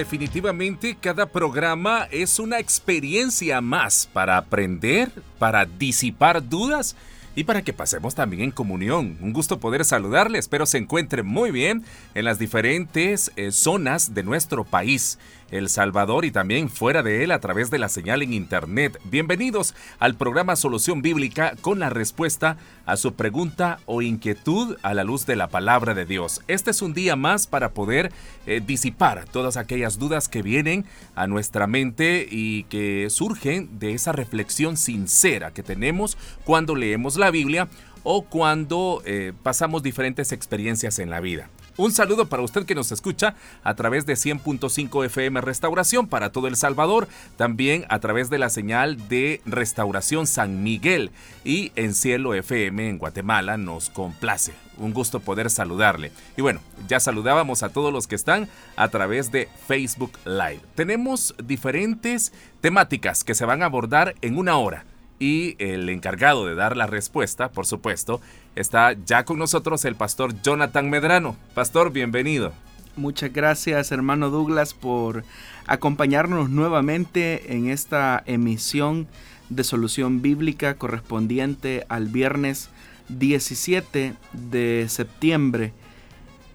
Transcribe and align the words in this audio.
Definitivamente 0.00 0.96
cada 0.98 1.26
programa 1.26 2.08
es 2.10 2.38
una 2.38 2.58
experiencia 2.58 3.60
más 3.60 4.08
para 4.10 4.38
aprender, 4.38 5.10
para 5.38 5.66
disipar 5.66 6.48
dudas 6.48 6.96
y 7.36 7.44
para 7.44 7.60
que 7.60 7.74
pasemos 7.74 8.14
también 8.14 8.44
en 8.44 8.50
comunión. 8.50 9.18
Un 9.20 9.34
gusto 9.34 9.60
poder 9.60 9.84
saludarle, 9.84 10.38
espero 10.38 10.64
se 10.64 10.78
encuentre 10.78 11.22
muy 11.22 11.50
bien 11.50 11.84
en 12.14 12.24
las 12.24 12.38
diferentes 12.38 13.30
eh, 13.36 13.52
zonas 13.52 14.14
de 14.14 14.22
nuestro 14.22 14.64
país. 14.64 15.18
El 15.50 15.68
Salvador 15.68 16.24
y 16.24 16.30
también 16.30 16.68
fuera 16.68 17.02
de 17.02 17.24
él 17.24 17.32
a 17.32 17.40
través 17.40 17.70
de 17.70 17.78
la 17.78 17.88
señal 17.88 18.22
en 18.22 18.32
Internet. 18.32 19.00
Bienvenidos 19.04 19.74
al 19.98 20.14
programa 20.14 20.56
Solución 20.56 21.02
Bíblica 21.02 21.54
con 21.60 21.78
la 21.78 21.90
respuesta 21.90 22.56
a 22.86 22.96
su 22.96 23.14
pregunta 23.14 23.80
o 23.86 24.02
inquietud 24.02 24.76
a 24.82 24.94
la 24.94 25.04
luz 25.04 25.26
de 25.26 25.36
la 25.36 25.48
palabra 25.48 25.94
de 25.94 26.06
Dios. 26.06 26.42
Este 26.48 26.70
es 26.70 26.82
un 26.82 26.94
día 26.94 27.16
más 27.16 27.46
para 27.46 27.70
poder 27.70 28.12
eh, 28.46 28.60
disipar 28.64 29.24
todas 29.24 29.56
aquellas 29.56 29.98
dudas 29.98 30.28
que 30.28 30.42
vienen 30.42 30.84
a 31.14 31.26
nuestra 31.26 31.66
mente 31.66 32.26
y 32.30 32.64
que 32.64 33.08
surgen 33.10 33.78
de 33.78 33.94
esa 33.94 34.12
reflexión 34.12 34.76
sincera 34.76 35.50
que 35.52 35.62
tenemos 35.62 36.16
cuando 36.44 36.74
leemos 36.74 37.16
la 37.16 37.30
Biblia 37.30 37.68
o 38.02 38.22
cuando 38.22 39.02
eh, 39.04 39.32
pasamos 39.42 39.82
diferentes 39.82 40.32
experiencias 40.32 40.98
en 40.98 41.10
la 41.10 41.20
vida. 41.20 41.48
Un 41.76 41.92
saludo 41.92 42.26
para 42.26 42.42
usted 42.42 42.66
que 42.66 42.74
nos 42.74 42.92
escucha 42.92 43.34
a 43.62 43.74
través 43.74 44.06
de 44.06 44.14
100.5 44.14 45.04
FM 45.06 45.40
Restauración 45.40 46.06
para 46.06 46.30
todo 46.30 46.46
El 46.46 46.56
Salvador, 46.56 47.08
también 47.36 47.86
a 47.88 47.98
través 48.00 48.28
de 48.30 48.38
la 48.38 48.50
señal 48.50 49.08
de 49.08 49.40
Restauración 49.46 50.26
San 50.26 50.62
Miguel 50.62 51.10
y 51.44 51.72
en 51.76 51.94
Cielo 51.94 52.34
FM 52.34 52.88
en 52.88 52.98
Guatemala 52.98 53.56
nos 53.56 53.90
complace. 53.90 54.52
Un 54.78 54.92
gusto 54.92 55.20
poder 55.20 55.50
saludarle. 55.50 56.10
Y 56.36 56.42
bueno, 56.42 56.60
ya 56.88 57.00
saludábamos 57.00 57.62
a 57.62 57.68
todos 57.68 57.92
los 57.92 58.06
que 58.06 58.14
están 58.14 58.48
a 58.76 58.88
través 58.88 59.30
de 59.30 59.48
Facebook 59.68 60.12
Live. 60.24 60.60
Tenemos 60.74 61.34
diferentes 61.42 62.32
temáticas 62.60 63.24
que 63.24 63.34
se 63.34 63.44
van 63.44 63.62
a 63.62 63.66
abordar 63.66 64.14
en 64.22 64.38
una 64.38 64.56
hora 64.56 64.84
y 65.20 65.54
el 65.58 65.88
encargado 65.90 66.46
de 66.46 66.56
dar 66.56 66.76
la 66.76 66.86
respuesta, 66.88 67.50
por 67.50 67.66
supuesto, 67.66 68.20
está 68.56 68.94
ya 69.04 69.24
con 69.24 69.38
nosotros 69.38 69.84
el 69.84 69.94
pastor 69.94 70.34
Jonathan 70.42 70.90
Medrano. 70.90 71.36
Pastor, 71.54 71.92
bienvenido. 71.92 72.52
Muchas 72.96 73.32
gracias, 73.32 73.92
hermano 73.92 74.30
Douglas, 74.30 74.74
por 74.74 75.22
acompañarnos 75.66 76.50
nuevamente 76.50 77.54
en 77.54 77.68
esta 77.68 78.22
emisión 78.26 79.06
de 79.50 79.62
solución 79.62 80.22
bíblica 80.22 80.74
correspondiente 80.74 81.84
al 81.88 82.06
viernes 82.06 82.70
17 83.10 84.14
de 84.32 84.86
septiembre. 84.88 85.72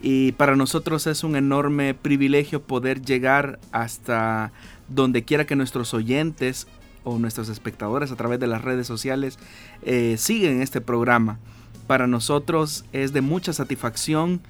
Y 0.01 0.31
para 0.33 0.55
nosotros 0.55 1.07
es 1.07 1.23
un 1.23 1.35
enorme 1.35 1.93
privilegio 1.93 2.61
poder 2.61 3.01
llegar 3.01 3.59
hasta 3.71 4.51
donde 4.87 5.23
quiera 5.23 5.45
que 5.45 5.55
nuestros 5.55 5.93
oyentes 5.93 6.67
o 7.05 7.17
nuestros 7.17 7.47
espectadores 7.47 8.11
a 8.11 8.17
través 8.17 8.39
de 8.39 8.47
las 8.47 8.63
redes 8.63 8.85
sociales 8.85 9.39
eh, 9.83 10.15
siguen 10.17 10.61
este 10.61 10.81
programa. 10.81 11.39
Para 11.87 12.07
nosotros 12.07 12.83
es 12.91 13.13
de 13.13 13.21
mucha 13.21 13.53
satisfacción 13.53 14.41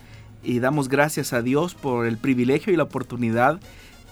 y 0.43 0.59
damos 0.59 0.89
gracias 0.89 1.33
a 1.33 1.41
Dios 1.41 1.75
por 1.75 2.07
el 2.07 2.17
privilegio 2.17 2.73
y 2.73 2.77
la 2.77 2.83
oportunidad 2.83 3.59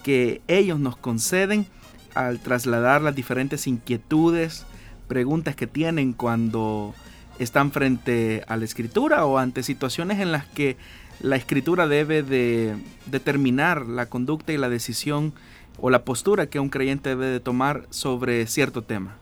que 0.04 0.42
ellos 0.46 0.78
nos 0.78 0.96
conceden 0.96 1.66
al 2.14 2.38
trasladar 2.38 3.02
las 3.02 3.16
diferentes 3.16 3.66
inquietudes, 3.66 4.66
preguntas 5.08 5.56
que 5.56 5.66
tienen 5.66 6.12
cuando 6.12 6.94
están 7.38 7.72
frente 7.72 8.44
a 8.46 8.56
la 8.56 8.64
escritura 8.64 9.24
o 9.24 9.38
ante 9.38 9.62
situaciones 9.62 10.20
en 10.20 10.30
las 10.30 10.46
que 10.46 10.76
la 11.20 11.36
escritura 11.36 11.86
debe 11.86 12.22
de 12.22 12.76
determinar 13.06 13.86
la 13.86 14.06
conducta 14.06 14.52
y 14.52 14.58
la 14.58 14.68
decisión 14.68 15.32
o 15.78 15.90
la 15.90 16.04
postura 16.04 16.46
que 16.46 16.60
un 16.60 16.68
creyente 16.68 17.10
debe 17.10 17.26
de 17.26 17.40
tomar 17.40 17.86
sobre 17.90 18.46
cierto 18.46 18.82
tema. 18.82 19.16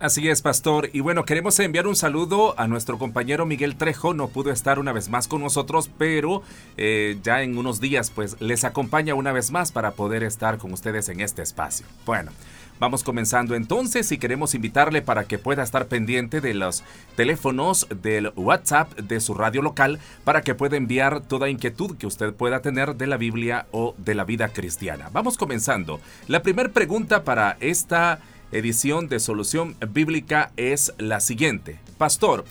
Así 0.00 0.30
es, 0.30 0.40
pastor. 0.40 0.88
Y 0.94 1.00
bueno, 1.00 1.26
queremos 1.26 1.58
enviar 1.60 1.86
un 1.86 1.94
saludo 1.94 2.58
a 2.58 2.66
nuestro 2.66 2.96
compañero 2.96 3.44
Miguel 3.44 3.76
Trejo. 3.76 4.14
No 4.14 4.28
pudo 4.28 4.50
estar 4.50 4.78
una 4.78 4.94
vez 4.94 5.10
más 5.10 5.28
con 5.28 5.42
nosotros, 5.42 5.90
pero 5.98 6.42
eh, 6.78 7.18
ya 7.22 7.42
en 7.42 7.58
unos 7.58 7.82
días 7.82 8.10
pues 8.10 8.40
les 8.40 8.64
acompaña 8.64 9.14
una 9.14 9.32
vez 9.32 9.50
más 9.50 9.72
para 9.72 9.90
poder 9.90 10.22
estar 10.22 10.56
con 10.56 10.72
ustedes 10.72 11.10
en 11.10 11.20
este 11.20 11.42
espacio. 11.42 11.84
Bueno. 12.06 12.32
Vamos 12.80 13.04
comenzando 13.04 13.54
entonces 13.54 14.10
y 14.10 14.16
queremos 14.16 14.54
invitarle 14.54 15.02
para 15.02 15.24
que 15.24 15.36
pueda 15.38 15.62
estar 15.62 15.86
pendiente 15.86 16.40
de 16.40 16.54
los 16.54 16.82
teléfonos 17.14 17.86
del 18.02 18.32
WhatsApp 18.36 18.98
de 18.98 19.20
su 19.20 19.34
radio 19.34 19.60
local 19.60 19.98
para 20.24 20.40
que 20.40 20.54
pueda 20.54 20.78
enviar 20.78 21.20
toda 21.20 21.50
inquietud 21.50 21.98
que 21.98 22.06
usted 22.06 22.32
pueda 22.32 22.62
tener 22.62 22.96
de 22.96 23.06
la 23.06 23.18
Biblia 23.18 23.66
o 23.70 23.94
de 23.98 24.14
la 24.14 24.24
vida 24.24 24.48
cristiana. 24.48 25.10
Vamos 25.12 25.36
comenzando. 25.36 26.00
La 26.26 26.42
primera 26.42 26.70
pregunta 26.70 27.22
para 27.22 27.58
esta 27.60 28.18
edición 28.50 29.08
de 29.08 29.20
Solución 29.20 29.76
Bíblica 29.90 30.50
es 30.56 30.94
la 30.96 31.20
siguiente. 31.20 31.78
Pastor, 31.98 32.46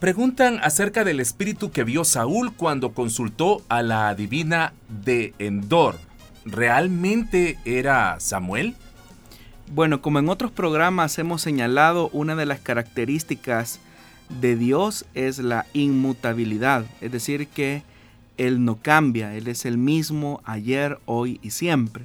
preguntan 0.00 0.58
acerca 0.62 1.04
del 1.04 1.20
espíritu 1.20 1.70
que 1.70 1.84
vio 1.84 2.04
Saúl 2.04 2.54
cuando 2.56 2.94
consultó 2.94 3.60
a 3.68 3.82
la 3.82 4.08
adivina 4.08 4.72
de 4.88 5.34
Endor. 5.38 5.98
¿Realmente 6.46 7.58
era 7.66 8.18
Samuel? 8.20 8.74
Bueno, 9.72 10.02
como 10.02 10.18
en 10.18 10.28
otros 10.28 10.50
programas 10.50 11.18
hemos 11.18 11.42
señalado, 11.42 12.08
una 12.10 12.36
de 12.36 12.46
las 12.46 12.60
características 12.60 13.80
de 14.28 14.56
Dios 14.56 15.06
es 15.14 15.38
la 15.38 15.66
inmutabilidad, 15.72 16.84
es 17.00 17.10
decir, 17.10 17.48
que 17.48 17.82
Él 18.36 18.64
no 18.64 18.76
cambia, 18.76 19.34
Él 19.34 19.48
es 19.48 19.64
el 19.64 19.78
mismo 19.78 20.42
ayer, 20.44 20.98
hoy 21.06 21.40
y 21.42 21.50
siempre. 21.50 22.04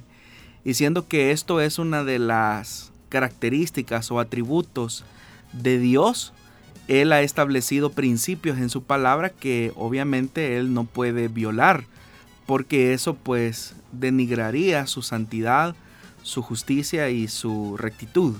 Y 0.64 0.74
siendo 0.74 1.06
que 1.06 1.32
esto 1.32 1.60
es 1.60 1.78
una 1.78 2.02
de 2.02 2.18
las 2.18 2.92
características 3.08 4.10
o 4.10 4.20
atributos 4.20 5.04
de 5.52 5.78
Dios, 5.78 6.32
Él 6.88 7.12
ha 7.12 7.20
establecido 7.20 7.92
principios 7.92 8.58
en 8.58 8.70
su 8.70 8.82
palabra 8.82 9.28
que 9.28 9.72
obviamente 9.76 10.56
Él 10.56 10.72
no 10.72 10.84
puede 10.84 11.28
violar, 11.28 11.84
porque 12.46 12.94
eso 12.94 13.14
pues 13.14 13.74
denigraría 13.92 14.86
su 14.86 15.02
santidad, 15.02 15.76
su 16.22 16.42
justicia 16.42 17.10
y 17.10 17.28
su 17.28 17.76
rectitud. 17.76 18.34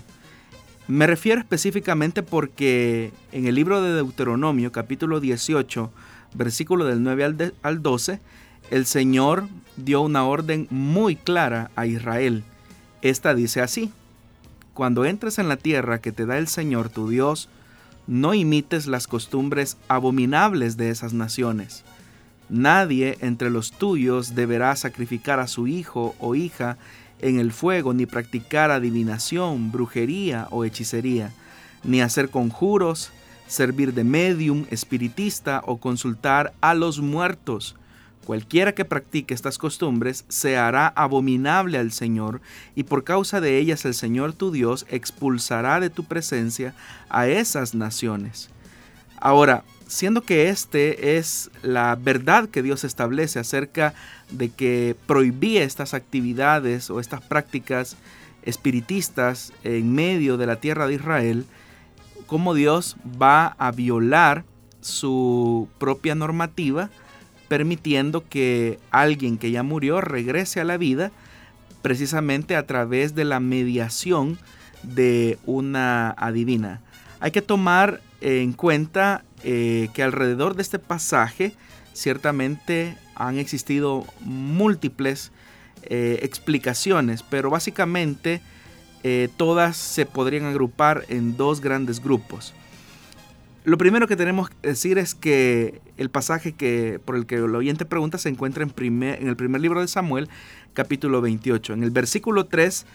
Me 0.88 1.06
refiero 1.06 1.41
específicamente 1.41 2.22
porque 2.22 3.12
en 3.32 3.46
el 3.46 3.54
libro 3.54 3.80
de 3.80 3.94
Deuteronomio 3.94 4.72
capítulo 4.72 5.20
18, 5.20 5.91
versículo 6.34 6.84
del 6.84 7.02
9 7.02 7.52
al, 7.62 7.82
12, 7.82 8.20
el 8.70 8.86
Señor 8.86 9.46
dio 9.76 10.00
una 10.00 10.24
orden 10.24 10.66
muy 10.70 11.14
clara 11.14 11.70
a 11.76 11.86
Israel. 11.86 12.42
Esta 13.02 13.34
dice 13.34 13.60
así, 13.60 13.92
Cuando 14.74 15.04
entres 15.04 15.38
en 15.38 15.48
la 15.48 15.56
tierra 15.56 16.00
que 16.00 16.12
te 16.12 16.26
da 16.26 16.38
el 16.38 16.48
Señor 16.48 16.88
tu 16.88 17.08
Dios, 17.08 17.48
no 18.06 18.34
imites 18.34 18.88
las 18.88 19.06
costumbres 19.06 19.76
abominables 19.86 20.76
de 20.76 20.91
esas 20.91 21.12
naciones. 21.12 21.84
Nadie 22.48 23.16
entre 23.21 23.48
los 23.48 23.71
tuyos 23.71 24.34
deberá 24.34 24.74
sacrificar 24.74 25.38
a 25.38 25.47
su 25.47 25.68
hijo 25.68 26.16
o 26.18 26.34
hija 26.34 26.78
en 27.22 27.38
el 27.38 27.52
fuego, 27.52 27.94
ni 27.94 28.06
practicar 28.06 28.70
adivinación, 28.70 29.72
brujería 29.72 30.48
o 30.50 30.64
hechicería, 30.64 31.32
ni 31.84 32.00
hacer 32.00 32.30
conjuros, 32.30 33.10
servir 33.46 33.94
de 33.94 34.04
medium, 34.04 34.66
espiritista 34.70 35.62
o 35.66 35.78
consultar 35.78 36.52
a 36.60 36.74
los 36.74 37.00
muertos. 37.00 37.76
Cualquiera 38.24 38.74
que 38.74 38.84
practique 38.84 39.34
estas 39.34 39.58
costumbres 39.58 40.24
se 40.28 40.56
hará 40.56 40.88
abominable 40.88 41.78
al 41.78 41.90
Señor, 41.90 42.40
y 42.76 42.84
por 42.84 43.02
causa 43.02 43.40
de 43.40 43.58
ellas 43.58 43.84
el 43.84 43.94
Señor 43.94 44.34
tu 44.34 44.52
Dios 44.52 44.86
expulsará 44.88 45.80
de 45.80 45.90
tu 45.90 46.04
presencia 46.04 46.74
a 47.08 47.26
esas 47.26 47.74
naciones. 47.74 48.50
Ahora, 49.16 49.64
siendo 49.91 50.22
que 50.22 50.51
este 50.51 51.16
es 51.16 51.51
la 51.63 51.97
verdad 51.97 52.48
que 52.48 52.63
Dios 52.63 52.84
establece 52.84 53.41
acerca 53.41 53.92
de 54.31 54.48
que 54.48 54.95
prohibía 55.07 55.65
estas 55.65 55.95
actividades 55.95 56.91
o 56.91 57.01
estas 57.01 57.21
prácticas 57.22 57.97
espiritistas 58.45 59.53
en 59.65 59.92
medio 59.92 60.37
de 60.37 60.47
la 60.47 60.57
tierra 60.57 60.87
de 60.87 60.95
Israel, 60.95 61.45
cómo 62.27 62.54
Dios 62.54 62.97
va 63.21 63.48
a 63.59 63.72
violar 63.72 64.45
su 64.81 65.69
propia 65.78 66.15
normativa 66.15 66.89
permitiendo 67.48 68.28
que 68.28 68.78
alguien 68.92 69.39
que 69.39 69.51
ya 69.51 69.65
murió 69.65 70.01
regrese 70.01 70.60
a 70.60 70.65
la 70.65 70.77
vida 70.77 71.10
precisamente 71.83 72.54
a 72.54 72.65
través 72.65 73.16
de 73.16 73.25
la 73.25 73.41
mediación 73.41 74.39
de 74.84 75.37
una 75.47 76.10
adivina. 76.10 76.81
Hay 77.19 77.33
que 77.33 77.42
tomar 77.42 78.01
en 78.21 78.53
cuenta 78.53 79.25
eh, 79.45 79.89
que 79.95 80.03
alrededor 80.03 80.54
de 80.54 80.63
este 80.63 80.78
pasaje 80.78 81.54
ciertamente 81.92 82.97
han 83.15 83.39
existido 83.39 84.07
múltiples 84.21 85.33
eh, 85.83 86.21
explicaciones, 86.22 87.22
pero 87.22 87.51
básicamente 87.51 88.41
eh, 89.03 89.28
todas 89.37 89.77
se 89.77 90.07
podrían 90.07 90.45
agrupar 90.45 91.04
en 91.09 91.37
dos 91.37 91.60
grandes 91.60 92.03
grupos. 92.03 92.54
Lo 93.65 93.77
primero 93.77 94.09
que 94.09 94.16
tenemos 94.16 94.51
que 94.51 94.69
decir 94.69 94.98
es 94.98 95.15
que 95.15 95.81
el 95.98 96.10
pasaje 96.10 96.53
que, 96.53 96.98
por 97.04 97.16
el 97.16 97.27
que 97.27 97.37
el 97.37 97.54
oyente 97.54 97.84
pregunta 97.84 98.16
se 98.19 98.31
encuentra 98.31 98.63
en, 98.63 98.71
primer, 98.71 99.21
en 99.21 99.28
el 99.28 99.37
primer 99.37 99.60
libro 99.60 99.81
de 99.81 99.89
Samuel, 99.89 100.28
capítulo 100.72 101.21
28. 101.21 101.75
En 101.75 101.83
el 101.83 101.91
versículo 101.91 102.47
3 102.47 102.87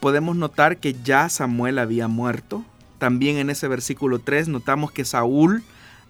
podemos 0.00 0.36
notar 0.36 0.78
que 0.78 0.94
ya 1.02 1.28
Samuel 1.28 1.78
había 1.78 2.08
muerto. 2.08 2.64
También 2.98 3.36
en 3.36 3.50
ese 3.50 3.68
versículo 3.68 4.18
3 4.18 4.48
notamos 4.48 4.92
que 4.92 5.04
Saúl 5.04 5.62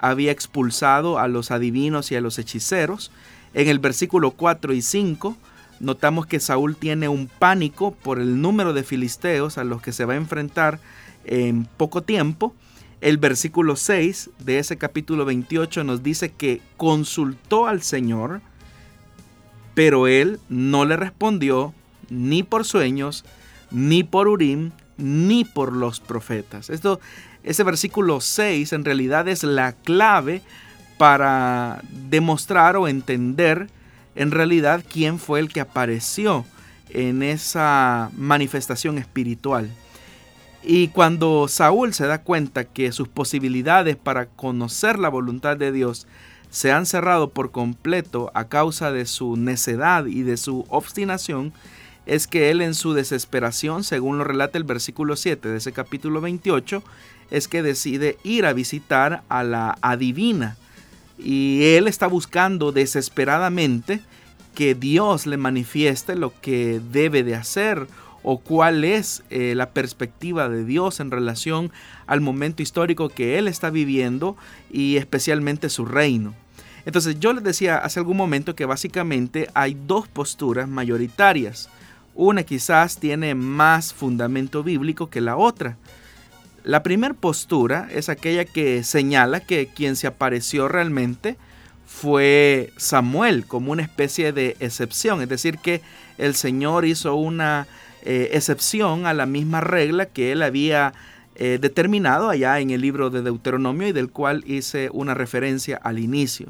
había 0.05 0.33
expulsado 0.33 1.19
a 1.19 1.29
los 1.29 1.51
adivinos 1.51 2.13
y 2.13 2.17
a 2.17 2.21
los 2.21 2.39
hechiceros. 2.39 3.11
En 3.55 3.69
el 3.69 3.79
versículo 3.79 4.33
4 4.33 4.75
y 4.75 4.83
5 4.83 5.37
notamos 5.81 6.27
que 6.27 6.41
Saúl 6.41 6.77
tiene 6.77 7.09
un 7.09 7.27
pánico 7.27 7.93
por 7.93 8.21
el 8.21 8.43
número 8.43 8.75
de 8.75 8.83
filisteos 8.83 9.57
a 9.57 9.65
los 9.65 9.81
que 9.81 9.93
se 9.93 10.05
va 10.05 10.13
a 10.13 10.19
enfrentar 10.19 10.79
en 11.25 11.67
poco 11.79 12.03
tiempo. 12.03 12.55
El 13.01 13.17
versículo 13.17 13.77
6 13.77 14.31
de 14.41 14.59
ese 14.59 14.77
capítulo 14.77 15.25
28 15.25 15.85
nos 15.85 16.03
dice 16.03 16.33
que 16.33 16.61
consultó 16.77 17.67
al 17.67 17.81
Señor, 17.81 18.43
pero 19.73 20.07
él 20.07 20.39
no 20.51 20.85
le 20.85 20.97
respondió 20.97 21.73
ni 22.11 22.43
por 22.43 22.67
sueños, 22.67 23.25
ni 23.71 24.05
por 24.05 24.29
Urim, 24.29 24.71
ni 24.99 25.45
por 25.47 25.73
los 25.73 26.01
profetas. 26.01 26.69
Esto, 26.69 27.01
ese 27.45 27.63
versículo 27.63 28.21
6 28.21 28.73
en 28.73 28.85
realidad 28.85 29.29
es 29.29 29.45
la 29.45 29.73
clave 29.73 30.43
para 30.99 31.83
demostrar 32.09 32.77
o 32.77 32.89
entender 32.89 33.69
en 34.15 34.31
realidad 34.31 34.85
quién 34.91 35.19
fue 35.19 35.41
el 35.41 35.53
que 35.53 35.61
apareció 35.61 36.45
en 36.89 37.23
esa 37.23 38.11
manifestación 38.17 38.99
espiritual. 38.99 39.71
Y 40.63 40.89
cuando 40.89 41.47
Saúl 41.49 41.93
se 41.93 42.07
da 42.07 42.23
cuenta 42.23 42.65
que 42.65 42.93
sus 42.93 43.09
posibilidades 43.09 43.97
para 43.97 44.27
conocer 44.27 44.99
la 44.99 45.11
voluntad 45.11 45.59
de 45.59 45.73
Dios 45.73 46.07
se 46.49 46.73
han 46.73 46.87
cerrado 46.87 47.31
por 47.31 47.51
completo 47.51 48.31
a 48.33 48.49
causa 48.49 48.91
de 48.91 49.05
su 49.05 49.37
necedad 49.37 50.07
y 50.07 50.23
de 50.23 50.39
su 50.39 50.65
obstinación, 50.69 51.53
es 52.07 52.27
que 52.27 52.51
él 52.51 52.63
en 52.63 52.75
su 52.75 52.95
desesperación, 52.95 53.83
según 53.85 54.19
lo 54.19 54.25
relata 54.25 54.57
el 54.57 54.65
versículo 54.65 55.17
7 55.17 55.49
de 55.49 55.57
ese 55.57 55.73
capítulo 55.73 56.21
28, 56.21 56.83
es 57.31 57.49
que 57.49 57.63
decide 57.63 58.19
ir 58.23 58.47
a 58.47 58.53
visitar 58.53 59.23
a 59.29 59.43
la 59.45 59.79
adivina. 59.81 60.57
Y 61.19 61.75
él 61.77 61.89
está 61.89 62.07
buscando 62.07 62.73
desesperadamente 62.73 64.01
que 64.55 64.75
Dios 64.75 65.27
le 65.27 65.37
manifieste 65.37 66.15
lo 66.15 66.33
que 66.41 66.81
debe 66.93 67.23
de 67.23 67.35
hacer 67.35 67.87
o 68.23 68.39
cuál 68.39 68.85
es 68.85 69.23
eh, 69.31 69.55
la 69.55 69.71
perspectiva 69.71 70.49
de 70.49 70.65
Dios 70.65 70.99
en 70.99 71.11
relación 71.11 71.71
al 72.07 72.21
momento 72.21 72.63
histórico 72.63 73.11
que 73.11 73.39
Él 73.39 73.47
está 73.49 73.71
viviendo 73.71 74.37
y 74.71 74.97
especialmente 74.97 75.69
su 75.69 75.85
reino. 75.85 76.35
Entonces 76.87 77.21
yo 77.21 77.33
les 77.33 77.45
decía 77.45 77.79
hace 77.79 78.01
algún 78.01 78.17
momento 78.17 78.55
que 78.55 78.65
básicamente 78.65 79.49
hay 79.55 79.77
dos 79.87 80.09
posturas 80.09 80.69
mayoritarias. 80.69 81.69
Una 82.15 82.43
quizás 82.45 82.99
tiene 82.99 83.35
más 83.35 83.93
fundamento 83.93 84.63
bíblico 84.63 85.11
que 85.11 85.21
la 85.21 85.37
otra. 85.37 85.77
La 86.65 86.83
primera 86.83 87.13
postura 87.13 87.89
es 87.93 88.09
aquella 88.09 88.47
que 88.47 88.83
señala 88.85 89.41
que 89.41 89.67
quien 89.67 89.97
se 89.97 90.07
apareció 90.07 90.67
realmente 90.67 91.37
fue 91.87 92.73
Samuel 92.79 93.47
como 93.47 93.71
una 93.71 93.83
especie 93.83 94.33
de 94.33 94.57
excepción, 94.61 95.21
es 95.21 95.29
decir, 95.29 95.59
que 95.59 95.83
el 96.17 96.35
Señor 96.35 96.87
hizo 96.87 97.17
una 97.17 97.67
eh, 98.03 98.31
excepción 98.33 99.05
a 99.05 99.13
la 99.13 99.27
misma 99.27 99.61
regla 99.61 100.07
que 100.07 100.33
él 100.33 100.43
había 100.43 100.95
eh, 101.37 101.59
determinado 101.61 102.31
allá 102.31 102.59
en 102.61 102.71
el 102.71 102.81
libro 102.81 103.11
de 103.11 103.21
Deuteronomio 103.21 103.89
y 103.89 103.93
del 103.93 104.09
cual 104.09 104.43
hice 104.47 104.89
una 104.91 105.13
referencia 105.13 105.77
al 105.77 105.99
inicio. 105.99 106.47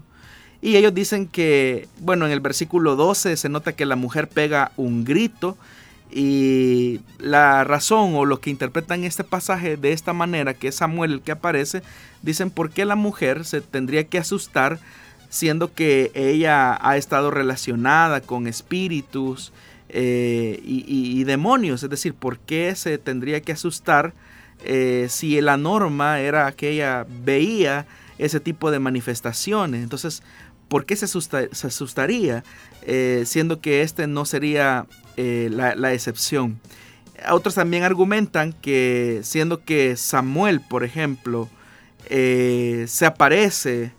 Y 0.62 0.76
ellos 0.76 0.94
dicen 0.94 1.26
que, 1.26 1.88
bueno, 1.98 2.24
en 2.24 2.32
el 2.32 2.40
versículo 2.40 2.94
12 2.94 3.36
se 3.36 3.48
nota 3.48 3.72
que 3.72 3.84
la 3.84 3.96
mujer 3.96 4.28
pega 4.28 4.70
un 4.76 5.04
grito 5.04 5.58
y 6.16 7.00
la 7.18 7.64
razón 7.64 8.14
o 8.14 8.24
lo 8.24 8.40
que 8.40 8.48
interpretan 8.48 9.02
este 9.02 9.24
pasaje 9.24 9.76
de 9.76 9.90
esta 9.90 10.12
manera, 10.12 10.54
que 10.54 10.68
es 10.68 10.76
Samuel 10.76 11.14
el 11.14 11.20
que 11.22 11.32
aparece, 11.32 11.82
dicen 12.22 12.50
por 12.50 12.70
qué 12.70 12.84
la 12.84 12.94
mujer 12.94 13.44
se 13.44 13.60
tendría 13.60 14.04
que 14.04 14.18
asustar 14.18 14.78
siendo 15.28 15.74
que 15.74 16.12
ella 16.14 16.78
ha 16.80 16.96
estado 16.96 17.32
relacionada 17.32 18.20
con 18.20 18.46
espíritus 18.46 19.52
eh, 19.88 20.60
y, 20.64 21.24
demonios. 21.24 21.82
Es 21.82 21.90
decir, 21.90 22.14
¿por 22.14 22.38
qué 22.38 22.76
se 22.76 22.96
tendría 22.98 23.40
que 23.40 23.50
asustar 23.50 24.12
eh, 24.64 25.08
si 25.10 25.40
la 25.40 25.56
norma 25.56 26.20
era 26.20 26.52
que 26.52 26.70
ella 26.70 27.06
veía 27.24 27.86
ese 28.18 28.38
tipo 28.38 28.70
de 28.70 28.78
manifestaciones? 28.78 29.82
Entonces, 29.82 30.22
¿por 30.68 30.86
qué 30.86 30.94
se, 30.94 31.06
asustaría 31.06 32.44
eh, 32.82 33.24
siendo 33.26 33.60
que 33.60 33.82
este 33.82 34.06
no 34.06 34.26
sería 34.26 34.86
la, 35.16 35.74
la, 35.74 35.92
excepción? 35.92 36.58
Otros 37.30 37.54
también 37.54 37.82
argumentan 37.82 38.52
que 38.52 39.20
siendo 39.22 39.64
que 39.64 39.96
Samuel, 39.96 40.60
por 40.60 40.84
ejemplo, 40.84 41.48
se 42.08 43.06
aparece 43.06 43.92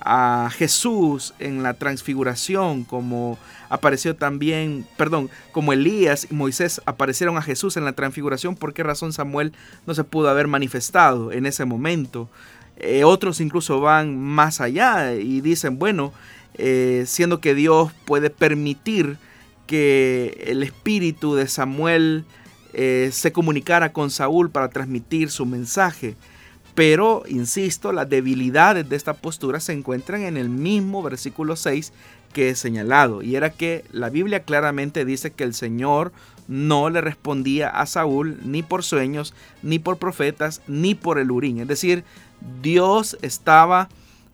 a 0.00 0.50
Jesús 0.52 1.34
en 1.38 1.62
la 1.62 1.74
transfiguración, 1.74 2.84
como 2.84 3.38
apareció 3.68 4.16
también, 4.16 4.86
perdón, 4.96 5.28
como 5.52 5.72
Elías 5.72 6.26
y 6.30 6.34
Moisés 6.34 6.80
aparecieron 6.86 7.36
a 7.36 7.42
Jesús 7.42 7.76
en 7.76 7.84
la 7.84 7.92
transfiguración, 7.92 8.56
¿por 8.56 8.72
qué 8.72 8.82
razón 8.82 9.12
Samuel 9.12 9.52
no 9.86 9.94
se 9.94 10.04
pudo 10.04 10.28
haber 10.28 10.46
manifestado 10.46 11.32
en 11.32 11.46
ese 11.46 11.64
momento? 11.64 12.30
Eh, 12.76 13.04
otros 13.04 13.40
incluso 13.40 13.80
van 13.80 14.18
más 14.18 14.60
allá 14.60 15.14
y 15.14 15.40
dicen, 15.40 15.78
bueno, 15.78 16.12
eh, 16.54 17.04
siendo 17.06 17.40
que 17.40 17.54
Dios 17.54 17.92
puede 18.04 18.30
permitir 18.30 19.18
que 19.68 20.46
el 20.46 20.64
espíritu 20.64 21.36
de 21.36 21.46
Samuel 21.46 22.24
eh, 22.72 23.10
se 23.12 23.32
comunicara 23.32 23.92
con 23.92 24.10
Saúl 24.10 24.50
para 24.50 24.70
transmitir 24.70 25.30
su 25.30 25.46
mensaje. 25.46 26.16
Pero, 26.74 27.22
insisto, 27.28 27.92
las 27.92 28.08
debilidades 28.08 28.88
de 28.88 28.96
esta 28.96 29.14
postura 29.14 29.60
se 29.60 29.72
encuentran 29.72 30.22
en 30.22 30.36
el 30.36 30.48
mismo 30.48 31.02
versículo 31.02 31.54
6 31.54 31.92
que 32.32 32.50
he 32.50 32.54
señalado. 32.54 33.20
Y 33.22 33.36
era 33.36 33.50
que 33.50 33.84
la 33.92 34.08
Biblia 34.08 34.42
claramente 34.42 35.04
dice 35.04 35.32
que 35.32 35.44
el 35.44 35.54
Señor 35.54 36.12
no 36.46 36.88
le 36.88 37.00
respondía 37.00 37.68
a 37.68 37.84
Saúl 37.84 38.38
ni 38.44 38.62
por 38.62 38.82
sueños, 38.82 39.34
ni 39.62 39.78
por 39.78 39.98
profetas, 39.98 40.62
ni 40.66 40.94
por 40.94 41.18
el 41.18 41.30
urín. 41.30 41.60
Es 41.60 41.68
decir, 41.68 42.04
Dios 42.62 43.18
estaba 43.20 43.88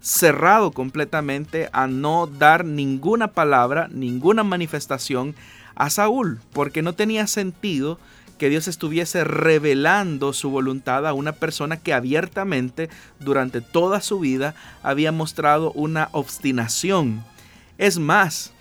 cerrado 0.05 0.73
completamente 0.73 1.71
a 1.73 1.87
no 1.87 2.27
dar 2.27 2.67
ninguna 2.67 3.29
palabra, 3.29 3.89
ninguna 3.91 4.45
manifestación 4.45 5.35
a 5.77 5.89
Saúl, 5.89 6.41
porque 6.53 6.83
no 6.83 6.93
tenía 6.93 7.27
sentido 7.27 7.99
que 8.37 8.51
Dios 8.51 8.69
estuviese 8.69 9.25
revelando 9.25 10.35
su 10.35 10.51
voluntad 10.51 11.07
a 11.07 11.15
una 11.15 11.33
persona 11.33 11.79
que 11.79 11.95
abiertamente 11.95 12.91
durante 13.19 13.63
toda 13.63 14.03
su 14.03 14.21
vida 14.21 14.55
había 14.83 15.11
mostrado 15.11 15.73
una 15.73 16.11
obstinación. 16.13 17.25
Es 17.79 17.99
más, 17.99 18.53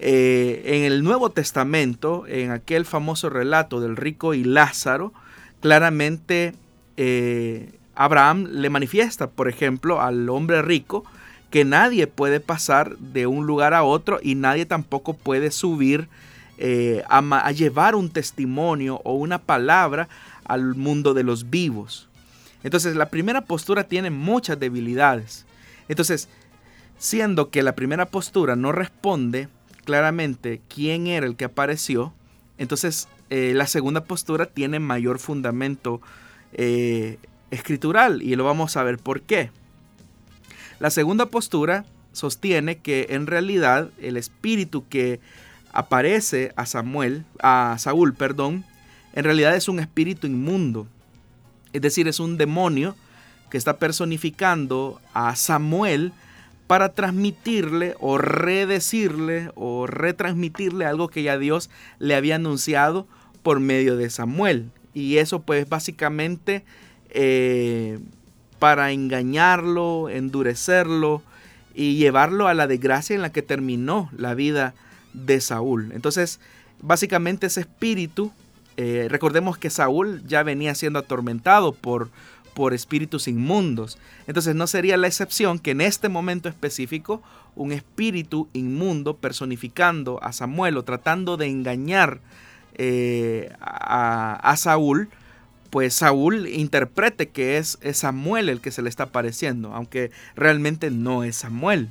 eh, 0.00 0.62
en 0.64 0.82
el 0.82 1.04
Nuevo 1.04 1.30
Testamento, 1.30 2.26
en 2.26 2.50
aquel 2.50 2.84
famoso 2.84 3.30
relato 3.30 3.80
del 3.80 3.96
rico 3.96 4.34
y 4.34 4.42
Lázaro, 4.42 5.12
claramente 5.60 6.54
eh, 6.96 7.78
Abraham 8.00 8.46
le 8.50 8.70
manifiesta, 8.70 9.28
por 9.28 9.46
ejemplo, 9.46 10.00
al 10.00 10.26
hombre 10.30 10.62
rico 10.62 11.04
que 11.50 11.66
nadie 11.66 12.06
puede 12.06 12.40
pasar 12.40 12.96
de 12.96 13.26
un 13.26 13.46
lugar 13.46 13.74
a 13.74 13.82
otro 13.82 14.20
y 14.22 14.36
nadie 14.36 14.64
tampoco 14.64 15.12
puede 15.12 15.50
subir 15.50 16.08
eh, 16.56 17.02
a, 17.10 17.52
llevar 17.52 17.94
un 17.94 18.08
testimonio 18.08 19.02
o 19.04 19.12
una 19.12 19.38
palabra 19.38 20.08
al 20.44 20.76
mundo 20.76 21.12
de 21.12 21.24
los 21.24 21.50
vivos. 21.50 22.08
Entonces 22.64 22.96
la 22.96 23.10
primera 23.10 23.42
postura 23.42 23.84
tiene 23.84 24.08
muchas 24.08 24.58
debilidades. 24.58 25.44
Entonces, 25.86 26.30
siendo 26.98 27.50
que 27.50 27.62
la 27.62 27.74
primera 27.74 28.06
postura 28.06 28.56
no 28.56 28.72
responde 28.72 29.50
claramente 29.84 30.62
quién 30.74 31.06
era 31.06 31.26
el 31.26 31.36
que 31.36 31.44
apareció, 31.44 32.14
entonces 32.56 33.08
eh, 33.28 33.52
la 33.54 33.66
segunda 33.66 34.04
postura 34.04 34.46
tiene 34.46 34.80
mayor 34.80 35.18
fundamento 35.18 36.00
eh, 36.54 37.18
escritural 37.50 38.22
y 38.22 38.36
lo 38.36 38.44
vamos 38.44 38.76
a 38.76 38.82
ver 38.82 38.98
por 38.98 39.22
qué. 39.22 39.50
La 40.78 40.90
segunda 40.90 41.26
postura 41.26 41.84
sostiene 42.12 42.78
que 42.78 43.08
en 43.10 43.26
realidad 43.26 43.90
el 44.00 44.16
espíritu 44.16 44.88
que 44.88 45.20
aparece 45.72 46.52
a 46.56 46.66
Samuel, 46.66 47.24
a 47.40 47.76
Saúl, 47.78 48.14
perdón, 48.14 48.64
en 49.12 49.24
realidad 49.24 49.54
es 49.54 49.68
un 49.68 49.80
espíritu 49.80 50.26
inmundo. 50.26 50.86
Es 51.72 51.82
decir, 51.82 52.08
es 52.08 52.20
un 52.20 52.36
demonio 52.36 52.96
que 53.50 53.58
está 53.58 53.78
personificando 53.78 55.00
a 55.12 55.36
Samuel 55.36 56.12
para 56.66 56.94
transmitirle 56.94 57.96
o 57.98 58.16
redecirle 58.16 59.50
o 59.56 59.86
retransmitirle 59.86 60.86
algo 60.86 61.08
que 61.08 61.24
ya 61.24 61.36
Dios 61.36 61.68
le 61.98 62.14
había 62.14 62.36
anunciado 62.36 63.08
por 63.42 63.58
medio 63.58 63.96
de 63.96 64.08
Samuel. 64.08 64.70
Y 64.94 65.16
eso 65.18 65.42
pues 65.42 65.68
básicamente 65.68 66.64
eh, 67.10 67.98
para 68.58 68.92
engañarlo, 68.92 70.08
endurecerlo 70.08 71.22
y 71.74 71.96
llevarlo 71.96 72.48
a 72.48 72.54
la 72.54 72.66
desgracia 72.66 73.14
en 73.14 73.22
la 73.22 73.32
que 73.32 73.42
terminó 73.42 74.10
la 74.16 74.34
vida 74.34 74.74
de 75.12 75.40
Saúl. 75.40 75.92
Entonces, 75.92 76.40
básicamente 76.80 77.46
ese 77.46 77.60
espíritu, 77.60 78.32
eh, 78.76 79.08
recordemos 79.10 79.58
que 79.58 79.70
Saúl 79.70 80.22
ya 80.26 80.42
venía 80.42 80.74
siendo 80.74 80.98
atormentado 80.98 81.72
por, 81.72 82.10
por 82.54 82.74
espíritus 82.74 83.28
inmundos. 83.28 83.98
Entonces 84.26 84.54
no 84.54 84.66
sería 84.66 84.96
la 84.96 85.06
excepción 85.06 85.58
que 85.58 85.72
en 85.72 85.80
este 85.80 86.08
momento 86.08 86.48
específico 86.48 87.22
un 87.56 87.72
espíritu 87.72 88.48
inmundo 88.52 89.16
personificando 89.16 90.22
a 90.22 90.32
Samuel 90.32 90.76
o 90.76 90.84
tratando 90.84 91.36
de 91.36 91.46
engañar 91.46 92.20
eh, 92.74 93.52
a, 93.60 94.34
a 94.34 94.56
Saúl, 94.56 95.10
pues 95.70 95.94
Saúl 95.94 96.48
interprete 96.48 97.28
que 97.28 97.56
es, 97.56 97.78
Samuel 97.92 98.48
el 98.48 98.60
que 98.60 98.70
se 98.70 98.82
le 98.82 98.88
está 98.88 99.04
apareciendo, 99.04 99.72
aunque 99.72 100.10
realmente 100.36 100.90
no 100.90 101.24
es 101.24 101.36
Samuel. 101.36 101.88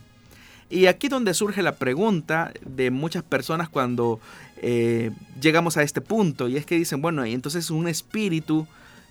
Y 0.70 0.86
aquí 0.86 1.08
donde 1.08 1.34
surge 1.34 1.64
la 1.64 1.76
pregunta 1.76 2.54
de 2.64 2.92
muchas 2.92 3.24
personas 3.24 3.70
cuando 3.70 4.20
eh, 4.62 5.12
llegamos 5.42 5.78
a 5.78 5.84
este 5.84 6.02
punto, 6.02 6.48
y 6.48 6.58
es 6.58 6.66
que 6.66 6.76
dicen, 6.76 7.02
bueno, 7.02 7.26
entonces 7.26 7.72
un 7.72 7.88
espíritu 7.88 8.68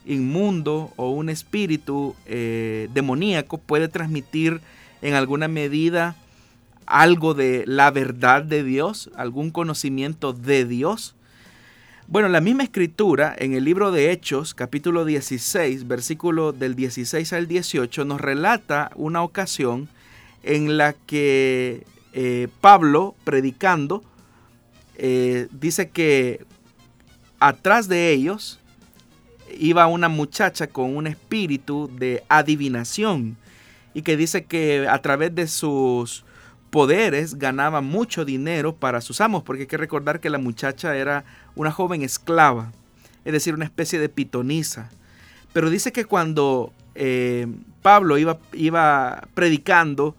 inmundo 0.07 0.93
o 0.97 1.11
un 1.11 1.29
espíritu 1.29 2.15
eh, 2.27 2.89
demoníaco 2.95 3.59
puede 3.59 3.89
transmitir 3.89 4.61
en 5.03 5.15
alguna 5.15 5.49
medida 5.49 6.17
algo 6.87 7.35
de 7.35 7.65
la 7.67 7.91
verdad 7.91 8.43
de 8.43 8.65
Dios, 8.65 9.11
algún 9.15 9.51
conocimiento 9.51 10.33
de 10.33 10.65
Dios. 10.65 11.15
Bueno, 12.11 12.31
la 12.31 12.41
misma 12.41 12.63
escritura 12.63 13.37
en 13.39 13.53
el 13.53 13.65
libro 13.65 13.93
de 13.93 14.11
Hechos, 14.11 14.55
capítulo 14.55 15.05
16, 15.05 15.87
versículo 15.87 16.53
del 16.53 16.75
16 16.75 17.35
al 17.35 17.47
18, 17.47 18.07
nos 18.07 18.19
relata 18.19 18.91
una 18.95 19.23
ocasión 19.23 19.91
en 20.43 20.79
la 20.79 20.95
que 20.95 21.85
eh, 22.15 22.49
Pablo, 22.63 23.15
predicando, 23.25 24.03
eh, 24.97 25.49
dice 25.53 25.91
que 25.91 26.47
atrás 27.41 27.89
de 27.89 28.11
ellos 28.11 28.59
iba 29.59 29.87
una 29.87 30.09
muchacha 30.09 30.67
con 30.67 30.97
un 30.97 31.07
espíritu 31.09 31.91
de 31.95 32.25
adivinación 32.31 33.37
y 33.93 34.01
que 34.01 34.17
dice 34.17 34.47
que 34.47 34.89
a 34.89 35.03
través 35.03 35.35
de 35.35 35.47
sus 35.47 36.25
poderes 36.71 37.39
ganaba 37.39 37.81
mucho 37.81 38.25
dinero 38.25 38.75
para 38.75 39.01
sus 39.01 39.21
amos, 39.21 39.43
porque 39.43 39.63
hay 39.63 39.69
que 39.69 39.77
recordar 39.77 40.21
que 40.21 40.31
la 40.31 40.39
muchacha 40.39 40.97
era 40.97 41.25
una 41.59 41.73
joven 41.73 42.03
esclava, 42.03 42.73
es 43.25 43.33
decir, 43.33 43.53
una 43.53 43.65
especie 43.65 43.99
de 43.99 44.09
pitonisa. 44.09 44.91
Pero 45.53 45.71
dice 45.71 45.93
que 45.93 46.05
cuando 46.05 46.73
eh, 46.95 47.47
Pablo 47.83 48.17
iba, 48.17 48.39
iba 48.53 49.29
predicando, 49.35 50.17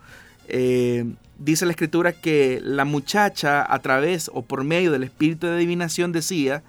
eh, 0.50 1.06
dice 1.38 1.66
la 1.66 1.72
escritura 1.72 2.12
que 2.12 2.60
la 2.62 2.84
muchacha 2.86 3.66
a 3.74 3.80
través 3.80 4.30
o 4.34 4.42
por 4.44 4.64
medio 4.64 4.92
del 4.92 5.04
espíritu 5.04 5.48
de 5.48 5.54
adivinación 5.54 6.12
decía, 6.12 6.62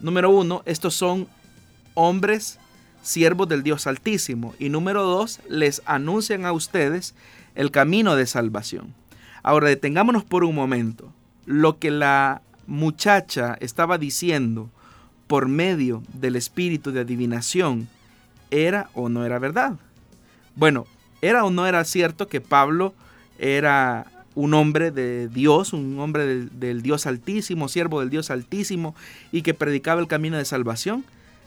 número 0.00 0.30
uno, 0.30 0.62
estos 0.66 0.94
son 0.94 1.28
hombres 1.94 2.58
siervos 3.02 3.48
del 3.48 3.62
Dios 3.62 3.86
Altísimo. 3.86 4.54
Y 4.58 4.68
número 4.68 5.04
dos, 5.04 5.38
les 5.48 5.80
anuncian 5.86 6.44
a 6.44 6.52
ustedes 6.52 7.14
el 7.54 7.70
camino 7.70 8.16
de 8.16 8.26
salvación. 8.26 8.94
Ahora 9.44 9.68
detengámonos 9.68 10.24
por 10.24 10.42
un 10.42 10.56
momento. 10.56 11.12
Lo 11.46 11.78
que 11.78 11.92
la 11.92 12.42
muchacha 12.68 13.56
estaba 13.60 13.98
diciendo 13.98 14.70
por 15.26 15.48
medio 15.48 16.02
del 16.12 16.36
espíritu 16.36 16.92
de 16.92 17.00
adivinación, 17.00 17.88
¿era 18.50 18.90
o 18.94 19.08
no 19.08 19.24
era 19.24 19.38
verdad? 19.38 19.76
Bueno, 20.54 20.86
¿era 21.20 21.44
o 21.44 21.50
no 21.50 21.66
era 21.66 21.84
cierto 21.84 22.28
que 22.28 22.40
Pablo 22.40 22.94
era 23.38 24.06
un 24.34 24.54
hombre 24.54 24.90
de 24.90 25.28
Dios, 25.28 25.72
un 25.72 25.98
hombre 25.98 26.46
del, 26.46 26.82
Dios 26.82 27.06
altísimo, 27.06 27.68
siervo 27.68 28.00
del 28.00 28.10
Dios 28.10 28.30
altísimo, 28.30 28.94
y 29.32 29.42
que 29.42 29.54
predicaba 29.54 30.00
el 30.00 30.06
camino 30.06 30.36
de 30.36 30.44
salvación? 30.44 31.04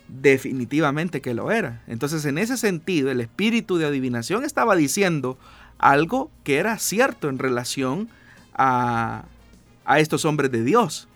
Definitivamente 0.08 1.22
que 1.22 1.34
lo 1.34 1.52
era. 1.52 1.82
Entonces, 1.88 2.26
en 2.26 2.38
ese 2.38 2.58
sentido, 2.58 3.12
el 3.12 3.22
espíritu 3.22 3.78
de 3.78 3.86
adivinación 3.86 4.44
estaba 4.44 4.76
diciendo 4.76 5.38
algo 5.78 6.30
que 6.44 6.58
era 6.58 6.78
cierto 6.80 7.30
en 7.30 7.40
relación 7.40 8.10
a, 8.54 9.24
a 9.86 10.00
estos 10.00 10.26
hombres 10.26 10.52
de 10.52 10.64
Dios. 10.64 11.08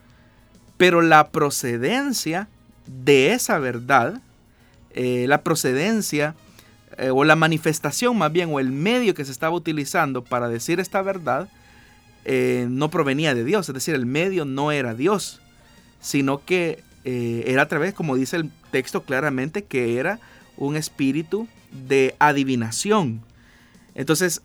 Pero 0.78 1.02
la 1.02 1.30
procedencia 1.30 2.50
de 2.86 3.34
esa 3.34 3.60
verdad, 3.60 4.22
eh, 4.92 5.26
la 5.28 5.42
procedencia 5.42 6.36
eh, 6.98 7.10
o 7.10 7.24
la 7.24 7.36
manifestación 7.36 8.18
más 8.18 8.32
bien 8.32 8.50
o 8.54 8.60
el 8.60 8.72
medio 8.72 9.14
que 9.14 9.26
se 9.26 9.32
estaba 9.32 9.56
utilizando 9.56 10.24
para 10.24 10.50
decir 10.50 10.80
esta 10.80 11.02
verdad, 11.02 11.50
eh, 12.26 12.68
no 12.70 12.90
provenía 12.90 13.36
de 13.36 13.44
Dios, 13.44 13.70
es 13.70 13.74
decir, 13.76 13.96
el 13.96 14.06
medio 14.06 14.46
no 14.46 14.72
era 14.72 14.96
Dios, 14.96 15.42
sino 16.00 16.44
que 16.44 16.84
era 17.08 17.62
a 17.62 17.68
través, 17.68 17.94
como 17.94 18.16
dice 18.16 18.36
el 18.36 18.50
texto 18.72 19.04
claramente, 19.04 19.64
que 19.64 20.00
era 20.00 20.20
un 20.58 20.76
espíritu 20.76 21.48
de 21.88 22.16
adivinación. 22.18 23.22
Entonces, 23.94 24.42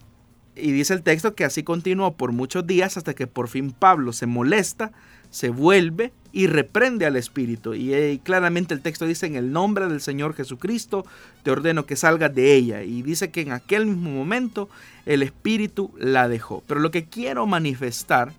y 0.54 0.72
dice 0.72 0.92
el 0.92 1.02
texto 1.02 1.34
que 1.34 1.46
así 1.46 1.62
continuó 1.62 2.12
por 2.18 2.32
muchos 2.32 2.66
días 2.66 2.98
hasta 2.98 3.14
que 3.14 3.26
por 3.26 3.48
fin 3.48 3.72
Pablo 3.72 4.12
se 4.12 4.26
molesta, 4.26 4.92
se 5.30 5.48
vuelve 5.48 6.12
y 6.32 6.46
reprende 6.46 7.06
al 7.06 7.16
espíritu. 7.16 7.74
Y, 7.74 7.92
eh, 7.92 8.20
claramente 8.22 8.74
el 8.74 8.80
texto 8.80 9.06
dice, 9.06 9.26
en 9.26 9.36
el 9.36 9.52
nombre 9.52 9.88
del 9.88 10.00
Señor 10.00 10.34
Jesucristo, 10.34 11.04
te 11.42 11.50
ordeno 11.50 11.86
que 11.86 11.96
salgas 11.96 12.34
de 12.34 12.54
ella. 12.54 12.82
Y 12.82 13.02
dice 13.02 13.30
que 13.30 13.40
en 13.40 13.52
aquel 13.52 13.86
mismo 13.86 14.10
momento 14.10 14.68
el 15.06 15.22
espíritu 15.22 15.92
la 15.98 16.28
dejó. 16.28 16.62
Pero 16.66 16.80
lo 16.80 16.90
que 16.90 17.04
quiero 17.04 17.46
manifestar 17.46 18.32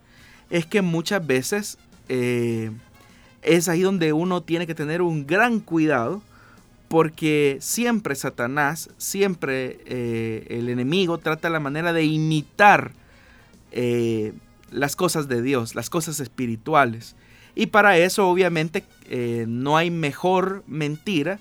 es 0.50 0.66
que 0.66 0.82
muchas 0.82 1.26
veces 1.26 1.78
eh, 2.10 2.72
es 3.42 3.68
ahí 3.68 3.82
donde 3.82 4.14
uno 4.14 4.42
tiene 4.42 4.68
que 4.68 4.76
tener 4.76 5.02
un 5.02 5.28
gran 5.28 5.60
cuidado 5.60 6.22
porque 6.88 7.58
siempre 7.62 8.16
Satanás, 8.16 8.90
siempre 8.98 9.80
eh, 9.86 10.46
el 10.50 10.68
enemigo 10.68 11.18
trata 11.18 11.50
la 11.50 11.62
manera 11.62 11.94
de 11.94 12.04
imitar 12.04 12.92
las 14.72 14.98
cosas 14.98 15.30
de 15.30 15.42
Dios, 15.42 15.74
las 15.76 15.90
cosas 15.90 16.20
espirituales. 16.20 17.16
Y 17.56 17.68
para 17.68 17.98
eso 17.98 18.28
obviamente 18.28 18.84
eh, 19.10 19.46
no 19.48 19.78
hay 19.78 19.92
mejor 19.92 20.64
mentira 20.68 21.40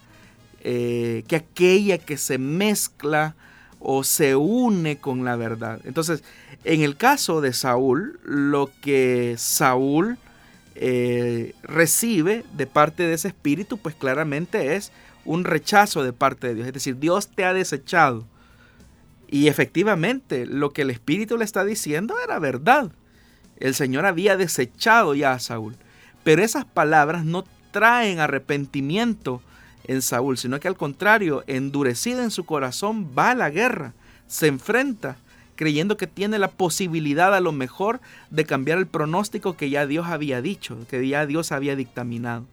que 0.63 1.37
aquella 1.37 1.97
que 1.97 2.19
se 2.19 2.37
mezcla 2.37 3.35
o 3.79 4.05
se 4.05 4.37
une 4.37 4.99
con 4.99 5.25
la 5.25 5.35
verdad. 5.37 5.81
Entonces, 5.85 6.23
en 6.65 6.83
el 6.83 6.99
caso 6.99 7.41
de 7.41 7.55
Saúl, 7.55 8.21
lo 8.25 8.71
que 8.83 9.37
Saúl 9.39 10.19
recibe 11.63 12.45
de 12.59 12.67
parte 12.67 13.05
de 13.05 13.15
ese 13.15 13.29
espíritu, 13.29 13.79
pues 13.79 13.95
claramente 13.95 14.77
es 14.77 14.93
un 15.25 15.45
rechazo 15.45 16.03
de 16.03 16.13
parte 16.13 16.49
de 16.49 16.55
Dios. 16.57 16.67
Es 16.67 16.75
decir, 16.75 16.99
Dios 16.99 17.29
te 17.29 17.45
ha 17.45 17.55
desechado. 17.55 18.27
Y 19.29 19.49
efectivamente, 19.49 20.45
lo 20.47 20.73
que 20.73 20.83
el 20.83 20.91
Espíritu 20.91 21.37
le 21.37 21.45
está 21.45 21.65
diciendo 21.65 22.17
era 22.23 22.39
verdad. 22.39 22.91
El 23.59 23.75
Señor 23.75 24.07
había 24.07 24.37
desechado 24.37 25.15
ya 25.15 25.33
a 25.33 25.39
Saúl. 25.39 25.77
Pero 26.25 26.43
esas 26.43 26.65
palabras 26.65 27.25
no 27.25 27.45
traen 27.71 28.19
arrepentimiento 28.19 29.43
en 29.85 30.03
Saúl, 30.03 30.39
sino 30.39 30.61
que 30.61 30.69
al 30.69 30.77
contrario, 30.77 31.43
endurecido 31.47 32.23
en 32.23 32.31
su 32.31 32.45
corazón, 32.45 33.11
va 33.17 33.31
a 33.31 33.35
la 33.35 33.51
guerra, 33.51 33.95
se 34.27 34.47
enfrenta, 34.47 35.17
creyendo 35.57 35.97
que 35.97 36.07
tiene 36.07 36.39
la 36.39 36.51
posibilidad 36.51 37.35
a 37.35 37.41
lo 37.41 37.53
mejor 37.53 38.01
de 38.31 38.45
cambiar 38.45 38.79
el 38.79 38.87
pronóstico 38.87 39.57
que 39.57 39.69
ya 39.69 39.87
Dios 39.87 40.07
había 40.07 40.41
dicho, 40.41 40.87
que 40.89 41.07
ya 41.07 41.27
Dios 41.27 41.53
había 41.53 41.77
dictaminado. 41.77 42.47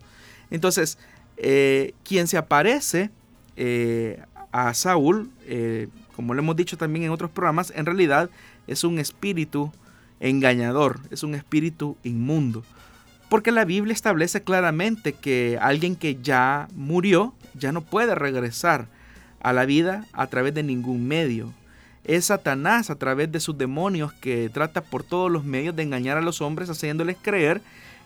Entonces, 0.50 0.98
eh, 1.38 1.94
quien 2.04 2.28
se 2.28 2.38
aparece 2.38 3.12
eh, 3.56 4.22
a 4.52 4.74
Saúl, 4.74 5.30
eh, 5.46 5.88
como 6.16 6.34
lo 6.34 6.42
hemos 6.42 6.56
dicho 6.56 6.78
también 6.78 7.06
en 7.06 7.12
otros 7.12 7.30
programas, 7.30 7.72
en 7.76 7.86
realidad 7.86 8.30
es 8.66 8.84
un 8.84 9.00
espíritu 9.00 9.72
engañador, 10.20 11.00
es 11.12 11.24
un 11.24 11.36
espíritu 11.36 11.96
inmundo. 12.04 12.64
Porque 13.30 13.52
la 13.52 13.66
Biblia 13.66 13.94
establece 13.94 14.42
claramente 14.44 15.14
que 15.14 15.58
alguien 15.62 15.96
que 15.96 16.18
ya 16.22 16.68
murió 16.74 17.34
ya 17.54 17.72
no 17.72 17.82
puede 17.82 18.16
regresar 18.16 18.88
a 19.42 19.54
la 19.54 19.66
vida 19.66 20.06
a 20.14 20.28
través 20.28 20.54
de 20.54 20.64
ningún 20.64 21.08
medio. 21.08 21.54
es 22.06 22.26
Satanás 22.26 22.90
a 22.90 22.96
través 22.96 23.30
de 23.34 23.42
sus 23.42 23.58
demonios 23.58 24.14
que 24.14 24.50
trata 24.50 24.82
por 24.82 25.04
todos 25.04 25.30
los 25.30 25.44
medios 25.44 25.76
de 25.76 25.84
engañar 25.84 26.18
a 26.18 26.22
los 26.22 26.40
hombres 26.40 26.70
haciéndoles 26.70 27.18
creer 27.22 27.62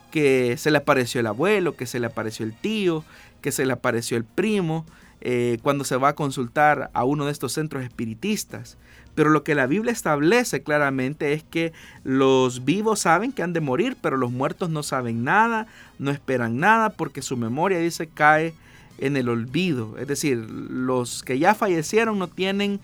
que 0.10 0.58
se 0.58 0.72
le 0.72 0.80
apareció 0.80 1.22
el 1.22 1.28
abuelo, 1.28 1.76
que 1.76 1.86
se 1.86 2.00
le 2.00 2.08
apareció 2.08 2.46
el 2.46 2.54
tío, 2.54 3.04
que 3.42 3.52
se 3.52 3.66
le 3.66 3.74
apareció 3.74 4.18
el 4.18 4.24
primo, 4.24 4.86
eh, 5.22 5.60
cuando 5.62 5.84
se 5.84 5.98
va 5.98 6.10
a 6.10 6.16
consultar 6.16 6.90
a 6.94 7.04
uno 7.04 7.26
de 7.26 7.32
estos 7.32 7.54
centros 7.54 7.84
espiritistas. 7.84 8.78
Pero 9.16 9.30
lo 9.30 9.44
que 9.44 9.56
la 9.56 9.68
Biblia 9.68 9.92
establece 9.92 10.64
claramente 10.64 11.34
es 11.34 11.44
que 11.44 11.74
los 12.04 12.64
vivos 12.64 13.02
saben 13.02 13.32
que 13.32 13.44
han 13.44 13.54
de 13.54 13.60
morir, 13.60 13.98
pero 14.02 14.18
los 14.18 14.32
muertos 14.32 14.70
no 14.70 14.84
saben 14.84 15.24
nada, 15.24 15.68
no 16.00 16.12
esperan 16.12 16.60
nada, 16.60 16.92
porque 16.92 17.22
su 17.22 17.36
memoria, 17.36 17.80
dice, 17.80 18.08
cae 18.08 18.54
en 18.98 19.18
el 19.18 19.28
olvido. 19.28 19.98
Es 19.98 20.08
decir, 20.08 20.38
los 20.38 21.24
que 21.24 21.40
ya 21.40 21.56
fallecieron 21.56 22.20
no 22.20 22.28
tienen 22.28 22.80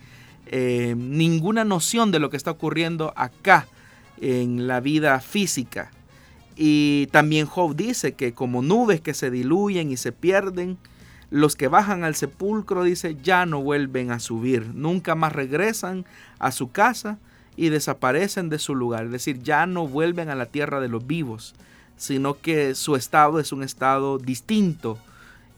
eh, 0.46 0.94
ninguna 0.96 1.64
noción 1.64 2.10
de 2.10 2.18
lo 2.18 2.30
que 2.30 2.36
está 2.36 2.50
ocurriendo 2.50 3.12
acá 3.16 3.66
en 4.20 4.66
la 4.66 4.80
vida 4.80 5.20
física. 5.20 5.90
Y 6.56 7.06
también 7.12 7.46
Job 7.46 7.76
dice 7.76 8.12
que 8.12 8.32
como 8.32 8.62
nubes 8.62 9.00
que 9.00 9.14
se 9.14 9.30
diluyen 9.30 9.92
y 9.92 9.96
se 9.96 10.10
pierden, 10.10 10.76
los 11.30 11.56
que 11.56 11.68
bajan 11.68 12.04
al 12.04 12.14
sepulcro, 12.14 12.84
dice, 12.84 13.16
ya 13.22 13.44
no 13.44 13.62
vuelven 13.62 14.10
a 14.10 14.18
subir, 14.18 14.74
nunca 14.74 15.14
más 15.14 15.32
regresan 15.32 16.06
a 16.38 16.52
su 16.52 16.70
casa 16.70 17.18
y 17.56 17.68
desaparecen 17.68 18.48
de 18.48 18.58
su 18.58 18.74
lugar. 18.74 19.06
Es 19.06 19.12
decir, 19.12 19.42
ya 19.42 19.66
no 19.66 19.86
vuelven 19.86 20.30
a 20.30 20.34
la 20.34 20.46
tierra 20.46 20.80
de 20.80 20.88
los 20.88 21.06
vivos, 21.06 21.54
sino 21.96 22.40
que 22.40 22.74
su 22.74 22.96
estado 22.96 23.40
es 23.40 23.52
un 23.52 23.62
estado 23.62 24.18
distinto. 24.18 24.98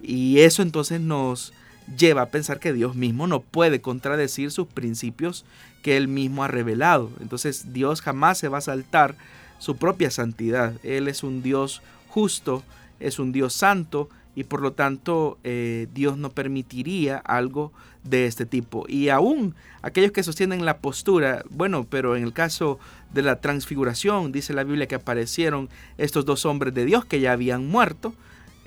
Y 0.03 0.41
eso 0.41 0.63
entonces 0.63 1.01
nos 1.01 1.53
lleva 1.97 2.23
a 2.23 2.31
pensar 2.31 2.59
que 2.59 2.73
Dios 2.73 2.97
mismo 2.97 3.27
no 3.27 3.41
puede 3.41 3.81
contradecir 3.81 4.51
sus 4.51 4.67
principios 4.67 5.45
que 5.83 5.97
él 5.97 6.09
mismo 6.09 6.43
ha 6.43 6.49
revelado. 6.49 7.11
Entonces 7.21 7.73
Dios 7.73 8.01
jamás 8.01 8.39
se 8.39 8.49
va 8.49 8.59
a 8.59 8.63
saltar 8.63 9.17
su 9.59 9.77
propia 9.77 10.11
santidad. 10.11 10.75
Él 10.83 11.07
es 11.07 11.23
un 11.23 11.43
Dios 11.43 11.83
justo, 12.09 12.63
es 12.99 13.19
un 13.19 13.33
Dios 13.33 13.53
santo 13.53 14.09
y 14.35 14.45
por 14.45 14.63
lo 14.63 14.73
tanto 14.73 15.39
eh, 15.45 15.89
Dios 15.93 16.17
no 16.17 16.31
permitiría 16.31 17.17
algo 17.19 17.73
de 18.05 18.27
este 18.27 18.47
tipo. 18.47 18.85
Y 18.89 19.09
aún 19.09 19.55
aquellos 19.83 20.13
que 20.13 20.23
sostienen 20.23 20.65
la 20.65 20.79
postura, 20.79 21.45
bueno, 21.51 21.87
pero 21.89 22.17
en 22.17 22.23
el 22.23 22.33
caso 22.33 22.79
de 23.13 23.23
la 23.23 23.41
transfiguración, 23.41 24.33
dice 24.33 24.55
la 24.55 24.65
Biblia 24.65 24.87
que 24.87 24.95
aparecieron 24.95 25.69
estos 25.99 26.25
dos 26.25 26.47
hombres 26.47 26.75
de 26.75 26.85
Dios 26.85 27.05
que 27.05 27.21
ya 27.21 27.33
habían 27.33 27.67
muerto, 27.67 28.15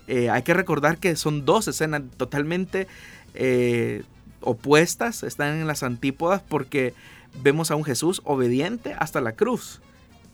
eh, 0.07 0.29
hay 0.29 0.43
que 0.43 0.53
recordar 0.53 0.97
que 0.97 1.15
son 1.15 1.45
dos 1.45 1.67
escenas 1.67 2.01
totalmente 2.17 2.87
eh, 3.35 4.03
opuestas, 4.41 5.23
están 5.23 5.59
en 5.59 5.67
las 5.67 5.81
antípodas 5.81 6.41
porque 6.47 6.93
vemos 7.41 7.71
a 7.71 7.75
un 7.75 7.85
Jesús 7.85 8.21
obediente 8.25 8.93
hasta 8.99 9.21
la 9.21 9.31
cruz, 9.31 9.81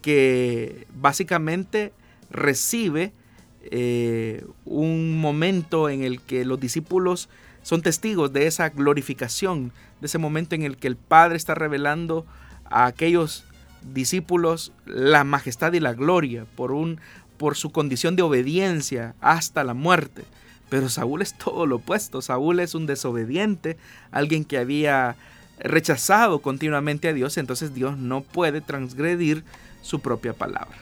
que 0.01 0.87
básicamente 0.99 1.93
recibe 2.31 3.13
eh, 3.63 4.45
un 4.65 5.19
momento 5.19 5.89
en 5.89 6.03
el 6.03 6.21
que 6.21 6.45
los 6.45 6.59
discípulos 6.59 7.29
son 7.61 7.81
testigos 7.81 8.31
de 8.33 8.47
esa 8.47 8.69
glorificación, 8.69 9.71
de 10.01 10.07
ese 10.07 10.17
momento 10.17 10.55
en 10.55 10.63
el 10.63 10.77
que 10.77 10.87
el 10.87 10.95
Padre 10.95 11.37
está 11.37 11.55
revelando 11.55 12.25
a 12.65 12.85
aquellos 12.85 13.45
discípulos 13.93 14.71
la 14.85 15.23
majestad 15.23 15.73
y 15.73 15.79
la 15.79 15.93
gloria 15.93 16.45
por, 16.55 16.71
un, 16.71 16.99
por 17.37 17.55
su 17.55 17.71
condición 17.71 18.15
de 18.15 18.23
obediencia 18.23 19.15
hasta 19.21 19.63
la 19.63 19.73
muerte. 19.73 20.23
Pero 20.69 20.89
Saúl 20.89 21.21
es 21.21 21.37
todo 21.37 21.65
lo 21.65 21.77
opuesto. 21.77 22.21
Saúl 22.21 22.59
es 22.59 22.75
un 22.75 22.85
desobediente, 22.85 23.77
alguien 24.11 24.45
que 24.45 24.57
había 24.57 25.15
rechazado 25.59 26.39
continuamente 26.39 27.09
a 27.09 27.13
Dios, 27.13 27.37
entonces 27.37 27.73
Dios 27.73 27.97
no 27.97 28.21
puede 28.21 28.61
transgredir 28.61 29.43
su 29.81 29.99
propia 29.99 30.33
palabra. 30.33 30.77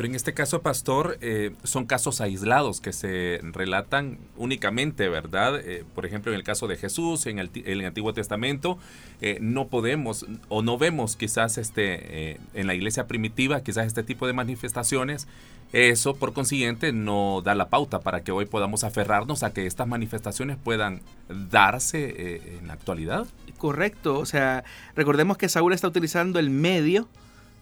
Pero 0.00 0.08
en 0.08 0.14
este 0.14 0.32
caso, 0.32 0.62
pastor, 0.62 1.18
eh, 1.20 1.50
son 1.62 1.84
casos 1.84 2.22
aislados 2.22 2.80
que 2.80 2.94
se 2.94 3.38
relatan 3.42 4.16
únicamente, 4.38 5.10
¿verdad? 5.10 5.60
Eh, 5.60 5.84
por 5.94 6.06
ejemplo, 6.06 6.32
en 6.32 6.38
el 6.38 6.42
caso 6.42 6.66
de 6.68 6.78
Jesús, 6.78 7.26
en 7.26 7.38
el, 7.38 7.84
Antiguo 7.84 8.14
Testamento, 8.14 8.78
eh, 9.20 9.36
no 9.42 9.66
podemos 9.68 10.24
o 10.48 10.62
no 10.62 10.78
vemos 10.78 11.16
quizás 11.16 11.58
este, 11.58 12.38
en 12.54 12.66
la 12.66 12.74
iglesia 12.74 13.06
primitiva, 13.08 13.60
quizás 13.60 13.86
este 13.88 14.02
tipo 14.02 14.26
de 14.26 14.32
manifestaciones. 14.32 15.28
Eso, 15.74 16.14
por 16.14 16.32
consiguiente, 16.32 16.94
no 16.94 17.42
da 17.44 17.54
la 17.54 17.68
pauta 17.68 18.00
para 18.00 18.22
que 18.22 18.32
hoy 18.32 18.46
podamos 18.46 18.84
aferrarnos 18.84 19.42
a 19.42 19.52
que 19.52 19.66
estas 19.66 19.86
manifestaciones 19.86 20.56
puedan 20.56 21.02
darse 21.28 22.56
en 22.58 22.68
la 22.68 22.72
actualidad. 22.72 23.26
Correcto, 23.58 24.18
o 24.18 24.24
sea, 24.24 24.64
recordemos 24.96 25.36
que 25.36 25.50
Saúl 25.50 25.74
está 25.74 25.88
utilizando 25.88 26.38
el 26.38 26.48
medio 26.48 27.06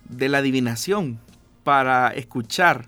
de 0.09 0.29
la 0.29 0.39
adivinación 0.39 1.19
para 1.69 2.09
escuchar 2.15 2.87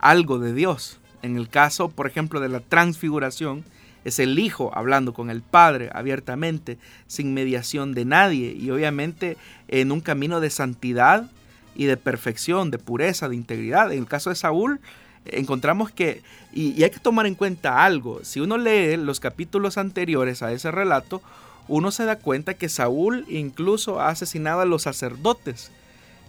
algo 0.00 0.40
de 0.40 0.52
Dios. 0.52 0.98
En 1.22 1.36
el 1.36 1.48
caso, 1.48 1.90
por 1.90 2.08
ejemplo, 2.08 2.40
de 2.40 2.48
la 2.48 2.58
transfiguración, 2.58 3.64
es 4.04 4.18
el 4.18 4.36
Hijo 4.40 4.72
hablando 4.74 5.14
con 5.14 5.30
el 5.30 5.42
Padre 5.42 5.90
abiertamente, 5.94 6.76
sin 7.06 7.34
mediación 7.34 7.94
de 7.94 8.04
nadie 8.04 8.50
y 8.50 8.68
obviamente 8.72 9.36
en 9.68 9.92
un 9.92 10.00
camino 10.00 10.40
de 10.40 10.50
santidad 10.50 11.30
y 11.76 11.84
de 11.84 11.96
perfección, 11.96 12.72
de 12.72 12.80
pureza, 12.80 13.28
de 13.28 13.36
integridad. 13.36 13.92
En 13.92 14.00
el 14.00 14.08
caso 14.08 14.30
de 14.30 14.34
Saúl, 14.34 14.80
encontramos 15.24 15.92
que, 15.92 16.22
y, 16.52 16.82
hay 16.82 16.90
que 16.90 16.98
tomar 16.98 17.26
en 17.26 17.36
cuenta 17.36 17.84
algo, 17.84 18.24
si 18.24 18.40
uno 18.40 18.58
lee 18.58 18.96
los 18.96 19.20
capítulos 19.20 19.78
anteriores 19.78 20.42
a 20.42 20.50
ese 20.50 20.72
relato, 20.72 21.22
uno 21.68 21.92
se 21.92 22.06
da 22.06 22.16
cuenta 22.16 22.54
que 22.54 22.68
Saúl 22.68 23.24
incluso 23.28 24.00
ha 24.00 24.08
asesinado 24.08 24.62
a 24.62 24.66
los 24.66 24.82
sacerdotes 24.82 25.70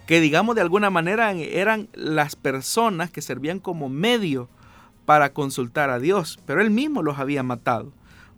que 0.08 0.22
digamos 0.22 0.54
de 0.54 0.62
alguna 0.62 0.88
manera 0.88 1.32
eran 1.32 1.86
las 1.92 2.34
personas 2.34 3.10
que 3.10 3.20
servían 3.20 3.60
como 3.60 3.90
medio 3.90 4.48
para 5.04 5.34
consultar 5.34 5.90
a 5.90 5.98
Dios, 5.98 6.40
pero 6.46 6.62
él 6.62 6.70
mismo 6.70 7.02
los 7.02 7.18
había 7.18 7.42
matado, 7.42 7.92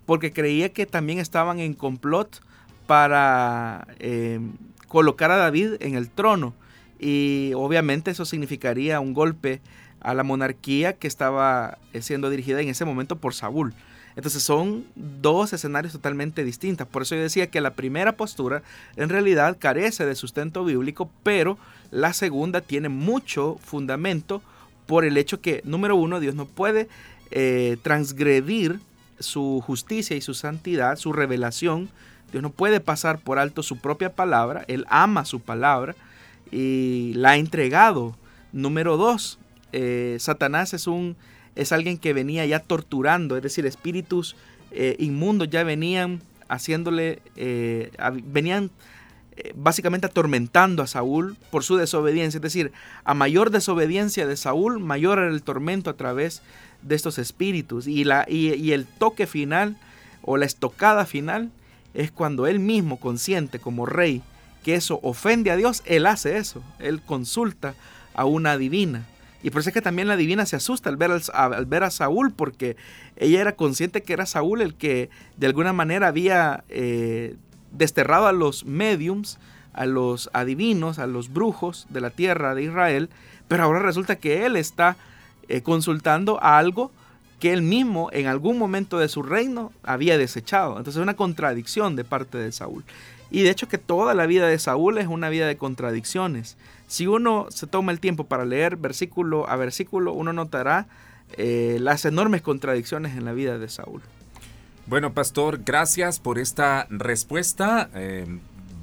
porque 0.04 0.32
creía 0.32 0.72
que 0.72 0.84
también 0.84 1.20
estaban 1.20 1.60
en 1.60 1.74
complot 1.74 2.42
para 2.88 3.86
eh, 4.00 4.40
colocar 4.88 5.30
a 5.30 5.36
David 5.36 5.74
en 5.78 5.94
el 5.94 6.10
trono, 6.10 6.54
y 6.98 7.52
obviamente 7.54 8.10
eso 8.10 8.24
significaría 8.24 8.98
un 8.98 9.14
golpe 9.14 9.60
a 10.00 10.12
la 10.12 10.24
monarquía 10.24 10.94
que 10.94 11.06
estaba 11.06 11.78
eh, 11.92 12.02
siendo 12.02 12.30
dirigida 12.30 12.60
en 12.60 12.68
ese 12.68 12.84
momento 12.84 13.14
por 13.14 13.32
Saúl. 13.32 13.74
Entonces 14.16 14.42
son 14.42 14.84
dos 14.94 15.52
escenarios 15.52 15.92
totalmente 15.92 16.44
distintos. 16.44 16.86
Por 16.86 17.02
eso 17.02 17.14
yo 17.14 17.22
decía 17.22 17.48
que 17.48 17.60
la 17.60 17.74
primera 17.74 18.16
postura 18.16 18.62
en 18.96 19.08
realidad 19.08 19.56
carece 19.58 20.04
de 20.04 20.14
sustento 20.14 20.64
bíblico, 20.64 21.10
pero 21.22 21.58
la 21.90 22.12
segunda 22.12 22.60
tiene 22.60 22.88
mucho 22.88 23.58
fundamento 23.62 24.42
por 24.86 25.04
el 25.04 25.16
hecho 25.16 25.40
que, 25.40 25.62
número 25.64 25.96
uno, 25.96 26.18
Dios 26.18 26.34
no 26.34 26.46
puede 26.46 26.88
eh, 27.30 27.76
transgredir 27.82 28.80
su 29.20 29.62
justicia 29.64 30.16
y 30.16 30.20
su 30.20 30.34
santidad, 30.34 30.96
su 30.96 31.12
revelación. 31.12 31.88
Dios 32.32 32.42
no 32.42 32.50
puede 32.50 32.80
pasar 32.80 33.18
por 33.20 33.38
alto 33.38 33.62
su 33.62 33.78
propia 33.78 34.14
palabra. 34.14 34.64
Él 34.66 34.86
ama 34.88 35.24
su 35.24 35.40
palabra 35.40 35.94
y 36.50 37.12
la 37.14 37.30
ha 37.30 37.36
entregado. 37.36 38.16
Número 38.52 38.96
dos, 38.96 39.38
eh, 39.72 40.16
Satanás 40.18 40.74
es 40.74 40.86
un 40.86 41.16
es 41.56 41.72
alguien 41.72 41.98
que 41.98 42.12
venía 42.12 42.46
ya 42.46 42.60
torturando, 42.60 43.36
es 43.36 43.42
decir, 43.42 43.66
espíritus 43.66 44.36
eh, 44.70 44.96
inmundos 44.98 45.50
ya 45.50 45.64
venían 45.64 46.22
haciéndole, 46.48 47.20
eh, 47.36 47.90
venían 48.24 48.70
eh, 49.36 49.52
básicamente 49.56 50.06
atormentando 50.06 50.82
a 50.82 50.86
Saúl 50.86 51.36
por 51.50 51.64
su 51.64 51.76
desobediencia. 51.76 52.38
Es 52.38 52.42
decir, 52.42 52.72
a 53.04 53.14
mayor 53.14 53.50
desobediencia 53.50 54.26
de 54.26 54.36
Saúl, 54.36 54.80
mayor 54.80 55.18
era 55.18 55.28
el 55.28 55.42
tormento 55.42 55.90
a 55.90 55.94
través 55.94 56.42
de 56.82 56.94
estos 56.94 57.18
espíritus. 57.18 57.86
Y, 57.86 58.04
la, 58.04 58.26
y 58.28 58.72
el 58.72 58.86
toque 58.86 59.26
final 59.26 59.76
o 60.22 60.36
la 60.36 60.46
estocada 60.46 61.06
final 61.06 61.50
es 61.94 62.10
cuando 62.10 62.46
él 62.46 62.58
mismo, 62.60 62.98
consciente 62.98 63.58
como 63.58 63.86
rey, 63.86 64.22
que 64.62 64.74
eso 64.74 65.00
ofende 65.02 65.50
a 65.50 65.56
Dios, 65.56 65.82
él 65.86 66.06
hace 66.06 66.36
eso. 66.36 66.62
Él 66.78 67.00
consulta 67.00 67.74
a 68.14 68.24
una 68.24 68.56
divina. 68.56 69.06
Y 69.42 69.50
por 69.50 69.60
eso 69.60 69.70
es 69.70 69.74
que 69.74 69.82
también 69.82 70.08
la 70.08 70.16
divina 70.16 70.46
se 70.46 70.56
asusta 70.56 70.90
al 70.90 70.96
ver, 70.96 71.12
al, 71.32 71.66
ver 71.66 71.84
a 71.84 71.90
Saúl, 71.90 72.32
porque 72.32 72.76
ella 73.16 73.40
era 73.40 73.56
consciente 73.56 74.02
que 74.02 74.12
era 74.12 74.26
Saúl 74.26 74.60
el 74.60 74.74
que 74.74 75.10
de 75.36 75.46
alguna 75.46 75.72
manera 75.72 76.08
había 76.08 76.64
eh, 76.68 77.36
desterrado 77.72 78.26
a 78.26 78.32
los 78.32 78.64
mediums, 78.64 79.38
a 79.72 79.86
los 79.86 80.28
adivinos, 80.32 80.98
a 80.98 81.06
los 81.06 81.32
brujos 81.32 81.86
de 81.90 82.00
la 82.00 82.10
tierra 82.10 82.54
de 82.54 82.64
Israel, 82.64 83.08
pero 83.48 83.64
ahora 83.64 83.80
resulta 83.80 84.16
que 84.16 84.44
él 84.46 84.56
está 84.56 84.96
eh, 85.48 85.62
consultando 85.62 86.42
a 86.42 86.58
algo 86.58 86.92
que 87.40 87.52
él 87.52 87.62
mismo 87.62 88.10
en 88.12 88.26
algún 88.26 88.58
momento 88.58 88.98
de 88.98 89.08
su 89.08 89.22
reino 89.22 89.72
había 89.82 90.18
desechado. 90.18 90.72
Entonces 90.72 90.96
es 90.96 91.02
una 91.02 91.16
contradicción 91.16 91.96
de 91.96 92.04
parte 92.04 92.38
de 92.38 92.52
Saúl. 92.52 92.84
Y 93.30 93.42
de 93.42 93.50
hecho 93.50 93.68
que 93.68 93.78
toda 93.78 94.14
la 94.14 94.26
vida 94.26 94.46
de 94.46 94.58
Saúl 94.58 94.98
es 94.98 95.06
una 95.06 95.30
vida 95.30 95.46
de 95.46 95.56
contradicciones. 95.56 96.56
Si 96.90 97.06
uno 97.06 97.46
se 97.50 97.68
toma 97.68 97.92
el 97.92 98.00
tiempo 98.00 98.24
para 98.24 98.44
leer 98.44 98.76
versículo 98.76 99.48
a 99.48 99.54
versículo, 99.54 100.12
uno 100.12 100.32
notará 100.32 100.88
eh, 101.36 101.78
las 101.80 102.04
enormes 102.04 102.42
contradicciones 102.42 103.16
en 103.16 103.24
la 103.24 103.32
vida 103.32 103.58
de 103.58 103.68
Saúl. 103.68 104.02
Bueno, 104.86 105.12
pastor, 105.12 105.60
gracias 105.64 106.18
por 106.18 106.36
esta 106.40 106.88
respuesta. 106.90 107.88
Eh, 107.94 108.26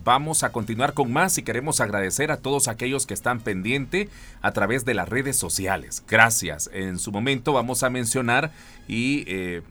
vamos 0.06 0.44
a 0.44 0.54
continuar 0.54 0.94
con 0.94 1.12
más 1.12 1.38
y 1.38 1.44
queremos 1.44 1.82
agradecer 1.82 2.32
a 2.32 2.38
todos 2.38 2.70
aquellos 2.70 3.06
que 3.06 3.14
están 3.14 3.42
pendientes 3.42 4.08
a 4.42 4.54
través 4.54 4.86
de 4.86 4.94
las 4.94 5.10
redes 5.10 5.36
sociales. 5.36 6.02
Gracias. 6.08 6.70
En 6.72 7.00
su 7.00 7.12
momento 7.12 7.52
vamos 7.52 7.84
a 7.84 7.90
mencionar 7.90 8.52
y 8.88 9.26
eh, 9.28 9.64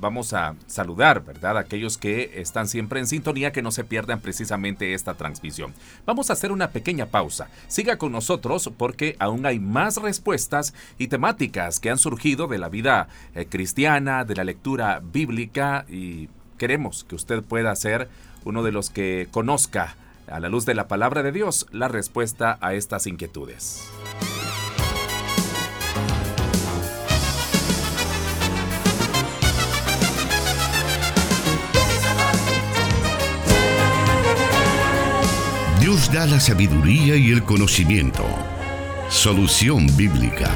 vamos 0.00 0.32
a 0.32 0.54
saludar, 0.66 1.24
¿verdad? 1.24 1.58
aquellos 1.58 1.98
que 1.98 2.40
están 2.40 2.68
siempre 2.68 3.00
en 3.00 3.06
sintonía, 3.06 3.52
que 3.52 3.62
no 3.62 3.70
se 3.70 3.84
pierdan 3.84 4.20
precisamente 4.20 4.94
esta 4.94 5.14
transmisión. 5.14 5.74
Vamos 6.06 6.30
a 6.30 6.32
hacer 6.32 6.52
una 6.52 6.70
pequeña 6.70 7.06
pausa. 7.06 7.48
Siga 7.68 7.96
con 7.96 8.12
nosotros 8.12 8.70
porque 8.76 9.16
aún 9.18 9.46
hay 9.46 9.58
más 9.58 9.96
respuestas 9.96 10.74
y 10.98 11.08
temáticas 11.08 11.80
que 11.80 11.90
han 11.90 11.98
surgido 11.98 12.46
de 12.48 12.58
la 12.58 12.68
vida 12.68 13.08
eh, 13.34 13.46
cristiana, 13.46 14.24
de 14.24 14.34
la 14.34 14.44
lectura 14.44 15.00
bíblica 15.02 15.84
y 15.88 16.28
queremos 16.58 17.04
que 17.04 17.14
usted 17.14 17.42
pueda 17.42 17.74
ser 17.76 18.08
uno 18.44 18.62
de 18.62 18.72
los 18.72 18.90
que 18.90 19.28
conozca 19.30 19.96
a 20.30 20.40
la 20.40 20.48
luz 20.48 20.64
de 20.64 20.74
la 20.74 20.88
palabra 20.88 21.22
de 21.22 21.32
Dios 21.32 21.66
la 21.72 21.88
respuesta 21.88 22.58
a 22.60 22.74
estas 22.74 23.06
inquietudes. 23.06 23.88
Dios 35.90 36.12
da 36.12 36.24
la 36.24 36.38
sabiduría 36.38 37.16
y 37.16 37.32
el 37.32 37.42
conocimiento. 37.42 38.24
Solución 39.08 39.88
bíblica. 39.96 40.48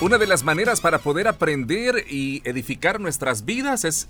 Una 0.00 0.16
de 0.16 0.26
las 0.26 0.44
maneras 0.44 0.80
para 0.80 0.98
poder 0.98 1.28
aprender 1.28 2.06
y 2.08 2.40
edificar 2.48 3.02
nuestras 3.02 3.44
vidas 3.44 3.84
es 3.84 4.08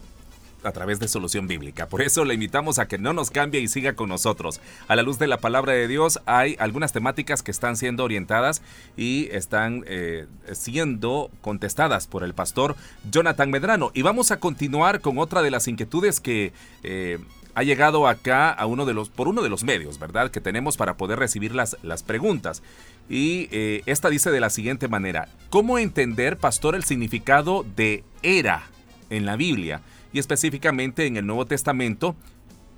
a 0.64 0.72
través 0.72 0.98
de 1.00 1.08
Solución 1.08 1.46
Bíblica. 1.46 1.88
Por 1.88 2.02
eso 2.02 2.24
le 2.24 2.34
invitamos 2.34 2.78
a 2.78 2.86
que 2.86 2.98
no 2.98 3.12
nos 3.12 3.30
cambie 3.30 3.60
y 3.60 3.68
siga 3.68 3.94
con 3.94 4.08
nosotros. 4.08 4.60
A 4.88 4.96
la 4.96 5.02
luz 5.02 5.18
de 5.18 5.26
la 5.26 5.38
palabra 5.38 5.72
de 5.72 5.88
Dios 5.88 6.20
hay 6.26 6.56
algunas 6.58 6.92
temáticas 6.92 7.42
que 7.42 7.50
están 7.50 7.76
siendo 7.76 8.04
orientadas 8.04 8.62
y 8.96 9.28
están 9.30 9.84
eh, 9.86 10.26
siendo 10.52 11.30
contestadas 11.40 12.06
por 12.06 12.24
el 12.24 12.34
pastor 12.34 12.76
Jonathan 13.10 13.50
Medrano. 13.50 13.90
Y 13.94 14.02
vamos 14.02 14.30
a 14.30 14.40
continuar 14.40 15.00
con 15.00 15.18
otra 15.18 15.42
de 15.42 15.50
las 15.50 15.68
inquietudes 15.68 16.20
que... 16.20 16.52
Eh, 16.82 17.18
ha 17.54 17.62
llegado 17.62 18.08
acá 18.08 18.50
a 18.50 18.66
uno 18.66 18.84
de 18.84 18.94
los, 18.94 19.08
por 19.10 19.28
uno 19.28 19.42
de 19.42 19.48
los 19.48 19.64
medios, 19.64 19.98
¿verdad? 19.98 20.30
Que 20.30 20.40
tenemos 20.40 20.76
para 20.76 20.96
poder 20.96 21.18
recibir 21.18 21.54
las, 21.54 21.76
las 21.82 22.02
preguntas. 22.02 22.62
Y 23.08 23.48
eh, 23.52 23.82
esta 23.86 24.10
dice 24.10 24.30
de 24.30 24.40
la 24.40 24.50
siguiente 24.50 24.88
manera, 24.88 25.28
¿cómo 25.50 25.78
entender, 25.78 26.36
pastor, 26.36 26.74
el 26.74 26.84
significado 26.84 27.64
de 27.76 28.02
era 28.22 28.64
en 29.10 29.26
la 29.26 29.36
Biblia? 29.36 29.82
Y 30.14 30.20
específicamente 30.20 31.06
en 31.06 31.16
el 31.18 31.26
Nuevo 31.26 31.44
Testamento, 31.44 32.16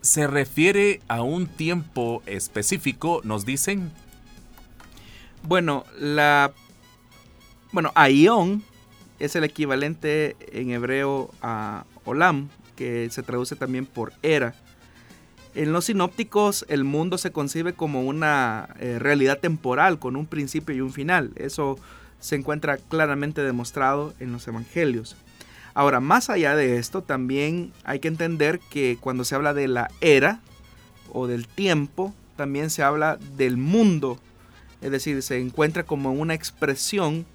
se 0.01 0.27
refiere 0.27 1.01
a 1.07 1.23
un 1.23 1.47
tiempo 1.47 2.23
específico, 2.27 3.21
nos 3.25 3.45
dicen. 3.45 3.93
Bueno, 5.43 5.85
la 5.99 6.53
bueno, 7.73 7.93
Aion 7.95 8.63
es 9.19 9.37
el 9.37 9.45
equivalente 9.45 10.35
en 10.51 10.71
hebreo 10.71 11.31
a 11.43 11.85
Olam, 12.07 12.49
que 12.75 13.09
se 13.11 13.23
traduce 13.23 13.55
también 13.55 13.85
por 13.85 14.15
era. 14.23 14.55
En 15.55 15.73
los 15.73 15.87
sinópticos 15.87 16.65
el 16.69 16.85
mundo 16.85 17.19
se 17.19 17.33
concibe 17.33 17.75
como 17.75 18.03
una 18.03 18.71
eh, 18.81 18.99
realidad 18.99 19.41
temporal 19.41 19.99
con 19.99 20.17
un 20.17 20.25
principio 20.25 20.75
y 20.75 20.81
un 20.81 20.93
final. 20.93 21.33
Eso 21.37 21.79
se 22.19 22.37
encuentra 22.37 22.79
claramente 22.79 23.43
demostrado 23.43 24.15
en 24.21 24.33
los 24.33 24.49
evangelios. 24.49 25.17
Ahora, 25.77 26.01
más 26.01 26.31
allá 26.31 26.57
de 26.57 26.79
esto, 26.79 27.03
también 27.03 27.71
hay 27.85 27.99
que 27.99 28.09
entender 28.09 28.61
que 28.71 28.97
cuando 28.99 29.25
se 29.25 29.35
habla 29.35 29.53
de 29.53 29.69
la 29.69 29.91
era 30.01 30.41
o 31.13 31.27
del 31.27 31.47
tiempo, 31.47 32.15
también 32.35 32.71
se 32.71 32.83
habla 32.83 33.19
del 33.37 33.59
mundo. 33.59 34.19
Es 34.81 34.91
decir, 34.91 35.21
se 35.21 35.39
encuentra 35.39 35.83
como 35.83 36.13
una 36.13 36.33
expresión 36.33 37.27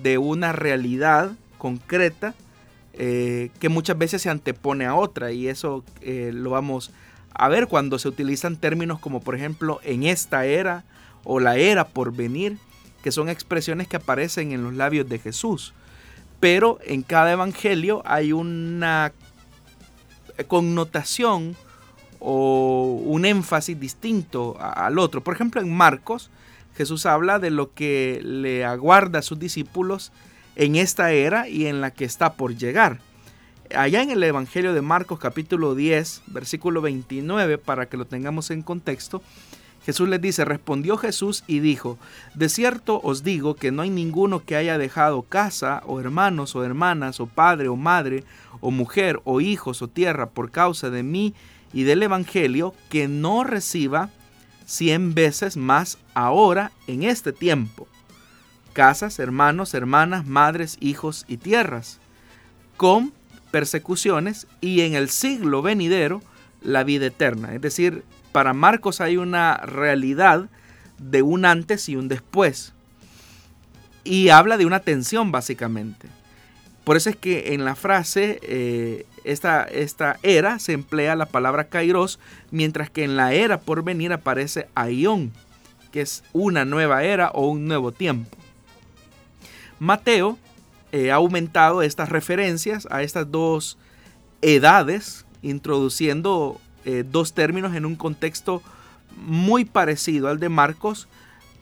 de 0.00 0.16
una 0.16 0.52
realidad 0.52 1.32
concreta 1.58 2.36
eh, 2.92 3.50
que 3.58 3.68
muchas 3.68 3.98
veces 3.98 4.22
se 4.22 4.30
antepone 4.30 4.84
a 4.86 4.94
otra. 4.94 5.32
Y 5.32 5.48
eso 5.48 5.82
eh, 6.02 6.30
lo 6.32 6.50
vamos 6.50 6.92
a 7.34 7.48
ver 7.48 7.66
cuando 7.66 7.98
se 7.98 8.06
utilizan 8.06 8.58
términos 8.58 9.00
como 9.00 9.22
por 9.22 9.34
ejemplo 9.34 9.80
en 9.82 10.04
esta 10.04 10.46
era 10.46 10.84
o 11.24 11.40
la 11.40 11.56
era 11.56 11.88
por 11.88 12.14
venir, 12.14 12.58
que 13.02 13.10
son 13.10 13.28
expresiones 13.28 13.88
que 13.88 13.96
aparecen 13.96 14.52
en 14.52 14.62
los 14.62 14.74
labios 14.74 15.08
de 15.08 15.18
Jesús 15.18 15.74
pero 16.42 16.80
en 16.84 17.02
cada 17.02 17.30
evangelio 17.30 18.02
hay 18.04 18.32
una 18.32 19.12
connotación 20.48 21.54
o 22.18 23.00
un 23.04 23.24
énfasis 23.24 23.78
distinto 23.78 24.56
al 24.58 24.98
otro. 24.98 25.22
Por 25.22 25.34
ejemplo, 25.34 25.60
en 25.60 25.72
Marcos, 25.72 26.30
Jesús 26.76 27.06
habla 27.06 27.38
de 27.38 27.50
lo 27.52 27.72
que 27.74 28.20
le 28.24 28.64
aguarda 28.64 29.20
a 29.20 29.22
sus 29.22 29.38
discípulos 29.38 30.10
en 30.56 30.74
esta 30.74 31.12
era 31.12 31.48
y 31.48 31.66
en 31.66 31.80
la 31.80 31.92
que 31.92 32.04
está 32.04 32.32
por 32.32 32.56
llegar. 32.56 32.98
Allá 33.72 34.02
en 34.02 34.10
el 34.10 34.24
Evangelio 34.24 34.74
de 34.74 34.82
Marcos 34.82 35.20
capítulo 35.20 35.76
10, 35.76 36.22
versículo 36.26 36.80
29, 36.80 37.58
para 37.58 37.86
que 37.86 37.96
lo 37.96 38.04
tengamos 38.04 38.50
en 38.50 38.62
contexto, 38.62 39.22
Jesús 39.84 40.08
les 40.08 40.20
dice, 40.20 40.44
respondió 40.44 40.96
Jesús 40.96 41.42
y 41.46 41.58
dijo, 41.58 41.98
de 42.34 42.48
cierto 42.48 43.00
os 43.02 43.24
digo 43.24 43.56
que 43.56 43.72
no 43.72 43.82
hay 43.82 43.90
ninguno 43.90 44.44
que 44.44 44.54
haya 44.54 44.78
dejado 44.78 45.22
casa 45.22 45.82
o 45.86 45.98
hermanos 45.98 46.54
o 46.54 46.64
hermanas 46.64 47.18
o 47.18 47.26
padre 47.26 47.68
o 47.68 47.76
madre 47.76 48.24
o 48.60 48.70
mujer 48.70 49.20
o 49.24 49.40
hijos 49.40 49.82
o 49.82 49.88
tierra 49.88 50.30
por 50.30 50.50
causa 50.52 50.88
de 50.90 51.02
mí 51.02 51.34
y 51.72 51.82
del 51.82 52.02
Evangelio 52.02 52.74
que 52.90 53.08
no 53.08 53.42
reciba 53.42 54.10
cien 54.66 55.14
veces 55.14 55.56
más 55.56 55.98
ahora 56.14 56.70
en 56.86 57.02
este 57.02 57.32
tiempo. 57.32 57.88
Casas, 58.72 59.18
hermanos, 59.18 59.74
hermanas, 59.74 60.26
madres, 60.26 60.78
hijos 60.80 61.24
y 61.28 61.36
tierras, 61.36 61.98
con 62.76 63.12
persecuciones 63.50 64.46
y 64.60 64.80
en 64.82 64.94
el 64.94 65.08
siglo 65.08 65.60
venidero 65.60 66.22
la 66.62 66.84
vida 66.84 67.06
eterna. 67.06 67.54
Es 67.54 67.60
decir, 67.60 68.04
para 68.32 68.54
Marcos 68.54 69.00
hay 69.00 69.16
una 69.16 69.58
realidad 69.58 70.48
de 70.98 71.22
un 71.22 71.44
antes 71.44 71.88
y 71.88 71.96
un 71.96 72.08
después. 72.08 72.72
Y 74.04 74.30
habla 74.30 74.56
de 74.56 74.66
una 74.66 74.80
tensión 74.80 75.30
básicamente. 75.30 76.08
Por 76.84 76.96
eso 76.96 77.10
es 77.10 77.16
que 77.16 77.54
en 77.54 77.64
la 77.64 77.76
frase, 77.76 78.40
eh, 78.42 79.06
esta, 79.22 79.62
esta, 79.64 80.18
era, 80.22 80.58
se 80.58 80.72
emplea 80.72 81.14
la 81.14 81.26
palabra 81.26 81.64
kairos, 81.64 82.18
mientras 82.50 82.90
que 82.90 83.04
en 83.04 83.16
la 83.16 83.32
era 83.32 83.60
por 83.60 83.84
venir 83.84 84.12
aparece 84.12 84.68
aion, 84.74 85.32
que 85.92 86.00
es 86.00 86.24
una 86.32 86.64
nueva 86.64 87.04
era 87.04 87.30
o 87.30 87.46
un 87.48 87.68
nuevo 87.68 87.92
tiempo. 87.92 88.36
Mateo 89.78 90.38
eh, 90.90 91.12
ha 91.12 91.16
aumentado 91.16 91.82
estas 91.82 92.08
referencias 92.08 92.88
a 92.90 93.02
estas 93.02 93.30
dos 93.30 93.78
edades, 94.40 95.24
introduciendo 95.42 96.60
eh, 96.84 97.04
dos 97.08 97.32
términos 97.32 97.74
en 97.74 97.86
un 97.86 97.96
contexto 97.96 98.62
muy 99.16 99.64
parecido 99.64 100.28
al 100.28 100.40
de 100.40 100.48
Marcos, 100.48 101.08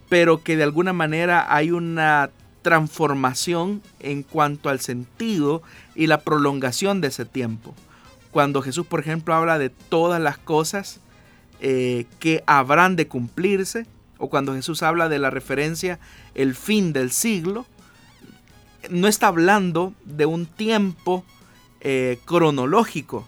pero 0.09 0.43
que 0.43 0.57
de 0.57 0.63
alguna 0.63 0.93
manera 0.93 1.55
hay 1.55 1.71
una 1.71 2.31
transformación 2.63 3.83
en 4.01 4.23
cuanto 4.23 4.69
al 4.69 4.81
sentido 4.81 5.63
y 5.95 6.07
la 6.07 6.21
prolongación 6.21 7.01
de 7.01 7.09
ese 7.09 7.25
tiempo. 7.25 7.75
Cuando 8.31 8.63
Jesús, 8.63 8.87
por 8.87 9.01
ejemplo, 9.01 9.35
habla 9.35 9.59
de 9.59 9.71
todas 9.71 10.21
las 10.21 10.39
cosas 10.39 11.01
eh, 11.61 12.07
que 12.19 12.45
habrán 12.47 12.97
de 12.97 13.09
cumplirse, 13.09 13.87
o 14.19 14.29
cuando 14.29 14.55
Jesús 14.55 14.83
habla 14.83 15.09
de 15.09 15.19
la 15.19 15.31
referencia 15.31 15.99
el 16.35 16.55
fin 16.55 16.93
del 16.93 17.11
siglo, 17.11 17.67
no 18.91 19.09
está 19.09 19.29
hablando 19.29 19.95
de 20.05 20.27
un 20.27 20.47
tiempo 20.47 21.25
eh, 21.81 22.19
cronológico, 22.25 23.27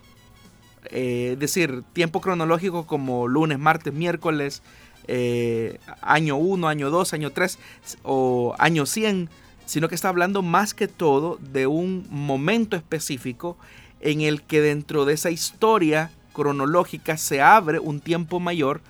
eh, 0.92 1.36
decir, 1.38 1.82
tiempo 1.92 2.20
cronológico 2.20 2.86
como 2.86 3.26
lunes, 3.26 3.58
martes, 3.58 3.92
miércoles, 3.92 4.62
eh, 5.08 5.78
año 6.00 6.36
1, 6.36 6.68
año 6.68 6.90
2, 6.90 7.14
año 7.14 7.30
3 7.30 7.58
o 8.02 8.54
año 8.58 8.86
100, 8.86 9.28
sino 9.66 9.88
que 9.88 9.94
está 9.94 10.08
hablando 10.08 10.42
más 10.42 10.74
que 10.74 10.88
todo 10.88 11.38
de 11.40 11.66
un 11.66 12.06
momento 12.10 12.76
específico 12.76 13.56
en 14.00 14.20
el 14.20 14.42
que 14.42 14.60
dentro 14.60 15.04
de 15.04 15.14
esa 15.14 15.30
historia 15.30 16.10
cronológica 16.32 17.16
se 17.16 17.40
abre 17.40 17.78
un 17.78 18.00
tiempo 18.00 18.40
mayor 18.40 18.80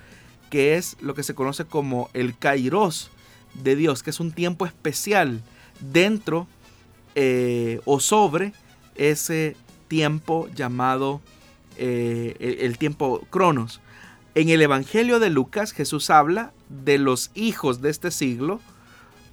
que 0.51 0.77
es 0.77 0.97
lo 1.01 1.15
que 1.15 1.23
se 1.23 1.35
conoce 1.35 1.65
como 1.65 2.11
el 2.13 2.37
kairos 2.37 3.11
de 3.55 3.75
Dios, 3.75 4.03
que 4.03 4.11
es 4.11 4.21
un 4.21 4.33
tiempo 4.33 4.67
especial 4.67 5.41
dentro 5.81 6.47
eh, 7.15 7.81
o 7.85 8.01
sobre 8.01 8.53
ese 8.95 9.57
tiempo 9.89 10.49
llamado 10.55 11.21
eh, 11.85 12.59
el, 12.61 12.79
tiempo 12.79 13.27
cronos. 13.29 13.81
En 14.37 14.51
el 14.51 14.63
Evangelio 14.63 15.19
de 15.19 15.31
Lucas 15.31 15.73
Jesús 15.73 16.11
habla 16.11 16.53
de 16.69 16.97
los 16.97 17.33
hijos 17.35 17.83
de 17.83 17.91
este 17.91 18.13
siglo 18.13 18.61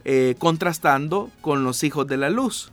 eh, 0.04 0.34
contrastando 0.40 1.30
con 1.42 1.64
los 1.64 1.84
hijos 1.84 2.08
de 2.08 2.18
la 2.18 2.32
luz, 2.32 2.72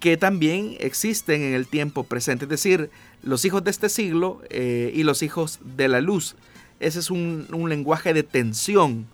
que 0.00 0.16
también 0.16 0.78
existen 0.80 1.42
en 1.42 1.52
el 1.52 1.66
tiempo 1.66 2.04
presente, 2.04 2.46
es 2.46 2.48
decir, 2.48 2.88
los 3.22 3.44
hijos 3.44 3.62
de 3.64 3.70
este 3.70 3.90
siglo 3.90 4.40
eh, 4.48 4.90
y 4.94 5.02
los 5.02 5.22
hijos 5.22 5.58
de 5.76 5.88
la 5.88 6.00
luz. 6.00 6.34
Ese 6.80 7.00
es 7.00 7.10
un, 7.10 7.48
un 7.52 7.68
lenguaje 7.68 8.14
de 8.14 8.22
tensión. 8.22 9.06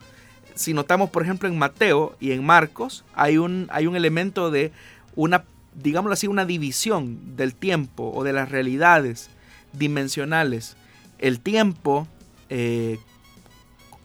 Si 0.55 0.75
notamos, 0.75 1.11
por 1.11 1.25
ejemplo, 1.25 1.49
en 1.49 1.59
Mateo 1.59 2.15
y 2.21 2.31
en 2.31 2.47
Marcos, 2.47 3.05
hay 3.15 3.37
un, 3.37 3.67
hay 3.73 3.89
un 3.89 3.97
elemento 3.97 4.53
de 4.53 4.71
una, 5.17 5.43
digámoslo 5.75 6.13
así, 6.13 6.29
una 6.29 6.45
división 6.45 7.37
del 7.37 7.53
tiempo 7.53 8.13
o 8.15 8.23
de 8.23 8.33
las 8.33 8.49
realidades 8.49 9.29
dimensionales. 9.73 10.77
El 11.19 11.41
tiempo 11.41 12.09
eh, 12.49 12.99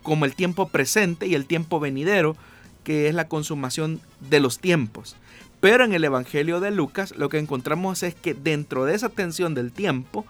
como 0.08 0.24
el 0.24 0.36
tiempo 0.36 0.70
presente 0.70 1.28
y 1.28 1.36
el 1.36 1.46
tiempo 1.46 1.82
venidero, 1.82 2.38
que 2.86 3.10
es 3.10 3.14
la 3.14 3.28
consumación 3.28 4.00
de 4.22 4.40
los 4.40 4.60
tiempos. 4.60 5.18
Pero 5.60 5.84
en 5.84 5.92
el 5.92 6.06
Evangelio 6.06 6.62
de 6.62 6.72
Lucas 6.72 7.14
lo 7.18 7.28
que 7.28 7.40
encontramos 7.40 8.04
es 8.04 8.16
que 8.16 8.34
dentro 8.34 8.86
de 8.86 8.96
esa 8.96 9.10
tensión 9.10 9.54
del 9.54 9.74
tiempo 9.74 10.26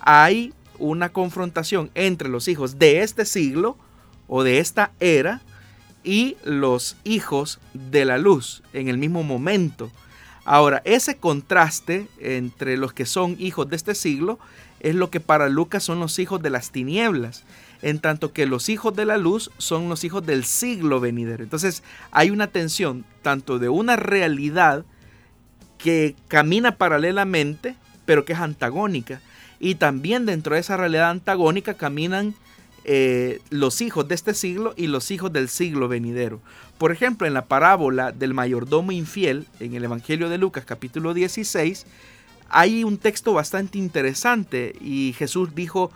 hay 0.00 0.52
una 0.78 1.08
confrontación 1.08 1.90
entre 1.94 2.28
los 2.28 2.48
hijos 2.48 2.78
de 2.78 3.00
este 3.00 3.24
siglo 3.24 3.78
o 4.28 4.42
de 4.42 4.58
esta 4.58 4.92
era 5.00 5.40
y 6.02 6.36
los 6.44 6.98
hijos 7.04 7.60
de 7.72 8.04
la 8.04 8.18
luz 8.18 8.62
en 8.74 8.88
el 8.88 8.98
mismo 8.98 9.22
momento. 9.22 9.90
Ahora, 10.44 10.82
ese 10.84 11.16
contraste 11.16 12.08
entre 12.18 12.76
los 12.76 12.92
que 12.92 13.06
son 13.06 13.36
hijos 13.38 13.70
de 13.70 13.76
este 13.76 13.94
siglo 13.94 14.38
es 14.84 14.94
lo 14.94 15.10
que 15.10 15.18
para 15.18 15.48
Lucas 15.48 15.82
son 15.82 15.98
los 15.98 16.18
hijos 16.18 16.42
de 16.42 16.50
las 16.50 16.70
tinieblas, 16.70 17.42
en 17.80 18.00
tanto 18.00 18.34
que 18.34 18.44
los 18.44 18.68
hijos 18.68 18.94
de 18.94 19.06
la 19.06 19.16
luz 19.16 19.50
son 19.56 19.88
los 19.88 20.04
hijos 20.04 20.26
del 20.26 20.44
siglo 20.44 21.00
venidero. 21.00 21.42
Entonces 21.42 21.82
hay 22.10 22.30
una 22.30 22.48
tensión 22.48 23.06
tanto 23.22 23.58
de 23.58 23.70
una 23.70 23.96
realidad 23.96 24.84
que 25.78 26.14
camina 26.28 26.76
paralelamente, 26.76 27.76
pero 28.04 28.26
que 28.26 28.34
es 28.34 28.38
antagónica, 28.38 29.22
y 29.58 29.76
también 29.76 30.26
dentro 30.26 30.54
de 30.54 30.60
esa 30.60 30.76
realidad 30.76 31.08
antagónica 31.08 31.72
caminan 31.72 32.34
eh, 32.84 33.40
los 33.48 33.80
hijos 33.80 34.06
de 34.06 34.14
este 34.14 34.34
siglo 34.34 34.74
y 34.76 34.88
los 34.88 35.10
hijos 35.10 35.32
del 35.32 35.48
siglo 35.48 35.88
venidero. 35.88 36.42
Por 36.76 36.92
ejemplo, 36.92 37.26
en 37.26 37.32
la 37.32 37.46
parábola 37.46 38.12
del 38.12 38.34
mayordomo 38.34 38.92
infiel, 38.92 39.46
en 39.60 39.74
el 39.74 39.84
Evangelio 39.84 40.28
de 40.28 40.36
Lucas 40.36 40.66
capítulo 40.66 41.14
16, 41.14 41.86
hay 42.54 42.84
un 42.84 42.98
texto 42.98 43.32
bastante 43.32 43.78
interesante 43.78 44.76
y 44.80 45.12
Jesús 45.18 45.56
dijo, 45.56 45.90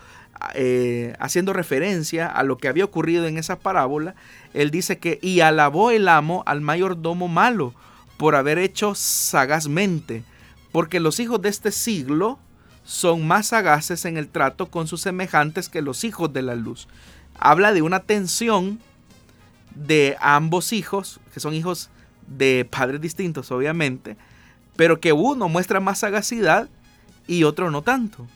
eh, 0.55 1.15
haciendo 1.21 1.53
referencia 1.53 2.27
a 2.27 2.43
lo 2.43 2.59
que 2.59 2.67
había 2.67 2.85
ocurrido 2.85 3.29
en 3.29 3.39
esa 3.39 3.61
parábola, 3.61 4.17
él 4.55 4.73
dice 4.73 4.99
que 4.99 5.21
y 5.23 5.39
alabó 5.39 5.93
el 5.93 6.09
amo 6.09 6.43
al 6.47 6.61
mayordomo 6.61 7.29
malo 7.29 7.75
por 8.17 8.35
haber 8.35 8.59
hecho 8.59 8.97
sagazmente, 8.97 10.25
porque 10.73 10.99
los 10.99 11.21
hijos 11.21 11.41
de 11.41 11.49
este 11.49 11.71
siglo 11.71 12.41
son 12.83 13.25
más 13.25 13.47
sagaces 13.47 14.05
en 14.05 14.17
el 14.17 14.27
trato 14.27 14.67
con 14.69 14.89
sus 14.89 15.01
semejantes 15.01 15.69
que 15.69 15.81
los 15.81 16.03
hijos 16.03 16.33
de 16.33 16.43
la 16.43 16.57
luz. 16.57 16.89
Habla 17.39 17.73
de 17.73 17.83
una 17.83 18.01
tensión 18.01 18.81
de 19.77 20.17
ambos 20.21 20.73
hijos, 20.73 21.21
que 21.33 21.39
son 21.39 21.55
hijos 21.55 21.89
de 22.27 22.67
padres 22.69 23.01
distintos 23.01 23.53
obviamente, 23.53 24.17
pero 24.79 25.01
que 25.01 25.13
uno 25.13 25.49
muestra 25.49 25.81
más 25.81 25.99
sagacidad 25.99 26.69
y 27.27 27.43
otro 27.43 27.73
no 27.73 27.83
tanto. 27.83 28.29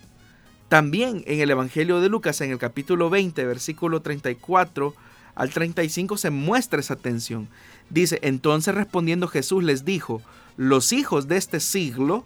También 0.68 1.22
en 1.28 1.38
el 1.38 1.52
Evangelio 1.52 2.00
de 2.00 2.08
Lucas, 2.08 2.40
en 2.40 2.50
el 2.50 2.58
capítulo 2.58 3.10
20, 3.10 3.44
versículo 3.44 4.02
34 4.02 4.92
al 5.36 5.50
35, 5.50 6.16
se 6.16 6.30
muestra 6.30 6.80
esa 6.80 6.96
tensión. 6.96 7.46
Dice, 7.90 8.18
entonces 8.22 8.74
respondiendo 8.74 9.28
Jesús 9.28 9.62
les 9.62 9.84
dijo, 9.84 10.20
los 10.56 10.92
hijos 10.92 11.28
de 11.28 11.36
este 11.36 11.60
siglo 11.60 12.24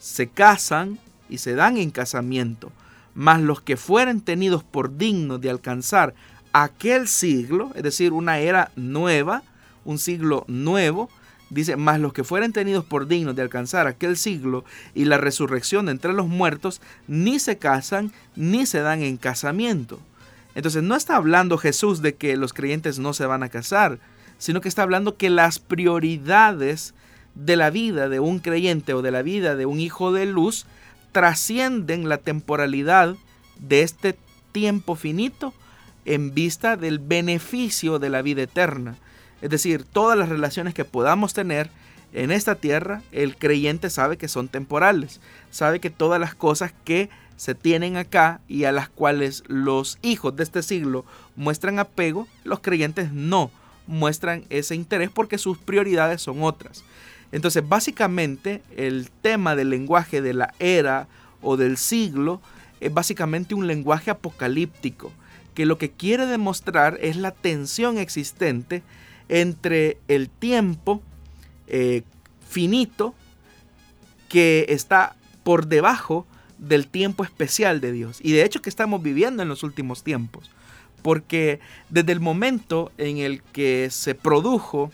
se 0.00 0.26
casan 0.26 0.98
y 1.28 1.38
se 1.38 1.54
dan 1.54 1.76
en 1.76 1.92
casamiento, 1.92 2.72
mas 3.14 3.40
los 3.40 3.60
que 3.60 3.76
fueren 3.76 4.20
tenidos 4.20 4.64
por 4.64 4.96
dignos 4.96 5.40
de 5.40 5.50
alcanzar 5.50 6.16
aquel 6.52 7.06
siglo, 7.06 7.70
es 7.76 7.84
decir, 7.84 8.14
una 8.14 8.40
era 8.40 8.72
nueva, 8.74 9.44
un 9.84 10.00
siglo 10.00 10.44
nuevo, 10.48 11.08
Dice, 11.54 11.76
más 11.76 12.00
los 12.00 12.12
que 12.12 12.24
fueren 12.24 12.52
tenidos 12.52 12.84
por 12.84 13.06
dignos 13.06 13.36
de 13.36 13.42
alcanzar 13.42 13.86
aquel 13.86 14.16
siglo 14.16 14.64
y 14.92 15.04
la 15.04 15.18
resurrección 15.18 15.88
entre 15.88 16.12
los 16.12 16.26
muertos, 16.26 16.80
ni 17.06 17.38
se 17.38 17.58
casan 17.58 18.10
ni 18.34 18.66
se 18.66 18.80
dan 18.80 19.02
en 19.02 19.16
casamiento. 19.16 20.00
Entonces 20.56 20.82
no 20.82 20.96
está 20.96 21.14
hablando 21.14 21.56
Jesús 21.56 22.02
de 22.02 22.16
que 22.16 22.36
los 22.36 22.52
creyentes 22.52 22.98
no 22.98 23.12
se 23.12 23.26
van 23.26 23.44
a 23.44 23.50
casar, 23.50 24.00
sino 24.38 24.60
que 24.60 24.68
está 24.68 24.82
hablando 24.82 25.16
que 25.16 25.30
las 25.30 25.60
prioridades 25.60 26.92
de 27.36 27.56
la 27.56 27.70
vida 27.70 28.08
de 28.08 28.18
un 28.18 28.40
creyente 28.40 28.92
o 28.92 29.02
de 29.02 29.12
la 29.12 29.22
vida 29.22 29.54
de 29.54 29.66
un 29.66 29.78
hijo 29.78 30.12
de 30.12 30.26
luz 30.26 30.66
trascienden 31.12 32.08
la 32.08 32.18
temporalidad 32.18 33.14
de 33.60 33.82
este 33.82 34.18
tiempo 34.50 34.96
finito 34.96 35.54
en 36.04 36.34
vista 36.34 36.76
del 36.76 36.98
beneficio 36.98 38.00
de 38.00 38.10
la 38.10 38.22
vida 38.22 38.42
eterna. 38.42 38.96
Es 39.44 39.50
decir, 39.50 39.84
todas 39.84 40.16
las 40.16 40.30
relaciones 40.30 40.72
que 40.72 40.86
podamos 40.86 41.34
tener 41.34 41.68
en 42.14 42.30
esta 42.30 42.54
tierra, 42.54 43.02
el 43.12 43.36
creyente 43.36 43.90
sabe 43.90 44.16
que 44.16 44.26
son 44.26 44.48
temporales, 44.48 45.20
sabe 45.50 45.80
que 45.80 45.90
todas 45.90 46.18
las 46.18 46.34
cosas 46.34 46.72
que 46.86 47.10
se 47.36 47.54
tienen 47.54 47.98
acá 47.98 48.40
y 48.48 48.64
a 48.64 48.72
las 48.72 48.88
cuales 48.88 49.44
los 49.46 49.98
hijos 50.00 50.34
de 50.34 50.44
este 50.44 50.62
siglo 50.62 51.04
muestran 51.36 51.78
apego, 51.78 52.26
los 52.42 52.60
creyentes 52.60 53.12
no 53.12 53.50
muestran 53.86 54.46
ese 54.48 54.76
interés 54.76 55.10
porque 55.10 55.36
sus 55.36 55.58
prioridades 55.58 56.22
son 56.22 56.42
otras. 56.42 56.82
Entonces, 57.30 57.68
básicamente, 57.68 58.62
el 58.78 59.10
tema 59.10 59.54
del 59.56 59.68
lenguaje 59.68 60.22
de 60.22 60.32
la 60.32 60.54
era 60.58 61.06
o 61.42 61.58
del 61.58 61.76
siglo 61.76 62.40
es 62.80 62.94
básicamente 62.94 63.54
un 63.54 63.66
lenguaje 63.66 64.10
apocalíptico, 64.10 65.12
que 65.52 65.66
lo 65.66 65.76
que 65.76 65.90
quiere 65.90 66.24
demostrar 66.24 66.96
es 67.02 67.16
la 67.16 67.32
tensión 67.32 67.98
existente 67.98 68.82
entre 69.28 69.98
el 70.08 70.28
tiempo 70.28 71.02
eh, 71.66 72.02
finito 72.48 73.14
que 74.28 74.66
está 74.68 75.16
por 75.42 75.66
debajo 75.66 76.26
del 76.58 76.86
tiempo 76.86 77.24
especial 77.24 77.80
de 77.80 77.92
Dios. 77.92 78.18
Y 78.22 78.32
de 78.32 78.44
hecho 78.44 78.62
que 78.62 78.70
estamos 78.70 79.02
viviendo 79.02 79.42
en 79.42 79.48
los 79.48 79.62
últimos 79.62 80.02
tiempos. 80.02 80.50
Porque 81.02 81.60
desde 81.90 82.12
el 82.12 82.20
momento 82.20 82.90
en 82.96 83.18
el 83.18 83.42
que 83.42 83.88
se 83.90 84.14
produjo 84.14 84.90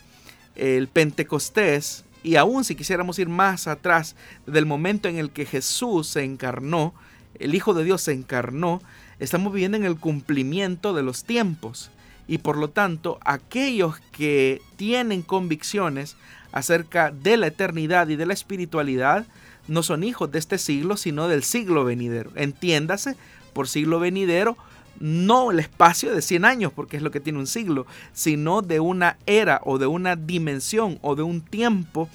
el 0.56 0.88
Pentecostés, 0.88 2.04
y 2.22 2.36
aún 2.36 2.64
si 2.64 2.74
quisiéramos 2.74 3.18
ir 3.18 3.28
más 3.28 3.68
atrás, 3.68 4.16
del 4.46 4.66
momento 4.66 5.08
en 5.08 5.18
el 5.18 5.30
que 5.30 5.46
Jesús 5.46 6.08
se 6.08 6.24
encarnó, 6.24 6.92
el 7.38 7.54
Hijo 7.54 7.74
de 7.74 7.84
Dios 7.84 8.02
se 8.02 8.12
encarnó, 8.12 8.82
estamos 9.20 9.52
viviendo 9.52 9.76
en 9.76 9.84
el 9.84 9.96
cumplimiento 9.96 10.92
de 10.92 11.02
los 11.02 11.24
tiempos 11.24 11.90
y 12.30 12.38
por 12.38 12.56
lo 12.56 12.70
tanto 12.70 13.18
aquellos 13.24 13.98
que 14.12 14.62
tienen 14.76 15.22
convicciones 15.22 16.16
acerca 16.52 17.10
de 17.10 17.36
la 17.36 17.48
eternidad 17.48 18.06
y 18.06 18.14
de 18.14 18.24
la 18.24 18.34
espiritualidad 18.34 19.26
no 19.66 19.82
son 19.82 20.04
hijos 20.04 20.30
de 20.30 20.38
este 20.38 20.56
siglo, 20.56 20.96
sino 20.96 21.26
del 21.26 21.42
siglo 21.42 21.84
venidero. 21.84 22.30
Entiéndase 22.36 23.16
por 23.52 23.66
siglo 23.66 23.98
venidero 23.98 24.56
no 25.00 25.50
el 25.50 25.58
espacio 25.58 26.14
de 26.14 26.22
100 26.22 26.44
años, 26.44 26.72
porque 26.72 26.96
es 26.96 27.02
lo 27.02 27.10
que 27.10 27.18
tiene 27.18 27.40
un 27.40 27.48
siglo, 27.48 27.84
sino 28.12 28.62
de 28.62 28.78
una 28.78 29.16
era 29.26 29.60
o 29.64 29.78
de 29.78 29.88
una 29.88 30.14
dimensión 30.14 31.00
o 31.02 31.16
de 31.16 31.24
un 31.24 31.40
tiempo 31.40 32.08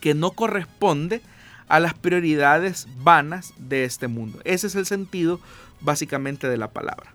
que 0.00 0.14
no 0.14 0.30
corresponde 0.30 1.20
a 1.66 1.80
las 1.80 1.94
prioridades 1.94 2.86
vanas 3.02 3.54
de 3.58 3.82
este 3.82 4.06
mundo. 4.06 4.38
Ese 4.44 4.68
es 4.68 4.76
el 4.76 4.86
sentido 4.86 5.40
básicamente 5.80 6.48
de 6.48 6.58
la 6.58 6.70
palabra. 6.70 7.12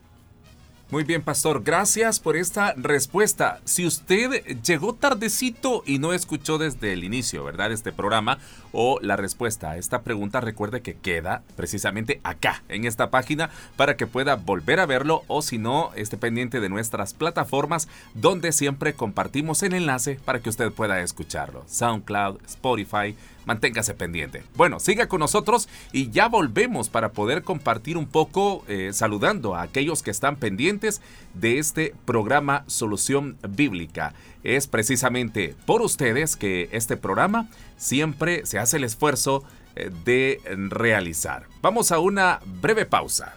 Muy 0.91 1.03
bien, 1.03 1.23
pastor, 1.23 1.63
gracias 1.63 2.19
por 2.19 2.37
esta 2.37 2.75
respuesta. 2.77 3.59
Si 3.65 3.87
usted 3.87 4.43
llegó 4.61 4.93
tardecito 4.93 5.81
y 5.83 5.97
no 5.97 6.13
escuchó 6.13 6.59
desde 6.59 6.93
el 6.93 7.03
inicio, 7.03 7.43
¿verdad? 7.43 7.71
Este 7.71 7.91
programa 7.91 8.37
o 8.71 8.99
la 9.01 9.15
respuesta 9.15 9.71
a 9.71 9.77
esta 9.77 10.03
pregunta, 10.03 10.41
recuerde 10.41 10.81
que 10.81 10.93
queda 10.93 11.41
precisamente 11.55 12.21
acá, 12.23 12.61
en 12.69 12.85
esta 12.85 13.09
página, 13.09 13.49
para 13.77 13.97
que 13.97 14.05
pueda 14.05 14.35
volver 14.35 14.79
a 14.79 14.85
verlo 14.85 15.23
o 15.25 15.41
si 15.41 15.57
no, 15.57 15.91
esté 15.95 16.17
pendiente 16.17 16.59
de 16.59 16.69
nuestras 16.69 17.15
plataformas 17.15 17.87
donde 18.13 18.51
siempre 18.51 18.93
compartimos 18.93 19.63
el 19.63 19.73
enlace 19.73 20.19
para 20.23 20.39
que 20.39 20.49
usted 20.49 20.71
pueda 20.71 21.01
escucharlo. 21.01 21.63
SoundCloud, 21.67 22.41
Spotify, 22.45 23.15
manténgase 23.45 23.93
pendiente. 23.93 24.43
Bueno, 24.55 24.79
siga 24.79 25.07
con 25.07 25.19
nosotros 25.19 25.69
y 25.91 26.09
ya 26.09 26.27
volvemos 26.27 26.89
para 26.89 27.11
poder 27.11 27.43
compartir 27.43 27.97
un 27.97 28.07
poco, 28.07 28.63
eh, 28.67 28.91
saludando 28.93 29.55
a 29.55 29.61
aquellos 29.61 30.03
que 30.03 30.11
están 30.11 30.35
pendientes 30.35 31.01
de 31.33 31.59
este 31.59 31.95
programa 32.05 32.63
Solución 32.67 33.37
Bíblica. 33.49 34.13
Es 34.43 34.67
precisamente 34.67 35.55
por 35.65 35.81
ustedes 35.81 36.35
que 36.35 36.69
este 36.71 36.97
programa 36.97 37.49
siempre 37.77 38.45
se 38.45 38.59
hace 38.59 38.77
el 38.77 38.83
esfuerzo 38.83 39.43
eh, 39.75 39.91
de 40.03 40.41
realizar. 40.69 41.47
Vamos 41.61 41.91
a 41.91 41.99
una 41.99 42.39
breve 42.45 42.85
pausa. 42.85 43.35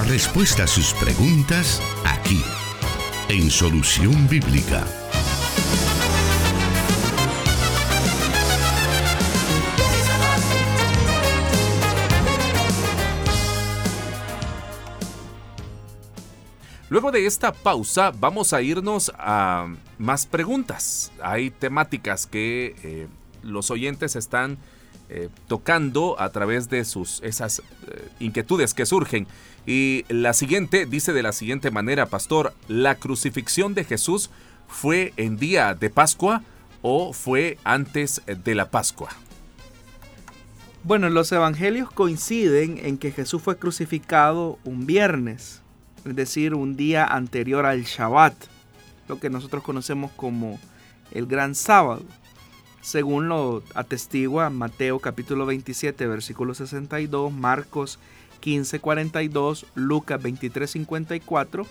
Respuesta 0.00 0.64
a 0.64 0.66
sus 0.66 0.94
preguntas 0.94 1.82
aquí, 2.04 2.42
en 3.28 3.50
Solución 3.50 4.26
Bíblica. 4.28 4.86
Luego 16.88 17.10
de 17.10 17.26
esta 17.26 17.52
pausa 17.52 18.12
vamos 18.18 18.52
a 18.52 18.62
irnos 18.62 19.12
a 19.18 19.66
más 19.98 20.26
preguntas. 20.26 21.12
Hay 21.22 21.50
temáticas 21.50 22.26
que 22.26 22.74
eh, 22.82 23.08
los 23.42 23.70
oyentes 23.70 24.16
están 24.16 24.58
eh, 25.08 25.28
tocando 25.46 26.18
a 26.18 26.30
través 26.30 26.70
de 26.70 26.84
sus 26.84 27.20
esas 27.22 27.58
eh, 27.58 28.08
inquietudes 28.20 28.72
que 28.72 28.86
surgen. 28.86 29.26
Y 29.66 30.04
la 30.08 30.32
siguiente 30.32 30.86
dice 30.86 31.12
de 31.12 31.22
la 31.22 31.32
siguiente 31.32 31.70
manera, 31.70 32.06
pastor, 32.06 32.54
¿la 32.68 32.96
crucifixión 32.96 33.74
de 33.74 33.84
Jesús 33.84 34.30
fue 34.66 35.12
en 35.16 35.36
día 35.36 35.74
de 35.74 35.90
Pascua 35.90 36.42
o 36.82 37.12
fue 37.12 37.58
antes 37.64 38.22
de 38.26 38.54
la 38.54 38.70
Pascua? 38.70 39.10
Bueno, 40.84 41.10
los 41.10 41.30
evangelios 41.30 41.92
coinciden 41.92 42.80
en 42.82 42.98
que 42.98 43.12
Jesús 43.12 43.40
fue 43.40 43.56
crucificado 43.56 44.58
un 44.64 44.84
viernes 44.86 45.62
es 46.04 46.16
decir, 46.16 46.54
un 46.54 46.76
día 46.76 47.04
anterior 47.04 47.64
al 47.64 47.82
Shabbat, 47.84 48.34
lo 49.08 49.20
que 49.20 49.30
nosotros 49.30 49.62
conocemos 49.62 50.10
como 50.12 50.58
el 51.12 51.26
Gran 51.26 51.54
Sábado. 51.54 52.02
Según 52.80 53.28
lo 53.28 53.62
atestigua 53.74 54.50
Mateo 54.50 54.98
capítulo 54.98 55.46
27, 55.46 56.08
versículo 56.08 56.54
62, 56.54 57.32
Marcos 57.32 58.00
15, 58.42 58.80
42, 58.80 59.66
Lucas 59.74 60.20
23, 60.20 60.70
54 60.70 61.64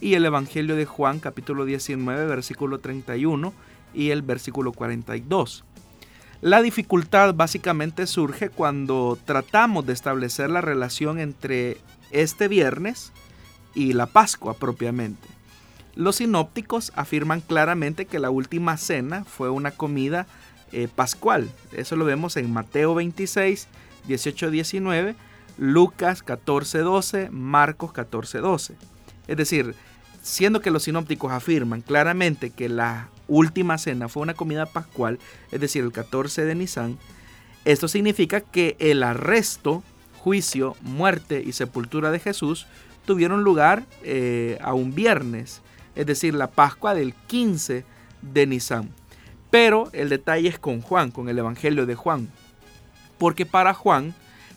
y 0.00 0.14
el 0.14 0.24
Evangelio 0.24 0.74
de 0.74 0.86
Juan 0.86 1.20
capítulo 1.20 1.66
19, 1.66 2.26
versículo 2.26 2.80
31 2.80 3.52
y 3.94 4.10
el 4.10 4.22
versículo 4.22 4.72
42. 4.72 5.64
La 6.40 6.62
dificultad 6.62 7.34
básicamente 7.34 8.06
surge 8.06 8.48
cuando 8.48 9.18
tratamos 9.24 9.86
de 9.86 9.92
establecer 9.92 10.50
la 10.50 10.62
relación 10.62 11.18
entre 11.18 11.76
este 12.10 12.48
viernes 12.48 13.12
y 13.74 13.92
la 13.92 14.06
Pascua 14.06 14.54
propiamente. 14.54 15.28
Los 15.94 16.16
sinópticos 16.16 16.92
afirman 16.94 17.42
claramente 17.42 18.06
que 18.06 18.18
la 18.18 18.30
última 18.30 18.78
cena 18.78 19.24
fue 19.24 19.50
una 19.50 19.70
comida 19.70 20.26
eh, 20.72 20.88
pascual. 20.94 21.50
Eso 21.72 21.94
lo 21.96 22.06
vemos 22.06 22.38
en 22.38 22.52
Mateo 22.52 22.94
26, 22.94 23.68
18, 24.06 24.50
19, 24.50 25.14
Lucas 25.58 26.22
14, 26.22 26.78
12, 26.78 27.30
Marcos 27.30 27.92
14, 27.92 28.38
12. 28.38 28.74
Es 29.26 29.36
decir, 29.36 29.74
siendo 30.22 30.60
que 30.60 30.70
los 30.70 30.84
sinópticos 30.84 31.32
afirman 31.32 31.82
claramente 31.82 32.50
que 32.50 32.68
la 32.68 33.08
última 33.28 33.78
cena 33.78 34.08
fue 34.08 34.22
una 34.22 34.34
comida 34.34 34.66
pascual, 34.66 35.18
es 35.50 35.60
decir, 35.60 35.84
el 35.84 35.92
14 35.92 36.44
de 36.44 36.54
Nisan, 36.54 36.98
esto 37.64 37.88
significa 37.88 38.40
que 38.40 38.76
el 38.78 39.02
arresto, 39.02 39.82
juicio, 40.18 40.76
muerte 40.82 41.42
y 41.44 41.52
sepultura 41.52 42.10
de 42.10 42.20
Jesús 42.20 42.66
tuvieron 43.04 43.44
lugar 43.44 43.84
eh, 44.02 44.58
a 44.60 44.74
un 44.74 44.94
viernes, 44.94 45.62
es 45.94 46.06
decir, 46.06 46.34
la 46.34 46.50
Pascua 46.50 46.94
del 46.94 47.14
15 47.14 47.84
de 48.22 48.46
Nisan. 48.46 48.90
Pero 49.50 49.88
el 49.92 50.08
detalle 50.08 50.48
es 50.48 50.58
con 50.58 50.80
Juan, 50.82 51.10
con 51.10 51.28
el 51.28 51.38
Evangelio 51.38 51.86
de 51.86 51.94
Juan. 51.94 52.28
Porque 53.18 53.46
para 53.46 53.74
Juan, 53.74 54.14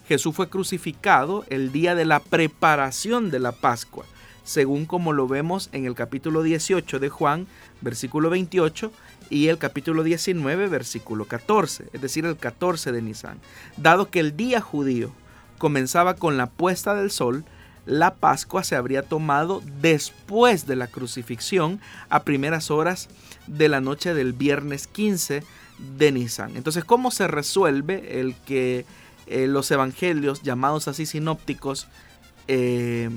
Jesús 0.09 0.35
fue 0.35 0.49
crucificado 0.49 1.45
el 1.49 1.71
día 1.71 1.93
de 1.93 2.03
la 2.03 2.19
preparación 2.19 3.29
de 3.29 3.37
la 3.37 3.51
Pascua, 3.51 4.05
según 4.43 4.87
como 4.87 5.13
lo 5.13 5.27
vemos 5.27 5.69
en 5.71 5.85
el 5.85 5.93
capítulo 5.93 6.41
18 6.41 6.97
de 6.97 7.09
Juan, 7.09 7.45
versículo 7.81 8.31
28, 8.31 8.91
y 9.29 9.49
el 9.49 9.59
capítulo 9.59 10.01
19, 10.01 10.67
versículo 10.67 11.25
14, 11.25 11.89
es 11.93 12.01
decir, 12.01 12.25
el 12.25 12.37
14 12.37 12.91
de 12.91 13.03
Nisan. 13.03 13.37
Dado 13.77 14.09
que 14.09 14.19
el 14.19 14.35
día 14.35 14.61
judío 14.61 15.11
comenzaba 15.59 16.15
con 16.15 16.37
la 16.37 16.47
puesta 16.47 16.95
del 16.95 17.11
sol, 17.11 17.45
la 17.85 18.15
Pascua 18.15 18.63
se 18.63 18.75
habría 18.75 19.03
tomado 19.03 19.61
después 19.79 20.65
de 20.65 20.75
la 20.75 20.87
crucifixión 20.87 21.79
a 22.09 22.23
primeras 22.23 22.71
horas 22.71 23.09
de 23.45 23.69
la 23.69 23.79
noche 23.79 24.15
del 24.15 24.33
viernes 24.33 24.87
15 24.87 25.43
de 25.99 26.11
Nisan. 26.11 26.55
Entonces, 26.55 26.83
¿cómo 26.83 27.11
se 27.11 27.27
resuelve 27.27 28.19
el 28.19 28.33
que 28.47 28.87
eh, 29.29 29.45
los 29.47 29.69
evangelios, 29.69 30.41
llamados 30.41 30.87
así 30.87 31.05
sinópticos, 31.05 31.87
eh, 32.47 33.09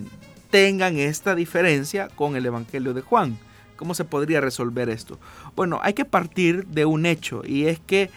tengan 0.51 0.99
esta 0.99 1.35
diferencia 1.35 2.09
con 2.09 2.37
el 2.37 2.45
evangelio 2.45 2.93
de 2.93 3.01
Juan? 3.01 3.39
¿Cómo 3.77 3.95
se 3.95 4.05
podría 4.05 4.43
resolver 4.43 4.91
esto? 4.91 5.19
Bueno, 5.57 5.81
hay 5.83 5.95
que 5.95 6.05
partir 6.05 6.67
de 6.67 6.85
un 6.85 7.07
hecho 7.07 7.43
y 7.47 7.65
es 7.67 7.81
que 7.81 8.11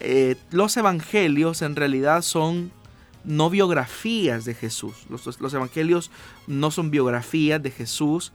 eh, 0.00 0.36
los 0.50 0.74
evangelios 0.78 1.60
en 1.60 1.76
realidad 1.76 2.22
son 2.22 2.72
no 3.24 3.50
biografías 3.50 4.46
de 4.46 4.54
Jesús. 4.54 5.06
Los, 5.10 5.54
evangelios 5.54 6.10
no 6.46 6.70
son 6.70 6.90
biografías 6.90 7.62
de 7.62 7.70
Jesús, 7.70 8.32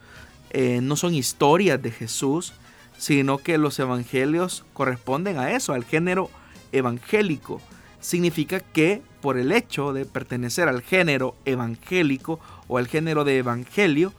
no 0.82 0.96
son 0.96 1.14
historias 1.14 1.80
de 1.80 1.92
Jesús, 1.92 2.52
sino 2.96 3.38
que 3.38 3.56
los 3.56 3.78
evangelios 3.78 4.64
corresponden 4.72 5.38
a 5.38 5.52
eso, 5.52 5.72
al 5.72 5.84
género 5.84 6.30
evangélico. 6.70 7.60
Significa 8.00 8.60
que 8.60 9.02
por 9.20 9.36
el 9.38 9.52
hecho 9.52 9.92
de 9.92 10.06
pertenecer 10.06 10.68
al 10.68 10.82
género 10.82 11.36
evangélico 11.44 12.40
o 12.68 12.78
al 12.78 12.88
género 12.88 13.24
de 13.24 13.38
evangelio, 13.38 14.12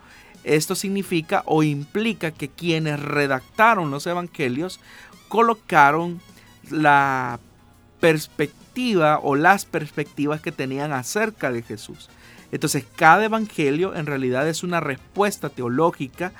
esto 0.43 0.75
significa 0.75 1.43
o 1.45 1.63
implica 1.63 2.31
que 2.31 2.49
quienes 2.49 2.99
redactaron 2.99 3.91
los 3.91 4.07
evangelios 4.07 4.79
colocaron 5.27 6.19
la 6.69 7.39
perspectiva 7.99 9.19
o 9.19 9.35
las 9.35 9.65
perspectivas 9.65 10.41
que 10.41 10.51
tenían 10.51 10.91
acerca 10.91 11.51
de 11.51 11.61
Jesús. 11.61 12.09
Entonces 12.51 12.85
cada 12.95 13.25
evangelio 13.25 13.95
en 13.95 14.05
realidad 14.05 14.47
es 14.47 14.63
una 14.63 14.79
respuesta 14.79 15.49
teológica 15.49 16.33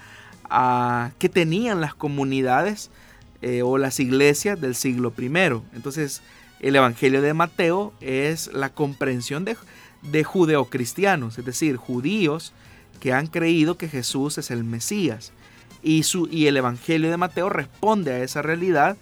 a, 0.49 1.11
que 1.19 1.29
tenían 1.29 1.79
las 1.79 1.93
comunidades 1.95 2.89
eh, 3.41 3.61
o 3.61 3.77
las 3.77 3.99
iglesias 3.99 4.59
del 4.59 4.75
siglo 4.75 5.13
I. 5.17 5.31
Entonces 5.73 6.21
el 6.61 6.75
evangelio 6.75 7.21
de 7.21 7.33
Mateo 7.33 7.91
es 7.99 8.51
la 8.53 8.69
comprensión 8.69 9.43
de, 9.43 9.57
de 10.03 10.23
judeocristianos, 10.23 11.37
es 11.37 11.45
decir, 11.45 11.75
judíos 11.75 12.53
que 12.99 13.13
han 13.13 13.27
creído 13.27 13.77
que 13.77 13.89
Jesús 13.89 14.37
es 14.37 14.51
el 14.51 14.63
Mesías. 14.63 15.33
Y, 15.81 16.03
su, 16.03 16.29
y 16.31 16.45
el 16.45 16.55
evangelio 16.55 17.09
de 17.09 17.17
Mateo 17.17 17.49
responde 17.49 18.13
a 18.13 18.23
esa 18.23 18.43
realidad 18.43 18.95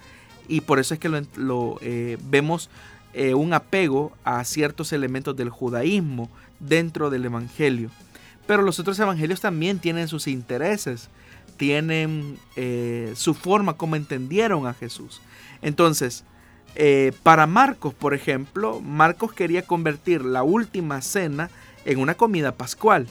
y 0.47 0.61
por 0.61 0.79
eso 0.79 0.93
es 0.93 0.99
que 1.01 1.09
lo, 1.09 1.77
eh, 1.81 2.17
vemos 2.23 2.69
eh, 3.13 3.33
un 3.33 3.53
apego 3.53 4.13
a 4.23 4.43
ciertos 4.45 4.93
elementos 4.93 5.35
del 5.35 5.49
judaísmo 5.49 6.29
dentro 6.61 7.09
del 7.09 7.25
Evangelio. 7.25 7.91
Pero 8.47 8.63
los 8.63 8.79
otros 8.79 8.97
evangelios 8.99 9.41
también 9.41 9.79
tienen 9.79 10.07
sus 10.07 10.27
intereses, 10.27 11.09
tienen 11.57 12.39
eh, 12.55 13.13
su 13.15 13.33
forma 13.33 13.73
como 13.73 13.95
entendieron 13.95 14.65
a 14.65 14.73
Jesús. 14.73 15.21
Entonces, 15.61 16.23
para 17.23 17.45
Marcos, 17.45 17.93
por 17.93 18.13
ejemplo, 18.13 18.79
Marcos 18.79 19.33
quería 19.33 19.63
convertir 19.63 20.23
la 20.23 20.43
última 20.43 21.01
cena 21.01 21.49
en 21.85 21.99
una 21.99 22.15
comida 22.15 22.53
pascual, 22.53 23.07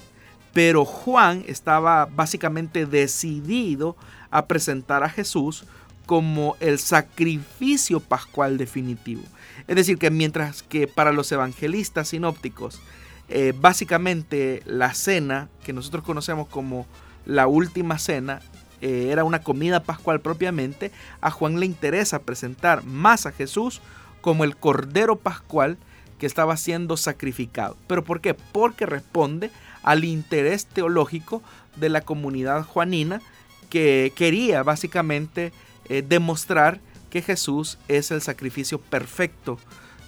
pero 0.53 0.85
Juan 0.85 1.45
estaba 1.47 2.07
básicamente 2.07 2.87
decidido 2.87 3.97
a 4.31 4.47
presentar 4.47 5.03
a 5.03 5.11
Jesús 5.11 5.65
como 6.07 6.57
el 6.61 6.79
sacrificio 6.79 8.01
pascual 8.01 8.57
definitivo. 8.57 9.23
Es 9.67 9.77
decir, 9.77 9.99
que 9.99 10.11
mientras 10.11 10.63
que 10.63 10.87
para 10.87 11.13
los 11.13 11.31
evangelistas 11.31 12.09
sinópticos, 12.09 12.81
eh, 13.29 13.53
básicamente 13.55 14.63
la 14.65 14.95
cena 14.95 15.51
que 15.63 15.75
nosotros 15.75 16.03
conocemos 16.03 16.49
como 16.49 16.87
la 17.27 17.47
última 17.47 17.99
cena 17.99 18.41
eh, 18.81 19.09
era 19.11 19.25
una 19.25 19.43
comida 19.43 19.83
pascual 19.83 20.21
propiamente, 20.21 20.93
a 21.21 21.31
Juan 21.31 21.61
le 21.61 21.67
interesa 21.67 22.21
presentar 22.21 22.85
más 22.85 23.27
a 23.27 23.33
Jesús 23.33 23.81
como 24.21 24.45
el 24.45 24.57
cordero 24.57 25.17
pascual 25.17 25.79
que 26.19 26.27
estaba 26.27 26.57
siendo 26.57 26.97
sacrificado. 26.97 27.77
¿Pero 27.87 28.05
por 28.05 28.21
qué? 28.21 28.35
Porque 28.35 28.87
responde 28.87 29.51
al 29.83 30.05
interés 30.05 30.67
teológico 30.67 31.43
de 31.77 31.89
la 31.89 32.01
comunidad 32.01 32.65
juanina 32.65 33.23
que 33.71 34.13
quería 34.17 34.63
básicamente 34.63 35.53
eh, 35.89 36.03
demostrar 36.07 36.81
que 37.11 37.23
Jesús 37.23 37.79
es 37.89 38.11
el 38.11 38.21
sacrificio 38.21 38.81
perfecto 38.81 39.59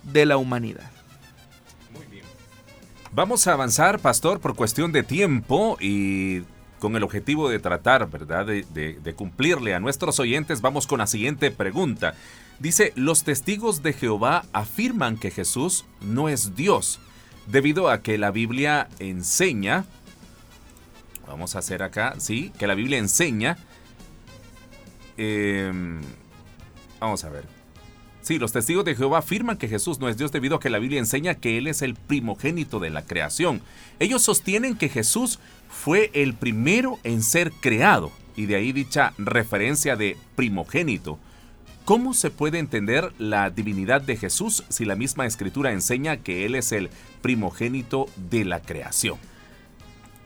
de 0.03 0.27
la 0.27 0.37
humanidad. 0.37 0.91
Muy 1.93 2.07
bien. 2.07 2.25
Vamos 3.13 3.47
a 3.47 3.53
avanzar, 3.53 4.01
pastor, 4.01 4.41
por 4.41 4.55
cuestión 4.55 4.93
de 4.93 5.03
tiempo 5.03 5.77
y 5.81 6.43
con 6.81 6.97
el 6.97 7.05
objetivo 7.05 7.49
de 7.49 7.61
tratar, 7.61 8.11
¿verdad?, 8.11 8.47
de, 8.47 9.15
cumplirle 9.17 9.75
a 9.75 9.81
nuestros 9.81 10.19
oyentes, 10.19 10.61
vamos 10.61 10.89
con 10.89 10.99
la 10.99 11.07
siguiente 11.07 11.53
pregunta. 11.53 12.15
Dice, 12.59 12.93
los 12.97 13.23
testigos 13.23 13.83
de 13.83 13.93
Jehová 13.93 14.45
afirman 14.53 15.17
que 15.17 15.31
Jesús 15.31 15.85
no 16.01 16.29
es 16.29 16.57
Dios, 16.57 16.99
debido 17.47 17.89
a 17.89 18.03
que 18.03 18.19
la 18.19 18.33
Biblia 18.33 18.89
enseña 18.99 19.85
vamos 21.31 21.55
a 21.55 21.61
hacer 21.61 21.83
acá, 21.83 22.17
sí, 22.19 22.53
que 22.59 22.67
la 22.67 22.75
Biblia 22.75 22.99
enseña. 22.99 23.57
Em, 25.17 26.01
vamos 26.99 27.25
a 27.25 27.31
ver. 27.31 27.45
Sí, 28.21 28.39
los 28.39 28.53
testigos 28.53 28.85
de 28.85 28.95
Jehová 28.95 29.19
afirman 29.19 29.57
que 29.57 29.69
Jesús 29.69 29.99
no 29.99 30.09
es 30.09 30.19
Dios 30.19 30.33
debido 30.33 30.57
a 30.57 30.61
que 30.61 30.71
la 30.71 30.79
Biblia 30.79 30.99
enseña 30.99 31.37
que 31.37 31.57
Él 31.57 31.69
es 31.69 31.83
el 31.83 31.95
primogénito 31.95 32.81
de 32.81 32.91
la 32.91 33.03
creación. 33.03 33.63
Ellos 33.99 34.23
sostienen 34.23 34.77
que 34.77 34.89
Jesús 34.89 35.39
fue 35.71 36.11
el 36.13 36.35
primero 36.35 36.99
en 37.05 37.23
ser 37.23 37.53
creado, 37.53 38.13
y 38.37 38.47
de 38.47 38.57
ahí 38.57 38.73
dicha 38.73 39.15
referencia 39.17 39.97
de 39.97 40.17
primogénito. 40.37 41.19
¿Cómo 41.85 42.15
se 42.15 42.31
puede 42.31 42.59
entender 42.59 43.13
la 43.19 43.51
divinidad 43.51 44.03
de 44.03 44.17
Jesús 44.17 44.65
si 44.69 44.85
la 44.85 44.95
misma 44.95 45.27
escritura 45.27 45.73
enseña 45.73 46.19
que 46.19 46.45
Él 46.45 46.55
es 46.55 46.73
el 46.73 46.91
primogénito 47.23 48.07
de 48.31 48.45
la 48.45 48.61
creación? 48.61 49.19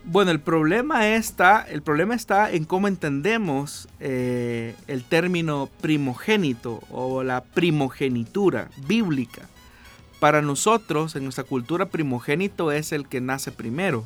Bueno, 0.07 0.31
el 0.31 0.41
problema 0.41 1.09
está, 1.09 1.63
el 1.63 1.81
problema 1.81 2.15
está 2.15 2.51
en 2.51 2.65
cómo 2.65 2.89
entendemos 2.89 3.89
eh, 4.01 4.75
el 4.87 5.03
término 5.05 5.71
primogénito 5.81 6.83
o 6.91 7.23
la 7.23 7.43
primogenitura 7.43 8.69
bíblica. 8.87 9.49
Para 10.21 10.43
nosotros, 10.43 11.17
en 11.17 11.25
nuestra 11.25 11.45
cultura, 11.45 11.87
primogénito 11.87 12.71
es 12.71 12.93
el 12.93 13.09
que 13.09 13.23
nace 13.23 13.51
primero. 13.51 14.05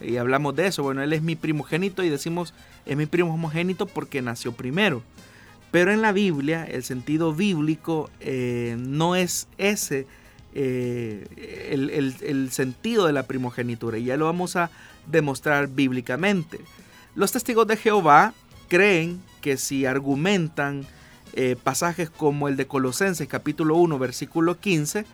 Y 0.00 0.16
hablamos 0.16 0.54
de 0.56 0.66
eso. 0.66 0.82
Bueno, 0.82 1.02
él 1.02 1.12
es 1.12 1.22
mi 1.22 1.36
primogénito 1.36 2.02
y 2.02 2.08
decimos 2.08 2.54
es 2.84 2.96
mi 2.96 3.06
primogénito 3.06 3.86
porque 3.86 4.22
nació 4.22 4.52
primero. 4.52 5.02
Pero 5.70 5.92
en 5.92 6.00
la 6.00 6.12
Biblia, 6.12 6.64
el 6.64 6.84
sentido 6.84 7.34
bíblico 7.34 8.10
eh, 8.20 8.76
no 8.78 9.16
es 9.16 9.48
ese 9.58 10.06
eh, 10.54 11.26
el, 11.70 12.50
sentido 12.50 13.06
de 13.06 13.12
la 13.12 13.24
primogenitura. 13.24 13.98
Y 13.98 14.04
ya 14.04 14.16
lo 14.16 14.26
vamos 14.26 14.56
a 14.56 14.70
demostrar 15.06 15.68
bíblicamente. 15.68 16.60
Los 17.14 17.32
testigos 17.32 17.66
de 17.66 17.76
Jehová 17.76 18.32
creen 18.68 19.20
que 19.40 19.56
si 19.56 19.86
argumentan 19.86 20.86
eh, 21.34 21.56
pasajes 21.62 22.08
como 22.08 22.48
el 22.48 22.56
de 22.56 22.66
Colosenses 22.66 23.28
capítulo 23.28 23.76
1 23.76 23.98
versículo 23.98 24.58
15, 24.58 25.04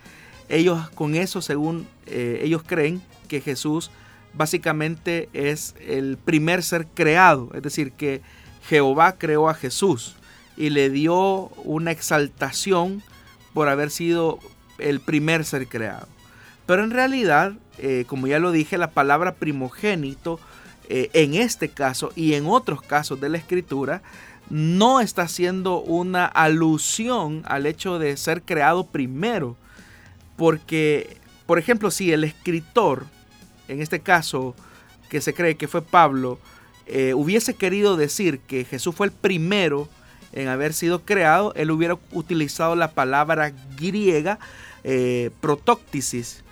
ellos 0.49 0.91
con 0.91 1.15
eso, 1.15 1.41
según 1.41 1.87
ellos 2.07 2.63
creen 2.65 3.01
que 3.27 3.41
Jesús 3.41 3.91
básicamente 4.35 5.29
es 5.33 5.75
el 5.81 6.17
primer 6.17 6.63
ser 6.63 6.87
creado, 6.87 7.51
es 7.55 7.63
decir, 7.63 7.93
que 7.93 8.21
Jehová 8.69 9.17
creó 9.19 9.49
a 9.49 9.55
Jesús 9.55 10.17
y 10.57 10.71
le 10.71 10.91
dio 10.91 11.49
una 11.65 11.91
exaltación 11.91 13.03
por 13.55 13.69
haber 13.69 13.91
sido 13.91 14.39
el 14.79 15.01
primer 15.01 15.45
ser 15.45 15.67
creado. 15.69 16.09
Pero 16.67 16.85
en 16.85 16.91
realidad, 16.91 17.55
eh, 17.79 18.05
como 18.07 18.27
ya 18.27 18.39
lo 18.39 18.53
dije, 18.53 18.79
la 18.79 18.91
palabra 18.91 19.35
primogénito 19.35 20.39
eh, 20.89 21.11
en 21.13 21.35
este 21.35 21.69
caso 21.69 22.13
y 22.15 22.35
en 22.35 22.47
otros 22.47 22.83
casos 22.83 23.21
de 23.21 23.29
la 23.29 23.39
escritura 23.39 24.03
no 24.51 25.01
está 25.01 25.23
haciendo 25.23 25.81
una 25.81 26.27
alusión 26.27 27.43
al 27.47 27.67
hecho 27.67 27.99
de 27.99 28.17
ser 28.17 28.43
creado 28.43 28.87
primero. 28.87 29.57
Porque, 30.37 31.17
por 31.47 31.59
ejemplo, 31.59 31.91
si 31.91 32.13
el 32.13 32.25
escritor, 32.25 33.07
en 33.73 33.83
este 33.83 34.01
caso 34.01 34.55
que 35.09 35.21
se 35.21 35.35
cree 35.35 35.57
que 35.57 35.69
fue 35.69 35.83
Pablo, 35.83 36.39
eh, 36.87 37.15
hubiese 37.15 37.55
querido 37.55 37.97
decir 37.97 38.41
que 38.41 38.65
Jesús 38.65 38.95
fue 38.95 39.07
el 39.07 39.13
primero 39.13 39.89
en 40.33 40.49
haber 40.49 40.73
sido 40.73 41.05
creado, 41.05 41.53
él 41.55 41.71
hubiera 41.71 41.99
utilizado 42.13 42.75
la 42.75 42.93
palabra 42.93 43.53
griega 43.77 44.39
eh, 44.85 45.31
protóctisis, 45.41 46.43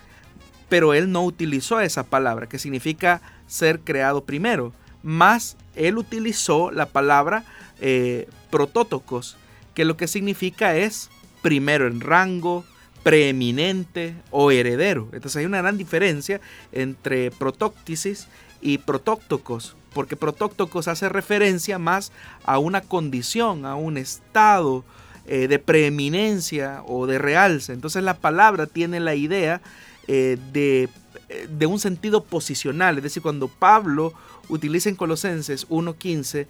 pero 0.69 0.93
él 0.93 1.11
no 1.11 1.23
utilizó 1.23 1.79
esa 1.79 2.03
palabra, 2.03 2.47
que 2.47 2.59
significa 2.59 3.21
ser 3.47 3.79
creado 3.79 4.23
primero, 4.23 4.73
más 5.03 5.57
él 5.75 5.97
utilizó 5.97 6.71
la 6.71 6.85
palabra 6.85 7.43
eh, 7.79 8.29
protótocos, 8.49 9.37
que 9.73 9.85
lo 9.85 9.97
que 9.97 10.07
significa 10.07 10.75
es 10.75 11.09
primero 11.41 11.87
en 11.87 11.99
rango, 11.99 12.63
preeminente 13.03 14.15
o 14.29 14.51
heredero. 14.51 15.09
Entonces 15.13 15.37
hay 15.37 15.45
una 15.45 15.61
gran 15.61 15.77
diferencia 15.77 16.39
entre 16.71 17.31
protóctisis 17.31 18.27
y 18.61 18.77
protóctocos, 18.77 19.75
porque 19.93 20.15
protóctocos 20.15 20.87
hace 20.87 21.09
referencia 21.09 21.79
más 21.79 22.11
a 22.45 22.59
una 22.59 22.81
condición, 22.81 23.65
a 23.65 23.75
un 23.75 23.97
estado, 23.97 24.83
eh, 25.27 25.47
de 25.47 25.59
preeminencia 25.59 26.81
o 26.87 27.05
de 27.05 27.19
realce. 27.19 27.73
Entonces 27.73 28.03
la 28.03 28.17
palabra 28.17 28.65
tiene 28.65 28.99
la 28.99 29.13
idea 29.13 29.61
eh, 30.07 30.37
de, 30.51 30.89
eh, 31.29 31.47
de, 31.47 31.65
un 31.67 31.79
sentido 31.79 32.23
posicional. 32.23 32.97
Es 32.97 33.03
decir, 33.03 33.21
cuando 33.21 33.47
Pablo 33.47 34.13
utiliza 34.49 34.89
en 34.89 34.95
Colosenses 34.95 35.69
1.15 35.69 36.47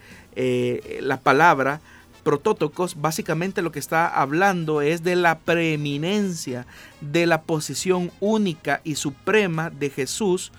la 1.02 1.20
palabra 1.20 1.82
protótocos, 2.24 3.02
básicamente 3.02 3.62
lo 3.62 3.72
que 3.72 3.80
está 3.80 4.08
hablando 4.08 4.82
es 4.82 5.04
de 5.04 5.16
la 5.16 5.40
preeminencia, 5.40 6.66
de 7.02 7.26
la 7.26 7.42
posición 7.42 8.12
única 8.20 8.82
y 8.84 8.96
suprema 8.96 9.70
de 9.70 9.90
Jesús 9.90 10.52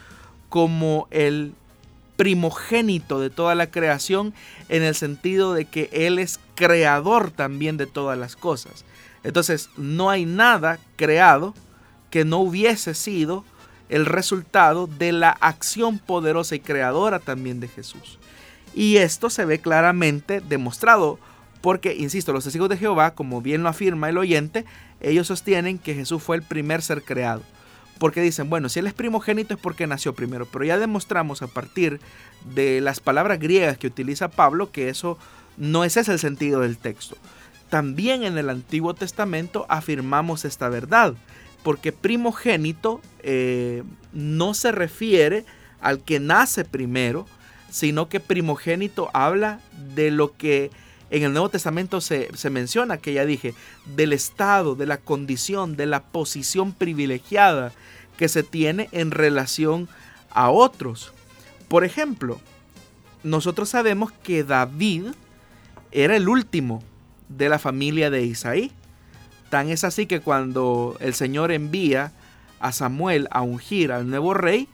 como 0.48 1.08
el 1.10 1.54
primogénito 2.16 3.20
de 3.20 3.30
toda 3.30 3.54
la 3.54 3.70
creación 3.70 4.34
en 4.68 4.82
el 4.82 4.94
sentido 4.94 5.54
de 5.54 5.64
que 5.64 5.88
Él 5.92 6.18
es 6.18 6.38
creador 6.54 7.30
también 7.30 7.76
de 7.76 7.86
todas 7.86 8.18
las 8.18 8.36
cosas. 8.36 8.84
Entonces 9.24 9.70
no 9.76 10.10
hay 10.10 10.24
nada 10.26 10.78
creado 10.96 11.54
que 12.10 12.24
no 12.24 12.38
hubiese 12.38 12.94
sido 12.94 13.44
el 13.88 14.06
resultado 14.06 14.86
de 14.86 15.12
la 15.12 15.30
acción 15.30 15.98
poderosa 15.98 16.54
y 16.54 16.60
creadora 16.60 17.18
también 17.18 17.60
de 17.60 17.68
Jesús. 17.68 18.18
Y 18.74 18.96
esto 18.96 19.30
se 19.30 19.44
ve 19.44 19.58
claramente 19.58 20.40
demostrado 20.40 21.18
porque, 21.62 21.94
insisto, 21.94 22.32
los 22.32 22.44
testigos 22.44 22.68
de 22.68 22.76
Jehová, 22.76 23.14
como 23.14 23.40
bien 23.40 23.62
lo 23.62 23.70
afirma 23.70 24.10
el 24.10 24.18
oyente, 24.18 24.66
ellos 25.00 25.28
sostienen 25.28 25.78
que 25.78 25.94
Jesús 25.94 26.22
fue 26.22 26.36
el 26.36 26.42
primer 26.42 26.82
ser 26.82 27.02
creado 27.02 27.42
porque 28.02 28.20
dicen, 28.20 28.50
bueno, 28.50 28.68
si 28.68 28.80
él 28.80 28.88
es 28.88 28.94
primogénito 28.94 29.54
es 29.54 29.60
porque 29.60 29.86
nació 29.86 30.12
primero, 30.12 30.44
pero 30.44 30.64
ya 30.64 30.76
demostramos 30.76 31.40
a 31.40 31.46
partir 31.46 32.00
de 32.52 32.80
las 32.80 32.98
palabras 32.98 33.38
griegas 33.38 33.78
que 33.78 33.86
utiliza 33.86 34.26
Pablo 34.26 34.72
que 34.72 34.88
eso 34.88 35.18
no 35.56 35.84
es 35.84 35.96
ese 35.96 36.10
el 36.10 36.18
sentido 36.18 36.62
del 36.62 36.78
texto. 36.78 37.16
También 37.68 38.24
en 38.24 38.38
el 38.38 38.50
Antiguo 38.50 38.94
Testamento 38.94 39.66
afirmamos 39.68 40.44
esta 40.44 40.68
verdad, 40.68 41.14
porque 41.62 41.92
primogénito 41.92 43.00
eh, 43.20 43.84
no 44.12 44.52
se 44.54 44.72
refiere 44.72 45.44
al 45.80 46.00
que 46.00 46.18
nace 46.18 46.64
primero, 46.64 47.26
sino 47.70 48.08
que 48.08 48.18
primogénito 48.18 49.10
habla 49.14 49.60
de 49.94 50.10
lo 50.10 50.36
que 50.36 50.72
en 51.12 51.22
el 51.22 51.32
Nuevo 51.32 51.50
Testamento 51.50 52.00
se, 52.00 52.34
se, 52.34 52.50
menciona, 52.50 52.96
que 52.96 53.12
ya 53.12 53.24
dije, 53.24 53.54
del 53.84 54.12
estado, 54.12 54.74
de 54.74 54.86
la 54.86 54.96
condición, 54.96 55.76
de 55.76 55.86
la 55.86 56.02
posición 56.02 56.72
privilegiada 56.72 57.72
que 58.16 58.28
se 58.28 58.42
tiene 58.42 58.88
en 58.92 59.10
relación 59.10 59.88
a 60.30 60.50
otros. 60.50 61.12
Por 61.68 61.84
ejemplo, 61.84 62.40
nosotros 63.22 63.68
sabemos 63.68 64.10
que 64.10 64.42
David 64.42 65.08
era 65.90 66.16
el 66.16 66.28
último 66.28 66.82
de 67.28 67.48
la 67.48 67.58
familia 67.58 68.10
de 68.10 68.24
Isaí. 68.24 68.72
Tan 69.50 69.68
es 69.68 69.84
así 69.84 70.06
que 70.06 70.20
cuando 70.20 70.96
el 71.00 71.14
Señor 71.14 71.52
envía 71.52 72.12
a 72.58 72.72
Samuel 72.72 73.28
a 73.30 73.42
ungir 73.42 73.92
al 73.92 74.08
nuevo 74.08 74.34
rey, 74.34 74.68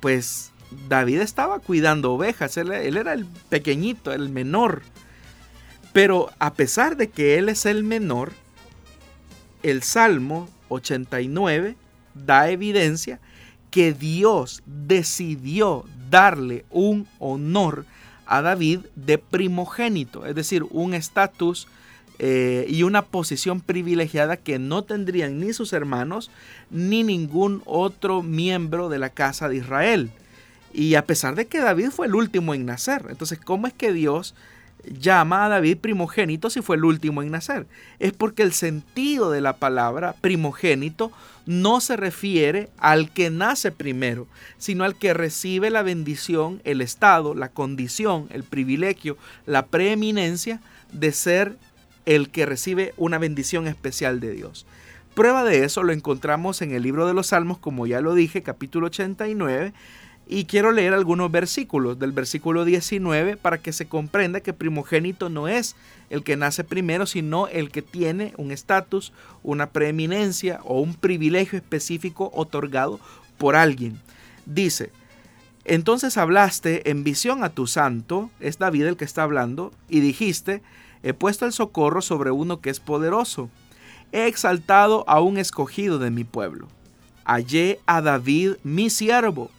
pues 0.00 0.50
David 0.88 1.20
estaba 1.20 1.60
cuidando 1.60 2.12
ovejas, 2.12 2.56
él, 2.56 2.72
él, 2.72 2.96
era 2.96 3.12
el 3.12 3.26
pequeñito, 3.48 4.12
el 4.12 4.28
menor. 4.28 4.82
Pero 5.92 6.30
a 6.38 6.54
pesar 6.54 6.96
de 6.96 7.08
que 7.08 7.38
él 7.38 7.48
es 7.48 7.66
el 7.66 7.84
menor, 7.84 8.32
el 9.62 9.82
Salmo 9.82 10.48
89 10.68 11.76
da 12.14 12.50
evidencia 12.50 13.20
que 13.70 13.92
Dios 13.92 14.62
decidió 14.66 15.84
darle 16.10 16.64
un 16.70 17.06
honor 17.18 17.86
a 18.26 18.42
David 18.42 18.80
de 18.94 19.18
primogénito, 19.18 20.26
es 20.26 20.34
decir, 20.34 20.64
un 20.70 20.94
estatus 20.94 21.68
eh, 22.18 22.66
y 22.68 22.82
una 22.82 23.02
posición 23.02 23.60
privilegiada 23.60 24.36
que 24.36 24.58
no 24.58 24.84
tendrían 24.84 25.40
ni 25.40 25.52
sus 25.52 25.72
hermanos 25.72 26.30
ni 26.70 27.02
ningún 27.02 27.62
otro 27.64 28.22
miembro 28.22 28.88
de 28.88 28.98
la 28.98 29.10
casa 29.10 29.48
de 29.48 29.56
Israel. 29.56 30.10
Y 30.72 30.94
a 30.94 31.04
pesar 31.04 31.34
de 31.34 31.46
que 31.46 31.60
David 31.60 31.90
fue 31.90 32.06
el 32.06 32.14
último 32.14 32.54
en 32.54 32.64
nacer, 32.64 33.06
entonces, 33.08 33.38
¿cómo 33.38 33.66
es 33.66 33.72
que 33.72 33.92
Dios 33.92 34.34
llama 34.84 35.44
a 35.44 35.48
David 35.48 35.78
primogénito 35.78 36.50
si 36.50 36.62
fue 36.62 36.76
el 36.76 36.84
último 36.84 37.22
en 37.22 37.30
nacer. 37.30 37.66
Es 37.98 38.12
porque 38.12 38.42
el 38.42 38.52
sentido 38.52 39.30
de 39.30 39.40
la 39.40 39.54
palabra 39.54 40.14
primogénito 40.20 41.12
no 41.46 41.80
se 41.80 41.96
refiere 41.96 42.68
al 42.78 43.10
que 43.10 43.30
nace 43.30 43.72
primero, 43.72 44.26
sino 44.58 44.84
al 44.84 44.96
que 44.96 45.14
recibe 45.14 45.70
la 45.70 45.82
bendición, 45.82 46.60
el 46.64 46.80
estado, 46.80 47.34
la 47.34 47.48
condición, 47.48 48.28
el 48.30 48.44
privilegio, 48.44 49.16
la 49.46 49.66
preeminencia 49.66 50.60
de 50.92 51.12
ser 51.12 51.56
el 52.06 52.30
que 52.30 52.46
recibe 52.46 52.94
una 52.96 53.18
bendición 53.18 53.66
especial 53.66 54.20
de 54.20 54.32
Dios. 54.32 54.66
Prueba 55.14 55.44
de 55.44 55.64
eso 55.64 55.82
lo 55.82 55.92
encontramos 55.92 56.62
en 56.62 56.72
el 56.72 56.82
libro 56.82 57.06
de 57.06 57.12
los 57.12 57.28
Salmos, 57.28 57.58
como 57.58 57.86
ya 57.86 58.00
lo 58.00 58.14
dije, 58.14 58.42
capítulo 58.42 58.86
89, 58.86 59.74
Y 60.26 60.44
quiero 60.44 60.72
leer 60.72 60.94
algunos 60.94 61.30
versículos 61.30 61.98
del 61.98 62.12
versículo 62.12 62.64
19 62.64 63.36
para 63.36 63.58
que 63.58 63.72
se 63.72 63.86
comprenda 63.86 64.40
que 64.40 64.52
primogénito 64.52 65.28
no 65.28 65.48
es 65.48 65.76
el 66.10 66.22
que 66.22 66.36
nace 66.36 66.64
primero, 66.64 67.06
sino 67.06 67.48
el 67.48 67.70
que 67.70 67.82
tiene 67.82 68.32
un 68.36 68.52
estatus, 68.52 69.12
una 69.42 69.70
preeminencia 69.70 70.60
o 70.64 70.80
un 70.80 70.94
privilegio 70.94 71.58
específico 71.58 72.30
otorgado 72.34 73.00
por 73.36 73.56
alguien. 73.56 74.00
Dice, 74.46 74.90
entonces 75.64 76.16
hablaste 76.16 76.90
en 76.90 77.04
visión 77.04 77.44
a 77.44 77.50
tu 77.50 77.66
santo, 77.66 78.30
es 78.40 78.58
David 78.58 78.86
el 78.86 78.96
que 78.96 79.04
está 79.04 79.22
hablando, 79.22 79.72
y 79.88 80.00
dijiste, 80.00 80.62
he 81.02 81.14
puesto 81.14 81.46
el 81.46 81.52
socorro 81.52 82.02
sobre 82.02 82.30
uno 82.30 82.60
que 82.60 82.70
es 82.70 82.80
poderoso, 82.80 83.48
he 84.12 84.26
exaltado 84.26 85.04
a 85.08 85.20
un 85.20 85.38
escogido 85.38 85.98
de 85.98 86.10
mi 86.10 86.24
pueblo. 86.24 86.68
Hallé 87.24 87.80
a 87.86 88.00
David 88.00 88.54
mi 88.64 88.90
siervo, 88.90 89.50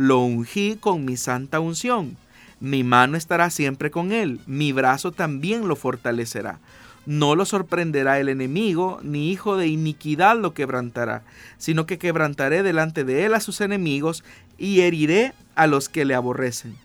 lo 0.00 0.20
ungí 0.20 0.78
con 0.80 1.04
mi 1.04 1.18
santa 1.18 1.60
unción. 1.60 2.16
Mi 2.58 2.84
mano 2.84 3.18
estará 3.18 3.50
siempre 3.50 3.90
con 3.90 4.12
él, 4.12 4.40
mi 4.46 4.72
brazo 4.72 5.12
también 5.12 5.68
lo 5.68 5.76
fortalecerá. 5.76 6.58
No 7.04 7.34
lo 7.34 7.44
sorprenderá 7.44 8.18
el 8.18 8.30
enemigo, 8.30 9.00
ni 9.02 9.30
hijo 9.30 9.58
de 9.58 9.66
iniquidad 9.66 10.38
lo 10.38 10.54
quebrantará, 10.54 11.22
sino 11.58 11.84
que 11.84 11.98
quebrantaré 11.98 12.62
delante 12.62 13.04
de 13.04 13.26
él 13.26 13.34
a 13.34 13.40
sus 13.40 13.60
enemigos 13.60 14.24
y 14.56 14.80
heriré 14.80 15.34
a 15.54 15.66
los 15.66 15.90
que 15.90 16.06
le 16.06 16.14
aborrecen. 16.14 16.78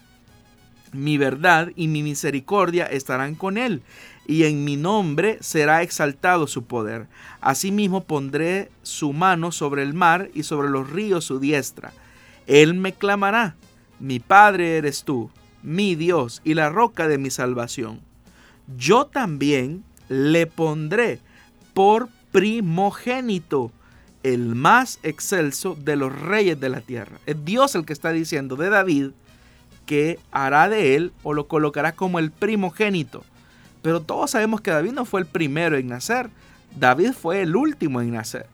Mi 0.92 1.18
verdad 1.18 1.72
y 1.78 1.88
mi 1.88 2.04
misericordia 2.04 2.86
estarán 2.86 3.36
con 3.36 3.58
él, 3.58 3.82
y 4.28 4.44
en 4.44 4.66
mi 4.66 4.76
nombre 4.76 5.38
será 5.40 5.84
exaltado 5.84 6.48
su 6.48 6.66
poder. 6.66 7.08
Asimismo 7.40 8.04
pondré 8.04 8.72
su 8.84 9.14
mano 9.14 9.54
sobre 9.54 9.84
el 9.84 9.94
mar 9.94 10.30
y 10.34 10.44
sobre 10.44 10.70
los 10.70 10.90
ríos 10.90 11.24
su 11.24 11.40
diestra. 11.40 11.94
Él 12.48 12.76
me 12.76 12.94
clamará, 12.94 13.56
mi 14.00 14.20
Padre 14.20 14.78
eres 14.78 15.04
tú, 15.04 15.30
mi 15.64 15.96
Dios 15.96 16.42
y 16.44 16.54
la 16.54 16.70
roca 16.70 17.08
de 17.08 17.18
mi 17.18 17.30
salvación. 17.30 18.02
Yo 18.78 19.06
también 19.06 19.84
le 20.10 20.48
pondré 20.48 21.20
por 21.74 22.10
primogénito, 22.32 23.72
el 24.24 24.56
más 24.56 25.00
excelso 25.04 25.76
de 25.76 25.96
los 25.96 26.20
reyes 26.20 26.60
de 26.60 26.70
la 26.70 26.82
tierra. 26.82 27.20
Es 27.28 27.46
Dios 27.46 27.76
el 27.76 27.86
que 27.86 27.94
está 27.94 28.12
diciendo 28.12 28.56
de 28.56 28.70
David 28.70 29.12
que 29.86 30.20
hará 30.32 30.68
de 30.68 30.96
él 30.96 31.14
o 31.22 31.34
lo 31.34 31.48
colocará 31.48 31.94
como 31.94 32.18
el 32.18 32.32
primogénito. 32.32 33.24
Pero 33.82 34.02
todos 34.02 34.32
sabemos 34.32 34.62
que 34.62 34.72
David 34.72 34.94
no 34.94 35.06
fue 35.06 35.22
el 35.22 35.28
primero 35.28 35.78
en 35.78 35.88
nacer, 35.88 36.30
David 36.76 37.12
fue 37.12 37.42
el 37.44 37.56
último 37.56 38.02
en 38.02 38.12
nacer. 38.12 38.48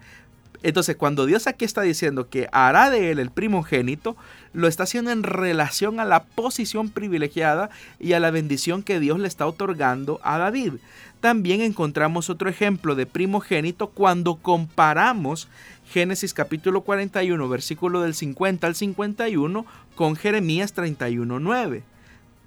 Entonces, 0.64 0.96
cuando 0.96 1.26
Dios 1.26 1.48
aquí 1.48 1.66
está 1.66 1.82
diciendo 1.82 2.30
que 2.30 2.48
hará 2.52 2.90
de 2.90 3.12
él 3.12 3.20
el 3.20 3.32
primogénito, 3.32 4.16
lo 4.54 4.68
está 4.68 4.84
haciendo 4.84 5.12
en 5.12 5.24
relación 5.24 6.00
a 6.00 6.06
la 6.06 6.24
posición 6.24 6.90
privilegiada 6.90 7.70
y 8.00 8.14
a 8.14 8.20
la 8.20 8.32
bendición 8.32 8.84
que 8.84 9.00
Dios 9.00 9.20
le 9.20 9.28
está 9.28 9.48
otorgando 9.48 10.20
a 10.24 10.38
David. 10.38 10.74
También 11.20 11.62
encontramos 11.62 12.30
otro 12.30 12.50
ejemplo 12.50 12.96
de 12.96 13.06
primogénito 13.06 13.88
cuando 13.88 14.36
comparamos 14.36 15.48
Génesis 15.92 16.34
capítulo 16.34 16.82
41, 16.82 17.50
versículo 17.50 18.02
del 18.02 18.14
50 18.14 18.66
al 18.66 18.76
51 18.76 19.66
con 19.96 20.16
Jeremías 20.16 20.74
31, 20.74 21.40
9. 21.40 21.84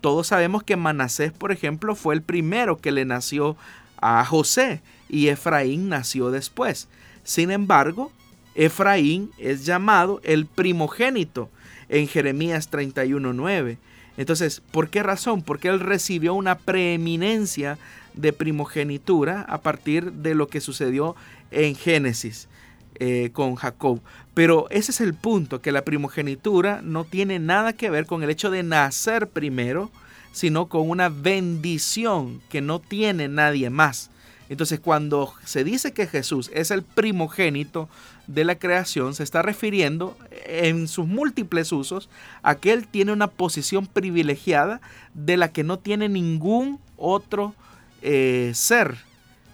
Todos 0.00 0.26
sabemos 0.28 0.62
que 0.62 0.76
Manasés, 0.76 1.32
por 1.32 1.52
ejemplo, 1.52 1.94
fue 1.94 2.14
el 2.14 2.22
primero 2.22 2.78
que 2.78 2.90
le 2.90 3.04
nació 3.04 3.56
a 4.00 4.24
José 4.24 4.82
y 5.08 5.28
Efraín 5.28 5.88
nació 5.88 6.30
después. 6.30 6.88
Sin 7.24 7.50
embargo, 7.50 8.12
Efraín 8.54 9.30
es 9.38 9.66
llamado 9.66 10.20
el 10.22 10.46
primogénito 10.46 11.50
en 11.88 12.06
Jeremías 12.06 12.70
31.9. 12.70 13.78
Entonces, 14.16 14.62
¿por 14.70 14.90
qué 14.90 15.02
razón? 15.02 15.42
Porque 15.42 15.68
él 15.68 15.80
recibió 15.80 16.34
una 16.34 16.56
preeminencia 16.58 17.78
de 18.14 18.32
primogenitura 18.32 19.42
a 19.42 19.60
partir 19.60 20.12
de 20.12 20.34
lo 20.34 20.46
que 20.46 20.60
sucedió 20.60 21.16
en 21.50 21.74
Génesis 21.74 22.48
eh, 22.96 23.30
con 23.32 23.56
Jacob. 23.56 24.00
Pero 24.34 24.68
ese 24.70 24.92
es 24.92 25.00
el 25.00 25.14
punto, 25.14 25.60
que 25.60 25.72
la 25.72 25.82
primogenitura 25.82 26.80
no 26.82 27.04
tiene 27.04 27.40
nada 27.40 27.72
que 27.72 27.90
ver 27.90 28.06
con 28.06 28.22
el 28.22 28.30
hecho 28.30 28.50
de 28.50 28.62
nacer 28.62 29.28
primero, 29.28 29.90
sino 30.32 30.68
con 30.68 30.88
una 30.88 31.08
bendición 31.08 32.40
que 32.48 32.60
no 32.60 32.80
tiene 32.80 33.28
nadie 33.28 33.68
más. 33.70 34.10
Entonces 34.48 34.78
cuando 34.80 35.32
se 35.44 35.64
dice 35.64 35.92
que 35.92 36.06
Jesús 36.06 36.50
es 36.52 36.70
el 36.70 36.82
primogénito 36.82 37.88
de 38.26 38.44
la 38.44 38.56
creación, 38.56 39.14
se 39.14 39.22
está 39.22 39.42
refiriendo 39.42 40.16
en 40.46 40.86
sus 40.86 41.06
múltiples 41.06 41.72
usos 41.72 42.10
a 42.42 42.56
que 42.56 42.72
Él 42.72 42.86
tiene 42.86 43.12
una 43.12 43.28
posición 43.28 43.86
privilegiada 43.86 44.80
de 45.14 45.36
la 45.36 45.52
que 45.52 45.64
no 45.64 45.78
tiene 45.78 46.08
ningún 46.08 46.78
otro 46.96 47.54
eh, 48.02 48.52
ser 48.54 48.96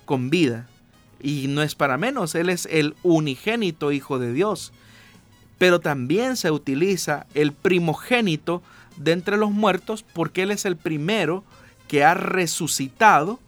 con 0.05 0.29
vida. 0.29 0.69
Y 1.23 1.47
no 1.49 1.63
es 1.63 1.75
para 1.75 1.99
menos, 1.99 2.35
Él 2.35 2.49
es 2.49 2.67
el 2.71 2.97
unigénito 3.03 3.93
Hijo 3.93 4.19
de 4.19 4.33
Dios. 4.33 4.73
Pero 5.59 5.79
también 5.79 6.37
se 6.37 6.51
utiliza 6.51 7.27
el 7.35 7.53
primogénito 7.53 8.63
de 8.97 9.13
entre 9.13 9.37
los 9.37 9.51
muertos 9.51 10.03
porque 10.03 10.43
Él 10.43 10.51
es 10.51 10.65
el 10.65 10.77
primero 10.77 11.45
que 11.87 12.03
ha 12.03 12.15
resucitado 12.15 13.39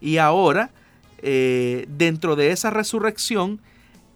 y 0.00 0.18
ahora 0.18 0.70
eh, 1.26 1.86
dentro 1.88 2.36
de 2.36 2.50
esa 2.50 2.68
resurrección, 2.68 3.58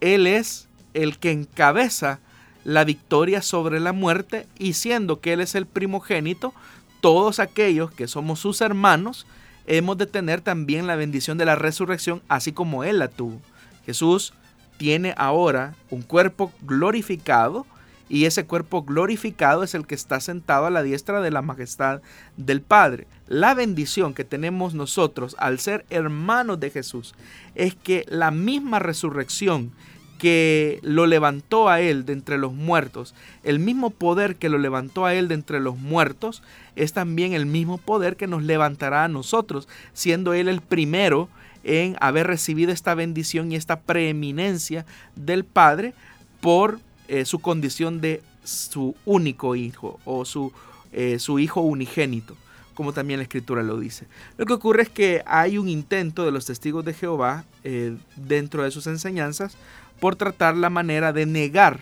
Él 0.02 0.26
es 0.26 0.68
el 0.92 1.18
que 1.18 1.30
encabeza 1.30 2.20
la 2.64 2.84
victoria 2.84 3.40
sobre 3.40 3.80
la 3.80 3.94
muerte 3.94 4.46
y 4.58 4.74
siendo 4.74 5.20
que 5.20 5.32
Él 5.32 5.40
es 5.40 5.54
el 5.54 5.64
primogénito, 5.64 6.52
todos 7.00 7.38
aquellos 7.38 7.90
que 7.90 8.08
somos 8.08 8.40
sus 8.40 8.60
hermanos, 8.60 9.26
hemos 9.66 9.96
de 9.96 10.04
tener 10.04 10.42
también 10.42 10.86
la 10.86 10.96
bendición 10.96 11.38
de 11.38 11.46
la 11.46 11.56
resurrección, 11.56 12.20
así 12.28 12.52
como 12.52 12.84
Él 12.84 12.98
la 12.98 13.08
tuvo. 13.08 13.40
Jesús 13.86 14.34
tiene 14.76 15.14
ahora 15.16 15.76
un 15.88 16.02
cuerpo 16.02 16.52
glorificado 16.60 17.64
y 18.08 18.24
ese 18.24 18.46
cuerpo 18.46 18.82
glorificado 18.82 19.62
es 19.62 19.74
el 19.74 19.86
que 19.86 19.94
está 19.94 20.20
sentado 20.20 20.66
a 20.66 20.70
la 20.70 20.82
diestra 20.82 21.20
de 21.20 21.30
la 21.30 21.42
majestad 21.42 22.00
del 22.36 22.60
Padre. 22.62 23.06
La 23.26 23.54
bendición 23.54 24.14
que 24.14 24.24
tenemos 24.24 24.74
nosotros 24.74 25.36
al 25.38 25.58
ser 25.58 25.84
hermanos 25.90 26.60
de 26.60 26.70
Jesús 26.70 27.14
es 27.54 27.74
que 27.74 28.04
la 28.08 28.30
misma 28.30 28.78
resurrección 28.78 29.72
que 30.18 30.80
lo 30.82 31.06
levantó 31.06 31.68
a 31.68 31.80
él 31.80 32.04
de 32.04 32.12
entre 32.12 32.38
los 32.38 32.52
muertos, 32.52 33.14
el 33.44 33.60
mismo 33.60 33.90
poder 33.90 34.36
que 34.36 34.48
lo 34.48 34.58
levantó 34.58 35.06
a 35.06 35.14
él 35.14 35.28
de 35.28 35.34
entre 35.34 35.60
los 35.60 35.78
muertos, 35.78 36.42
es 36.76 36.92
también 36.92 37.34
el 37.34 37.46
mismo 37.46 37.78
poder 37.78 38.16
que 38.16 38.26
nos 38.26 38.42
levantará 38.42 39.04
a 39.04 39.08
nosotros, 39.08 39.68
siendo 39.92 40.34
él 40.34 40.48
el 40.48 40.60
primero 40.60 41.28
en 41.62 41.96
haber 42.00 42.26
recibido 42.26 42.72
esta 42.72 42.94
bendición 42.94 43.52
y 43.52 43.56
esta 43.56 43.80
preeminencia 43.80 44.86
del 45.14 45.44
Padre 45.44 45.94
por 46.40 46.80
eh, 47.08 47.24
su 47.24 47.38
condición 47.40 48.00
de 48.00 48.22
su 48.44 48.94
único 49.04 49.56
hijo 49.56 49.98
o 50.04 50.24
su, 50.24 50.52
eh, 50.92 51.18
su 51.18 51.38
hijo 51.38 51.60
unigénito, 51.60 52.36
como 52.74 52.92
también 52.92 53.18
la 53.18 53.24
escritura 53.24 53.62
lo 53.62 53.78
dice. 53.78 54.06
Lo 54.36 54.46
que 54.46 54.52
ocurre 54.52 54.82
es 54.82 54.88
que 54.88 55.22
hay 55.26 55.58
un 55.58 55.68
intento 55.68 56.24
de 56.24 56.32
los 56.32 56.46
testigos 56.46 56.84
de 56.84 56.94
Jehová 56.94 57.44
eh, 57.64 57.96
dentro 58.16 58.62
de 58.62 58.70
sus 58.70 58.86
enseñanzas 58.86 59.56
por 60.00 60.16
tratar 60.16 60.56
la 60.56 60.70
manera 60.70 61.12
de 61.12 61.26
negar 61.26 61.80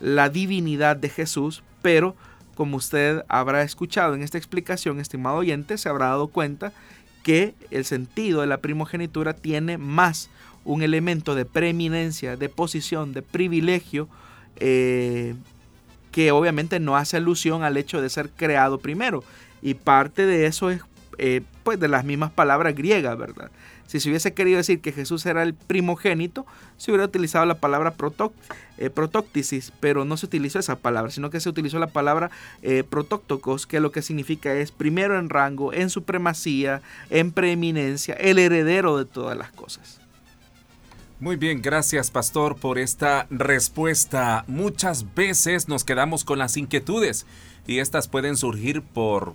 la 0.00 0.28
divinidad 0.28 0.96
de 0.96 1.08
Jesús, 1.08 1.62
pero 1.80 2.16
como 2.54 2.76
usted 2.76 3.22
habrá 3.28 3.62
escuchado 3.62 4.14
en 4.14 4.22
esta 4.22 4.38
explicación, 4.38 5.00
estimado 5.00 5.36
oyente, 5.36 5.78
se 5.78 5.88
habrá 5.88 6.06
dado 6.06 6.28
cuenta 6.28 6.72
que 7.22 7.54
el 7.70 7.84
sentido 7.84 8.40
de 8.40 8.46
la 8.46 8.58
primogenitura 8.58 9.32
tiene 9.32 9.78
más 9.78 10.28
un 10.64 10.82
elemento 10.82 11.34
de 11.34 11.44
preeminencia, 11.44 12.36
de 12.36 12.48
posición, 12.48 13.12
de 13.12 13.22
privilegio, 13.22 14.08
eh, 14.56 15.34
que 16.10 16.30
obviamente 16.30 16.78
no 16.80 16.96
hace 16.96 17.16
alusión 17.16 17.64
al 17.64 17.76
hecho 17.76 18.00
de 18.00 18.10
ser 18.10 18.30
creado 18.30 18.78
primero. 18.78 19.24
Y 19.62 19.74
parte 19.74 20.26
de 20.26 20.46
eso 20.46 20.70
es 20.70 20.82
eh, 21.18 21.42
pues 21.62 21.78
de 21.78 21.88
las 21.88 22.04
mismas 22.04 22.32
palabras 22.32 22.74
griegas, 22.74 23.16
¿verdad? 23.16 23.50
Si 23.86 24.00
se 24.00 24.08
hubiese 24.08 24.32
querido 24.32 24.56
decir 24.56 24.80
que 24.80 24.92
Jesús 24.92 25.26
era 25.26 25.42
el 25.42 25.54
primogénito, 25.54 26.46
se 26.78 26.90
hubiera 26.90 27.04
utilizado 27.04 27.44
la 27.44 27.56
palabra 27.56 27.94
eh, 28.78 28.90
protóctisis, 28.90 29.72
pero 29.80 30.04
no 30.04 30.16
se 30.16 30.26
utilizó 30.26 30.58
esa 30.58 30.76
palabra, 30.76 31.10
sino 31.10 31.30
que 31.30 31.40
se 31.40 31.48
utilizó 31.48 31.78
la 31.78 31.88
palabra 31.88 32.30
eh, 32.62 32.84
que 33.68 33.80
lo 33.80 33.92
que 33.92 34.02
significa 34.02 34.54
es 34.54 34.72
primero 34.72 35.18
en 35.18 35.28
rango, 35.28 35.72
en 35.72 35.90
supremacía, 35.90 36.80
en 37.10 37.32
preeminencia, 37.32 38.14
el 38.14 38.38
heredero 38.38 38.96
de 38.96 39.04
todas 39.04 39.36
las 39.36 39.52
cosas. 39.52 40.01
Muy 41.22 41.36
bien, 41.36 41.62
gracias 41.62 42.10
pastor 42.10 42.56
por 42.56 42.80
esta 42.80 43.28
respuesta. 43.30 44.44
Muchas 44.48 45.14
veces 45.14 45.68
nos 45.68 45.84
quedamos 45.84 46.24
con 46.24 46.40
las 46.40 46.56
inquietudes 46.56 47.26
y 47.64 47.78
estas 47.78 48.08
pueden 48.08 48.36
surgir 48.36 48.82
por 48.82 49.34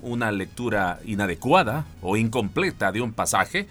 una 0.00 0.30
lectura 0.30 1.00
inadecuada 1.04 1.86
o 2.02 2.16
incompleta 2.16 2.92
de 2.92 3.00
un 3.00 3.12
pasaje 3.12 3.66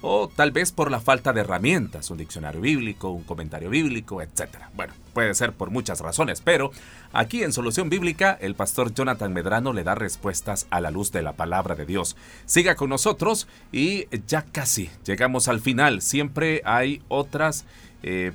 o 0.00 0.28
tal 0.28 0.52
vez 0.52 0.70
por 0.70 0.92
la 0.92 1.00
falta 1.00 1.32
de 1.32 1.40
herramientas, 1.40 2.08
un 2.08 2.18
diccionario 2.18 2.60
bíblico, 2.60 3.10
un 3.10 3.24
comentario 3.24 3.68
bíblico, 3.68 4.22
etc. 4.22 4.58
Bueno, 4.76 4.94
puede 5.12 5.34
ser 5.34 5.52
por 5.52 5.70
muchas 5.70 6.00
razones, 6.00 6.40
pero 6.40 6.70
aquí 7.12 7.42
en 7.42 7.52
Solución 7.52 7.90
Bíblica 7.90 8.36
el 8.40 8.54
pastor 8.54 8.92
Jonathan 8.92 9.32
Medrano 9.32 9.72
le 9.72 9.84
da 9.84 9.94
respuestas 9.94 10.66
a 10.70 10.80
la 10.80 10.90
luz 10.90 11.12
de 11.12 11.22
la 11.22 11.32
palabra 11.32 11.74
de 11.74 11.86
Dios. 11.86 12.16
Siga 12.46 12.74
con 12.74 12.90
nosotros 12.90 13.48
y 13.70 14.06
ya 14.26 14.42
casi 14.42 14.90
llegamos 15.04 15.48
al 15.48 15.60
final. 15.60 16.02
Siempre 16.02 16.62
hay 16.64 17.02
otras 17.08 17.64
eh, 18.02 18.32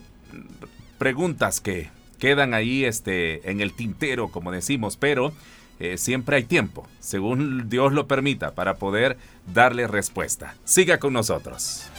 preguntas 0.97 1.61
que 1.61 1.89
quedan 2.19 2.53
ahí 2.53 2.85
este, 2.85 3.49
en 3.49 3.61
el 3.61 3.73
tintero, 3.73 4.29
como 4.29 4.51
decimos, 4.51 4.97
pero 4.97 5.33
eh, 5.79 5.97
siempre 5.97 6.37
hay 6.37 6.43
tiempo, 6.43 6.87
según 6.99 7.69
Dios 7.69 7.93
lo 7.93 8.07
permita, 8.07 8.55
para 8.55 8.75
poder 8.75 9.17
darle 9.53 9.87
respuesta. 9.87 10.55
Siga 10.63 10.97
con 10.97 11.13
nosotros. 11.13 11.89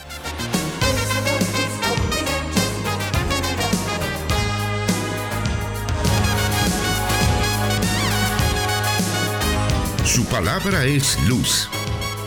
Su 10.08 10.24
palabra 10.24 10.86
es 10.86 11.20
luz. 11.28 11.68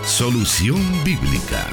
Solución 0.06 1.04
bíblica. 1.04 1.68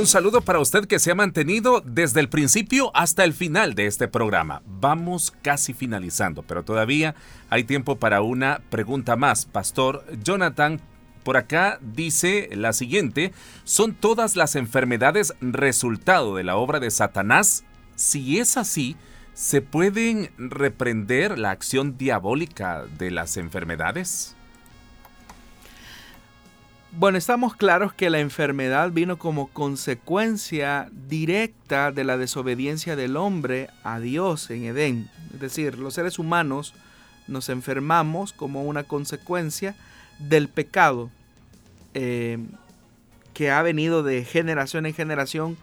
Un 0.00 0.06
saludo 0.06 0.40
para 0.40 0.60
usted 0.60 0.86
que 0.86 0.98
se 0.98 1.10
ha 1.10 1.14
mantenido 1.14 1.82
desde 1.84 2.20
el 2.20 2.30
principio 2.30 2.90
hasta 2.96 3.22
el 3.22 3.34
final 3.34 3.74
de 3.74 3.84
este 3.84 4.08
programa. 4.08 4.62
Vamos 4.64 5.30
casi 5.42 5.74
finalizando, 5.74 6.42
pero 6.42 6.62
todavía 6.62 7.14
hay 7.50 7.64
tiempo 7.64 7.96
para 7.96 8.22
una 8.22 8.62
pregunta 8.70 9.16
más. 9.16 9.44
Pastor 9.44 10.02
Jonathan, 10.24 10.80
por 11.22 11.36
acá 11.36 11.78
dice 11.82 12.48
la 12.54 12.72
siguiente, 12.72 13.34
¿son 13.64 13.92
todas 13.92 14.36
las 14.36 14.56
enfermedades 14.56 15.34
resultado 15.42 16.34
de 16.34 16.44
la 16.44 16.56
obra 16.56 16.80
de 16.80 16.90
Satanás? 16.90 17.64
Si 17.94 18.38
es 18.38 18.56
así, 18.56 18.96
¿se 19.34 19.60
pueden 19.60 20.30
reprender 20.38 21.38
la 21.38 21.50
acción 21.50 21.98
diabólica 21.98 22.86
de 22.96 23.10
las 23.10 23.36
enfermedades? 23.36 24.34
Bueno, 26.92 27.18
estamos 27.18 27.54
claros 27.54 27.92
que 27.92 28.10
la 28.10 28.18
enfermedad 28.18 28.90
vino 28.90 29.16
como 29.16 29.46
consecuencia 29.48 30.90
directa 31.08 31.92
de 31.92 32.02
la 32.02 32.16
desobediencia 32.16 32.96
del 32.96 33.16
hombre 33.16 33.70
a 33.84 34.00
Dios 34.00 34.50
en 34.50 34.64
Edén. 34.64 35.08
Es 35.32 35.38
decir, 35.38 35.78
los 35.78 35.94
seres 35.94 36.18
humanos 36.18 36.74
nos 37.28 37.48
enfermamos 37.48 38.32
como 38.32 38.64
una 38.64 38.82
consecuencia 38.82 39.76
del 40.18 40.48
pecado 40.48 41.10
eh, 41.94 42.38
que 43.34 43.52
ha 43.52 43.62
venido 43.62 44.02
de 44.02 44.24
generación 44.24 44.84
en 44.84 44.92
generación 44.92 45.56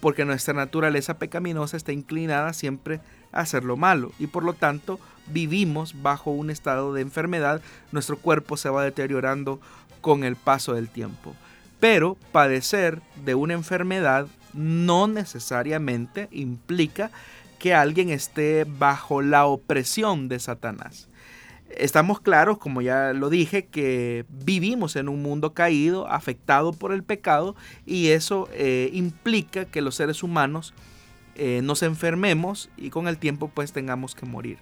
porque 0.00 0.24
nuestra 0.24 0.54
naturaleza 0.54 1.18
pecaminosa 1.18 1.76
está 1.76 1.90
inclinada 1.90 2.52
siempre 2.52 3.00
a 3.32 3.40
hacer 3.40 3.64
lo 3.64 3.76
malo 3.76 4.12
y 4.20 4.28
por 4.28 4.44
lo 4.44 4.54
tanto 4.54 5.00
vivimos 5.26 6.00
bajo 6.02 6.30
un 6.30 6.50
estado 6.50 6.94
de 6.94 7.02
enfermedad, 7.02 7.60
nuestro 7.90 8.16
cuerpo 8.16 8.56
se 8.56 8.70
va 8.70 8.84
deteriorando 8.84 9.60
con 10.08 10.24
el 10.24 10.36
paso 10.36 10.72
del 10.72 10.88
tiempo. 10.88 11.34
Pero 11.80 12.16
padecer 12.32 13.02
de 13.26 13.34
una 13.34 13.52
enfermedad 13.52 14.26
no 14.54 15.06
necesariamente 15.06 16.28
implica 16.32 17.10
que 17.58 17.74
alguien 17.74 18.08
esté 18.08 18.64
bajo 18.64 19.20
la 19.20 19.44
opresión 19.44 20.30
de 20.30 20.38
Satanás. 20.38 21.08
Estamos 21.68 22.22
claros, 22.22 22.56
como 22.56 22.80
ya 22.80 23.12
lo 23.12 23.28
dije, 23.28 23.66
que 23.66 24.24
vivimos 24.30 24.96
en 24.96 25.10
un 25.10 25.20
mundo 25.20 25.52
caído, 25.52 26.08
afectado 26.08 26.72
por 26.72 26.94
el 26.94 27.02
pecado, 27.02 27.54
y 27.84 28.08
eso 28.08 28.48
eh, 28.54 28.88
implica 28.94 29.66
que 29.66 29.82
los 29.82 29.94
seres 29.94 30.22
humanos 30.22 30.72
eh, 31.34 31.60
nos 31.62 31.82
enfermemos 31.82 32.70
y 32.78 32.88
con 32.88 33.08
el 33.08 33.18
tiempo 33.18 33.50
pues 33.52 33.74
tengamos 33.74 34.14
que 34.14 34.24
morir. 34.24 34.56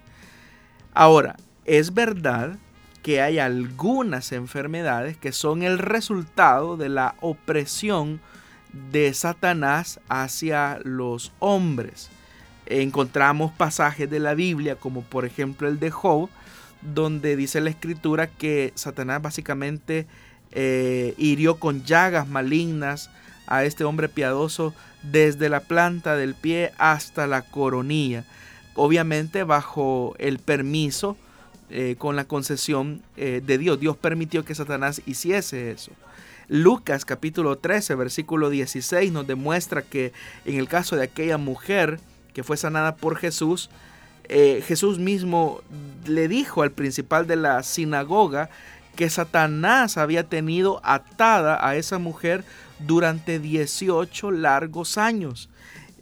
Ahora, 0.93 1.37
es 1.65 1.95
verdad 1.95 2.59
que 3.07 3.23
hay 3.23 3.39
algunas 3.39 4.33
enfermedades 4.33 5.17
que 5.17 5.31
son 5.31 5.63
el 5.63 5.79
resultado 5.79 6.77
de 6.77 6.89
la 6.89 7.15
opresión 7.21 8.19
de 8.91 9.15
Satanás 9.15 10.01
hacia 10.09 10.81
los 10.83 11.33
hombres. 11.39 12.11
Encontramos 12.67 13.53
pasajes 13.53 14.11
de 14.11 14.19
la 14.19 14.35
Biblia, 14.35 14.75
como 14.75 15.03
por 15.03 15.25
ejemplo 15.25 15.69
el 15.69 15.79
de 15.79 15.93
Job, 15.93 16.29
donde 16.83 17.37
dice 17.37 17.61
la 17.61 17.71
escritura 17.71 18.27
que 18.27 18.73
Satanás 18.75 19.23
básicamente 19.23 20.09
eh, 20.51 21.15
hirió 21.17 21.61
con 21.61 21.85
llagas 21.85 22.27
malignas 22.27 23.09
a 23.47 23.63
este 23.63 23.85
hombre 23.85 24.09
piadoso 24.09 24.75
desde 25.05 25.49
la 25.49 25.61
planta 25.61 26.17
del 26.17 26.35
pie 26.35 26.73
hasta 26.77 27.29
la 27.29 27.43
coronilla. 27.43 28.25
Obviamente 28.75 29.45
bajo 29.45 30.17
el 30.19 30.41
permiso 30.41 31.17
eh, 31.71 31.97
con 31.99 32.17
la 32.17 32.25
concesión 32.25 33.03
eh, 33.17 33.43
de 33.45 33.59
Dios. 33.59 33.81
Dios 33.81 33.97
permitió 33.97 34.45
que 34.45 34.55
Satanás 34.55 35.03
hiciese 35.07 35.71
eso. 35.71 35.93
Lucas 36.49 37.05
capítulo 37.05 37.59
13, 37.59 37.97
versículo 37.97 38.51
16 38.51 39.11
nos 39.11 39.27
demuestra 39.27 39.83
que 39.83 40.13
en 40.45 40.59
el 40.59 40.69
caso 40.69 40.95
de 40.95 41.03
aquella 41.03 41.39
mujer 41.39 41.99
que 42.35 42.45
fue 42.45 42.57
sanada 42.57 42.95
por 42.95 43.17
Jesús, 43.17 43.69
eh, 44.29 44.63
Jesús 44.67 44.99
mismo 44.99 45.61
le 46.07 46.29
dijo 46.29 46.63
al 46.63 46.71
principal 46.71 47.27
de 47.27 47.37
la 47.37 47.63
sinagoga 47.63 48.51
que 48.95 49.11
Satanás 49.11 49.97
había 49.97 50.25
tenido 50.25 50.81
atada 50.85 51.67
a 51.67 51.77
esa 51.77 51.99
mujer 51.99 52.45
durante 52.79 53.39
18 53.39 54.31
largos 54.31 54.99
años. 54.99 55.49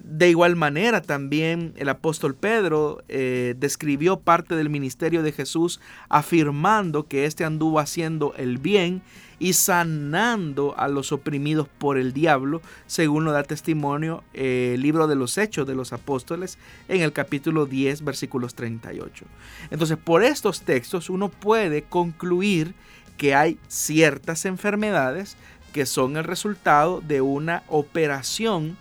De 0.07 0.29
igual 0.29 0.55
manera, 0.55 1.01
también 1.01 1.73
el 1.79 1.89
apóstol 1.89 2.35
Pedro 2.35 3.03
eh, 3.09 3.55
describió 3.57 4.21
parte 4.21 4.55
del 4.55 4.69
ministerio 4.69 5.23
de 5.23 5.33
Jesús 5.33 5.81
afirmando 6.11 7.09
que 7.09 7.25
éste 7.25 7.43
anduvo 7.43 7.81
haciendo 7.81 8.35
el 8.37 8.59
bien 8.59 9.01
y 9.39 9.55
sanando 9.55 10.75
a 10.77 10.89
los 10.89 11.11
oprimidos 11.11 11.69
por 11.79 11.97
el 11.97 12.13
diablo, 12.13 12.61
según 12.87 13.25
lo 13.25 13.33
da 13.33 13.45
testimonio 13.45 14.23
eh, 14.35 14.73
el 14.75 14.83
libro 14.83 15.07
de 15.07 15.17
los 15.17 15.39
Hechos 15.39 15.67
de 15.67 15.75
los 15.75 15.95
Apóstoles 15.95 16.59
en 16.89 17.01
el 17.01 17.15
capítulo 17.15 17.65
10, 17.65 18.05
versículos 18.05 18.55
38. 18.55 19.25
Entonces, 19.71 19.97
por 19.97 20.23
estos 20.23 20.61
textos 20.61 21.09
uno 21.09 21.31
puede 21.31 21.81
concluir 21.81 22.75
que 23.17 23.35
hay 23.35 23.59
ciertas 23.69 24.45
enfermedades 24.45 25.39
que 25.73 25.87
son 25.87 26.19
el 26.19 26.25
resultado 26.25 27.01
de 27.01 27.23
una 27.23 27.63
operación 27.69 28.77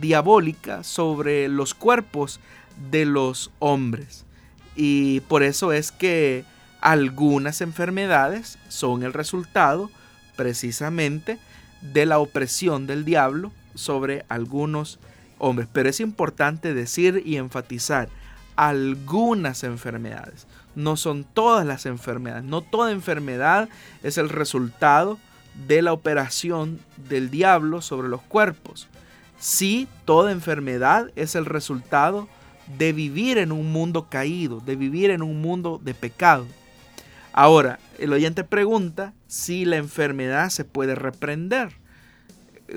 diabólica 0.00 0.82
sobre 0.82 1.48
los 1.48 1.74
cuerpos 1.74 2.40
de 2.90 3.04
los 3.04 3.50
hombres. 3.58 4.24
Y 4.76 5.20
por 5.20 5.42
eso 5.42 5.72
es 5.72 5.92
que 5.92 6.44
algunas 6.80 7.60
enfermedades 7.60 8.58
son 8.68 9.02
el 9.02 9.12
resultado 9.12 9.90
precisamente 10.36 11.38
de 11.80 12.06
la 12.06 12.18
opresión 12.18 12.86
del 12.86 13.04
diablo 13.04 13.52
sobre 13.74 14.24
algunos 14.28 14.98
hombres. 15.38 15.68
Pero 15.72 15.88
es 15.88 16.00
importante 16.00 16.74
decir 16.74 17.22
y 17.24 17.36
enfatizar 17.36 18.08
algunas 18.56 19.64
enfermedades. 19.64 20.46
No 20.74 20.96
son 20.96 21.24
todas 21.24 21.66
las 21.66 21.86
enfermedades. 21.86 22.44
No 22.44 22.60
toda 22.62 22.90
enfermedad 22.90 23.68
es 24.02 24.18
el 24.18 24.28
resultado 24.28 25.18
de 25.66 25.82
la 25.82 25.92
operación 25.92 26.80
del 27.08 27.30
diablo 27.30 27.80
sobre 27.80 28.08
los 28.08 28.22
cuerpos. 28.22 28.88
Sí, 29.38 29.88
toda 30.04 30.32
enfermedad 30.32 31.10
es 31.16 31.34
el 31.34 31.44
resultado 31.44 32.28
de 32.78 32.92
vivir 32.92 33.38
en 33.38 33.52
un 33.52 33.72
mundo 33.72 34.08
caído, 34.08 34.60
de 34.60 34.76
vivir 34.76 35.10
en 35.10 35.22
un 35.22 35.40
mundo 35.40 35.80
de 35.82 35.94
pecado. 35.94 36.46
Ahora, 37.32 37.78
el 37.98 38.12
oyente 38.12 38.44
pregunta 38.44 39.12
si 39.26 39.64
la 39.64 39.76
enfermedad 39.76 40.50
se 40.50 40.64
puede 40.64 40.94
reprender, 40.94 41.72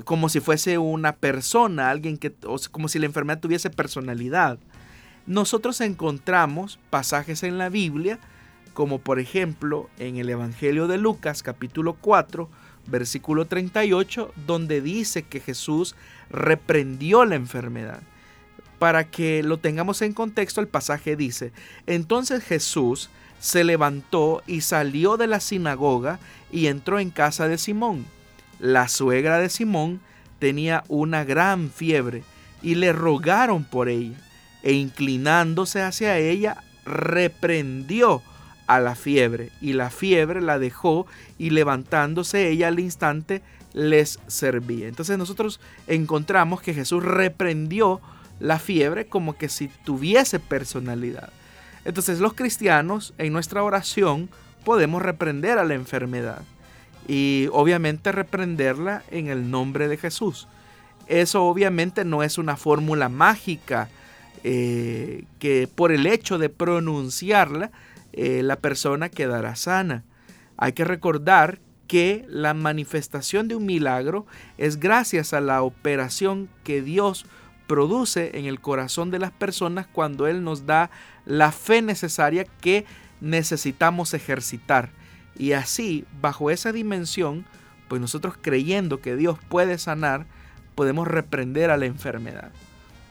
como 0.04 0.28
si 0.28 0.40
fuese 0.40 0.78
una 0.78 1.14
persona, 1.14 1.90
alguien 1.90 2.18
que, 2.18 2.34
o 2.44 2.58
como 2.70 2.88
si 2.88 2.98
la 2.98 3.06
enfermedad 3.06 3.40
tuviese 3.40 3.70
personalidad. 3.70 4.58
Nosotros 5.26 5.80
encontramos 5.80 6.78
pasajes 6.90 7.42
en 7.42 7.58
la 7.58 7.68
Biblia, 7.68 8.18
como 8.74 8.98
por 8.98 9.20
ejemplo 9.20 9.88
en 9.98 10.16
el 10.16 10.28
Evangelio 10.28 10.86
de 10.86 10.98
Lucas 10.98 11.42
capítulo 11.42 11.94
4, 12.00 12.48
versículo 12.88 13.46
38, 13.46 14.32
donde 14.46 14.80
dice 14.80 15.22
que 15.22 15.40
Jesús 15.40 15.94
reprendió 16.30 17.24
la 17.24 17.36
enfermedad. 17.36 18.00
Para 18.78 19.04
que 19.04 19.42
lo 19.42 19.58
tengamos 19.58 20.02
en 20.02 20.12
contexto, 20.12 20.60
el 20.60 20.68
pasaje 20.68 21.16
dice, 21.16 21.52
entonces 21.86 22.44
Jesús 22.44 23.10
se 23.40 23.64
levantó 23.64 24.42
y 24.46 24.62
salió 24.62 25.16
de 25.16 25.26
la 25.26 25.40
sinagoga 25.40 26.18
y 26.50 26.66
entró 26.66 26.98
en 26.98 27.10
casa 27.10 27.48
de 27.48 27.58
Simón. 27.58 28.06
La 28.58 28.88
suegra 28.88 29.38
de 29.38 29.48
Simón 29.48 30.00
tenía 30.38 30.84
una 30.88 31.24
gran 31.24 31.70
fiebre 31.70 32.22
y 32.62 32.74
le 32.74 32.92
rogaron 32.92 33.64
por 33.64 33.88
ella, 33.88 34.16
e 34.62 34.72
inclinándose 34.72 35.82
hacia 35.82 36.18
ella, 36.18 36.62
reprendió 36.84 38.22
a 38.68 38.78
la 38.80 38.94
fiebre, 38.94 39.50
y 39.60 39.72
la 39.72 39.90
fiebre 39.90 40.40
la 40.40 40.58
dejó, 40.58 41.06
y 41.38 41.50
levantándose 41.50 42.48
ella 42.48 42.68
al 42.68 42.78
instante 42.78 43.42
les 43.72 44.20
servía. 44.26 44.88
Entonces 44.88 45.18
nosotros 45.18 45.60
encontramos 45.86 46.60
que 46.60 46.74
Jesús 46.74 47.02
reprendió 47.02 48.00
la 48.40 48.58
fiebre 48.58 49.06
como 49.06 49.36
que 49.36 49.48
si 49.48 49.68
tuviese 49.84 50.38
personalidad. 50.38 51.30
Entonces 51.84 52.20
los 52.20 52.34
cristianos 52.34 53.14
en 53.18 53.32
nuestra 53.32 53.62
oración 53.62 54.28
podemos 54.64 55.02
reprender 55.02 55.58
a 55.58 55.64
la 55.64 55.74
enfermedad 55.74 56.42
y 57.06 57.48
obviamente 57.52 58.12
reprenderla 58.12 59.02
en 59.10 59.28
el 59.28 59.50
nombre 59.50 59.88
de 59.88 59.96
Jesús. 59.96 60.46
Eso 61.06 61.44
obviamente 61.44 62.04
no 62.04 62.22
es 62.22 62.36
una 62.36 62.56
fórmula 62.56 63.08
mágica 63.08 63.88
eh, 64.44 65.24
que 65.38 65.68
por 65.74 65.90
el 65.90 66.06
hecho 66.06 66.38
de 66.38 66.50
pronunciarla 66.50 67.70
eh, 68.12 68.42
la 68.42 68.56
persona 68.56 69.08
quedará 69.08 69.56
sana. 69.56 70.04
Hay 70.56 70.72
que 70.72 70.84
recordar 70.84 71.60
que 71.86 72.24
la 72.28 72.54
manifestación 72.54 73.48
de 73.48 73.56
un 73.56 73.66
milagro 73.66 74.26
es 74.58 74.78
gracias 74.78 75.32
a 75.32 75.40
la 75.40 75.62
operación 75.62 76.48
que 76.62 76.82
Dios 76.82 77.26
produce 77.66 78.38
en 78.38 78.46
el 78.46 78.60
corazón 78.60 79.10
de 79.10 79.18
las 79.18 79.30
personas 79.30 79.86
cuando 79.86 80.26
Él 80.26 80.42
nos 80.42 80.66
da 80.66 80.90
la 81.24 81.52
fe 81.52 81.82
necesaria 81.82 82.44
que 82.60 82.84
necesitamos 83.20 84.14
ejercitar. 84.14 84.90
Y 85.36 85.52
así, 85.52 86.04
bajo 86.20 86.50
esa 86.50 86.72
dimensión, 86.72 87.44
pues 87.88 88.00
nosotros 88.00 88.34
creyendo 88.40 89.00
que 89.00 89.16
Dios 89.16 89.38
puede 89.48 89.78
sanar, 89.78 90.26
podemos 90.74 91.06
reprender 91.08 91.70
a 91.70 91.76
la 91.76 91.86
enfermedad. 91.86 92.50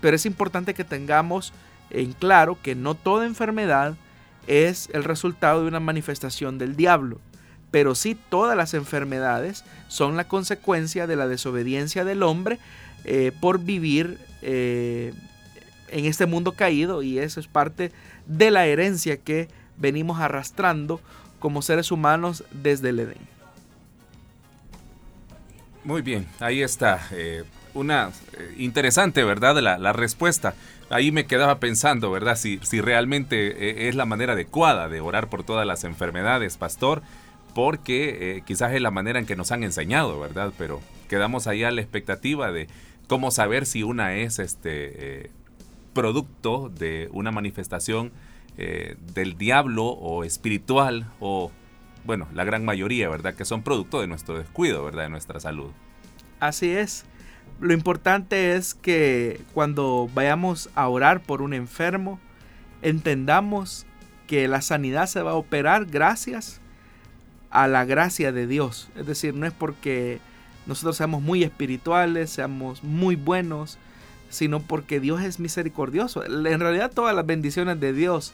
Pero 0.01 0.15
es 0.15 0.25
importante 0.25 0.73
que 0.73 0.83
tengamos 0.83 1.53
en 1.89 2.13
claro 2.13 2.57
que 2.61 2.75
no 2.75 2.95
toda 2.95 3.25
enfermedad 3.25 3.95
es 4.47 4.89
el 4.93 5.03
resultado 5.03 5.61
de 5.61 5.67
una 5.67 5.79
manifestación 5.79 6.57
del 6.57 6.75
diablo, 6.75 7.19
pero 7.71 7.95
sí 7.95 8.17
todas 8.29 8.57
las 8.57 8.73
enfermedades 8.73 9.63
son 9.87 10.17
la 10.17 10.27
consecuencia 10.27 11.05
de 11.05 11.15
la 11.15 11.27
desobediencia 11.27 12.05
del 12.05 12.23
hombre 12.23 12.59
eh, 13.03 13.31
por 13.39 13.59
vivir 13.59 14.17
eh, 14.41 15.13
en 15.89 16.05
este 16.05 16.25
mundo 16.25 16.53
caído 16.53 17.03
y 17.03 17.19
eso 17.19 17.39
es 17.39 17.47
parte 17.47 17.91
de 18.25 18.51
la 18.51 18.65
herencia 18.65 19.17
que 19.17 19.49
venimos 19.77 20.19
arrastrando 20.19 20.99
como 21.39 21.61
seres 21.61 21.91
humanos 21.91 22.43
desde 22.51 22.89
el 22.89 22.99
Edén. 22.99 23.37
Muy 25.83 26.01
bien, 26.01 26.27
ahí 26.39 26.61
está. 26.61 27.07
Eh, 27.11 27.43
una 27.73 28.11
interesante, 28.57 29.23
¿verdad? 29.23 29.61
La, 29.61 29.77
la, 29.77 29.93
respuesta. 29.93 30.53
Ahí 30.89 31.11
me 31.11 31.25
quedaba 31.25 31.59
pensando, 31.59 32.11
¿verdad? 32.11 32.37
Si, 32.37 32.59
si 32.63 32.81
realmente 32.81 33.69
eh, 33.69 33.89
es 33.89 33.95
la 33.95 34.05
manera 34.05 34.33
adecuada 34.33 34.87
de 34.87 35.01
orar 35.01 35.29
por 35.29 35.43
todas 35.43 35.67
las 35.67 35.83
enfermedades, 35.83 36.57
pastor, 36.57 37.01
porque 37.53 38.43
quizás 38.45 38.73
es 38.73 38.81
la 38.81 38.91
manera 38.91 39.19
en 39.19 39.25
que 39.25 39.35
nos 39.35 39.51
han 39.51 39.63
enseñado, 39.63 40.19
¿verdad? 40.19 40.53
Pero 40.57 40.79
quedamos 41.09 41.47
ahí 41.47 41.63
a 41.63 41.71
la 41.71 41.81
expectativa 41.81 42.51
de 42.51 42.67
cómo 43.07 43.31
saber 43.31 43.65
si 43.65 43.81
una 43.83 44.15
es 44.15 44.37
este 44.37 45.31
producto 45.97 46.69
de 46.69 47.09
una 47.11 47.31
manifestación 47.31 48.11
eh, 48.59 48.95
del 49.13 49.37
diablo 49.37 49.85
o 49.85 50.23
espiritual 50.23 51.05
o, 51.19 51.51
bueno, 52.05 52.27
la 52.35 52.43
gran 52.43 52.65
mayoría, 52.65 53.09
¿verdad? 53.09 53.33
Que 53.33 53.45
son 53.45 53.63
producto 53.63 54.01
de 54.01 54.07
nuestro 54.07 54.37
descuido, 54.37 54.83
¿verdad? 54.83 55.03
De 55.03 55.09
nuestra 55.09 55.39
salud. 55.39 55.71
Así 56.39 56.69
es. 56.69 57.05
Lo 57.59 57.73
importante 57.73 58.55
es 58.55 58.73
que 58.73 59.41
cuando 59.53 60.09
vayamos 60.13 60.69
a 60.75 60.87
orar 60.87 61.21
por 61.21 61.41
un 61.41 61.53
enfermo, 61.53 62.19
entendamos 62.81 63.85
que 64.27 64.47
la 64.47 64.61
sanidad 64.61 65.07
se 65.07 65.21
va 65.21 65.31
a 65.31 65.35
operar 65.35 65.85
gracias 65.85 66.61
a 67.49 67.67
la 67.67 67.85
gracia 67.85 68.31
de 68.31 68.45
Dios. 68.45 68.89
Es 68.95 69.07
decir, 69.07 69.33
no 69.33 69.47
es 69.47 69.53
porque 69.53 70.19
nosotros 70.65 70.97
seamos 70.97 71.21
muy 71.21 71.43
espirituales, 71.43 72.29
seamos 72.29 72.83
muy 72.83 73.15
buenos, 73.15 73.77
sino 74.29 74.59
porque 74.59 74.99
Dios 74.99 75.21
es 75.21 75.39
misericordioso. 75.39 76.23
En 76.25 76.59
realidad 76.59 76.91
todas 76.93 77.15
las 77.15 77.25
bendiciones 77.25 77.79
de 77.79 77.93
Dios 77.93 78.33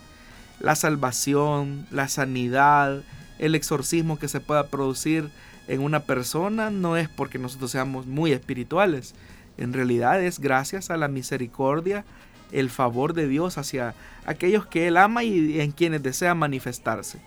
la 0.60 0.76
salvación, 0.76 1.86
la 1.92 2.08
sanidad, 2.08 3.04
el 3.38 3.56
exorcismo 3.56 4.18
que 4.18 4.28
se 4.28 4.40
pueda 4.40 4.68
producir 4.68 5.30
en 5.68 5.82
una 5.82 6.02
persona 6.02 6.70
no 6.70 6.98
es 6.98 7.10
porque 7.10 7.40
nosotros 7.40 7.72
seamos 7.72 8.06
muy 8.06 8.32
espirituales. 8.32 9.16
En 9.58 9.74
realidad 9.74 10.22
es 10.22 10.40
gracias 10.40 10.90
a 10.90 10.98
la 10.98 11.08
misericordia, 11.08 12.06
el 12.52 12.70
favor 12.70 13.14
de 13.14 13.28
Dios 13.28 13.58
hacia 13.58 13.96
aquellos 14.26 14.66
que 14.66 14.88
Él 14.88 14.98
ama 14.98 15.24
y 15.24 15.60
en 15.60 15.72
quienes 15.72 16.04
desea 16.04 16.36
manifestarse. 16.36 17.20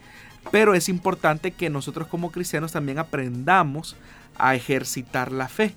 Pero 0.50 0.74
es 0.74 0.88
importante 0.88 1.50
que 1.50 1.70
nosotros 1.70 2.06
como 2.06 2.30
cristianos 2.30 2.72
también 2.72 2.98
aprendamos 2.98 3.96
a 4.38 4.54
ejercitar 4.54 5.32
la 5.32 5.48
fe. 5.48 5.74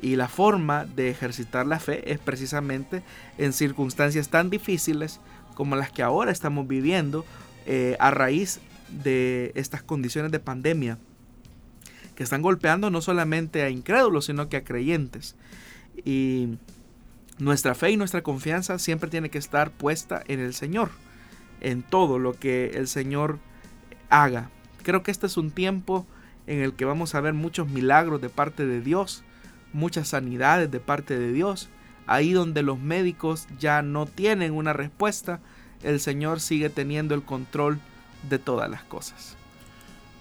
Y 0.00 0.14
la 0.14 0.28
forma 0.28 0.84
de 0.84 1.10
ejercitar 1.10 1.66
la 1.66 1.80
fe 1.80 2.12
es 2.12 2.20
precisamente 2.20 3.02
en 3.36 3.52
circunstancias 3.52 4.28
tan 4.28 4.48
difíciles 4.48 5.20
como 5.54 5.74
las 5.74 5.90
que 5.90 6.04
ahora 6.04 6.30
estamos 6.30 6.68
viviendo 6.68 7.24
eh, 7.66 7.96
a 7.98 8.12
raíz 8.12 8.60
de 8.88 9.50
estas 9.56 9.82
condiciones 9.82 10.30
de 10.30 10.38
pandemia 10.38 10.98
que 12.18 12.24
están 12.24 12.42
golpeando 12.42 12.90
no 12.90 13.00
solamente 13.00 13.62
a 13.62 13.70
incrédulos, 13.70 14.24
sino 14.24 14.48
que 14.48 14.56
a 14.56 14.64
creyentes. 14.64 15.36
Y 16.04 16.58
nuestra 17.38 17.76
fe 17.76 17.92
y 17.92 17.96
nuestra 17.96 18.22
confianza 18.24 18.80
siempre 18.80 19.08
tiene 19.08 19.30
que 19.30 19.38
estar 19.38 19.70
puesta 19.70 20.24
en 20.26 20.40
el 20.40 20.52
Señor, 20.52 20.90
en 21.60 21.84
todo 21.84 22.18
lo 22.18 22.32
que 22.32 22.72
el 22.74 22.88
Señor 22.88 23.38
haga. 24.10 24.50
Creo 24.82 25.04
que 25.04 25.12
este 25.12 25.28
es 25.28 25.36
un 25.36 25.52
tiempo 25.52 26.08
en 26.48 26.60
el 26.60 26.72
que 26.72 26.84
vamos 26.84 27.14
a 27.14 27.20
ver 27.20 27.34
muchos 27.34 27.68
milagros 27.68 28.20
de 28.20 28.30
parte 28.30 28.66
de 28.66 28.80
Dios, 28.80 29.22
muchas 29.72 30.08
sanidades 30.08 30.72
de 30.72 30.80
parte 30.80 31.16
de 31.16 31.30
Dios, 31.30 31.68
ahí 32.08 32.32
donde 32.32 32.64
los 32.64 32.80
médicos 32.80 33.46
ya 33.60 33.80
no 33.82 34.06
tienen 34.06 34.54
una 34.54 34.72
respuesta, 34.72 35.38
el 35.84 36.00
Señor 36.00 36.40
sigue 36.40 36.68
teniendo 36.68 37.14
el 37.14 37.22
control 37.22 37.78
de 38.28 38.40
todas 38.40 38.68
las 38.68 38.82
cosas. 38.82 39.37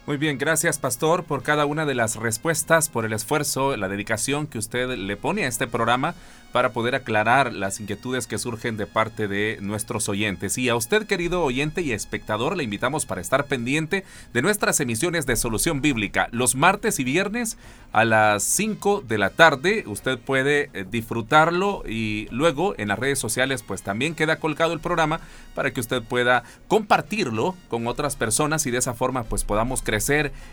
Muy 0.07 0.15
bien, 0.15 0.37
gracias 0.37 0.79
Pastor 0.79 1.25
por 1.25 1.43
cada 1.43 1.65
una 1.65 1.85
de 1.85 1.93
las 1.93 2.15
respuestas, 2.15 2.87
por 2.87 3.03
el 3.03 3.11
esfuerzo, 3.11 3.75
la 3.75 3.89
dedicación 3.89 4.47
que 4.47 4.57
usted 4.57 4.97
le 4.97 5.17
pone 5.17 5.43
a 5.43 5.49
este 5.49 5.67
programa 5.67 6.15
para 6.53 6.71
poder 6.71 6.95
aclarar 6.95 7.51
las 7.51 7.81
inquietudes 7.81 8.25
que 8.25 8.37
surgen 8.37 8.77
de 8.77 8.87
parte 8.87 9.27
de 9.27 9.57
nuestros 9.59 10.07
oyentes. 10.07 10.57
Y 10.57 10.69
a 10.69 10.77
usted, 10.77 11.05
querido 11.05 11.43
oyente 11.43 11.81
y 11.81 11.91
espectador, 11.91 12.55
le 12.55 12.63
invitamos 12.63 13.05
para 13.05 13.19
estar 13.19 13.47
pendiente 13.47 14.05
de 14.33 14.41
nuestras 14.41 14.79
emisiones 14.79 15.25
de 15.25 15.35
Solución 15.35 15.81
Bíblica 15.81 16.29
los 16.31 16.55
martes 16.55 17.01
y 17.01 17.03
viernes 17.03 17.57
a 17.91 18.05
las 18.05 18.43
5 18.43 19.03
de 19.05 19.17
la 19.17 19.31
tarde. 19.31 19.83
Usted 19.87 20.17
puede 20.17 20.69
eh, 20.73 20.85
disfrutarlo 20.89 21.83
y 21.85 22.29
luego 22.31 22.75
en 22.77 22.87
las 22.87 22.97
redes 22.97 23.19
sociales 23.19 23.61
pues 23.61 23.81
también 23.81 24.15
queda 24.15 24.39
colgado 24.39 24.71
el 24.71 24.79
programa 24.79 25.19
para 25.53 25.71
que 25.71 25.81
usted 25.81 26.01
pueda 26.01 26.43
compartirlo 26.69 27.55
con 27.67 27.87
otras 27.87 28.15
personas 28.15 28.65
y 28.65 28.71
de 28.71 28.77
esa 28.77 28.93
forma 28.93 29.23
pues 29.23 29.43
podamos 29.43 29.81
crecer 29.81 29.96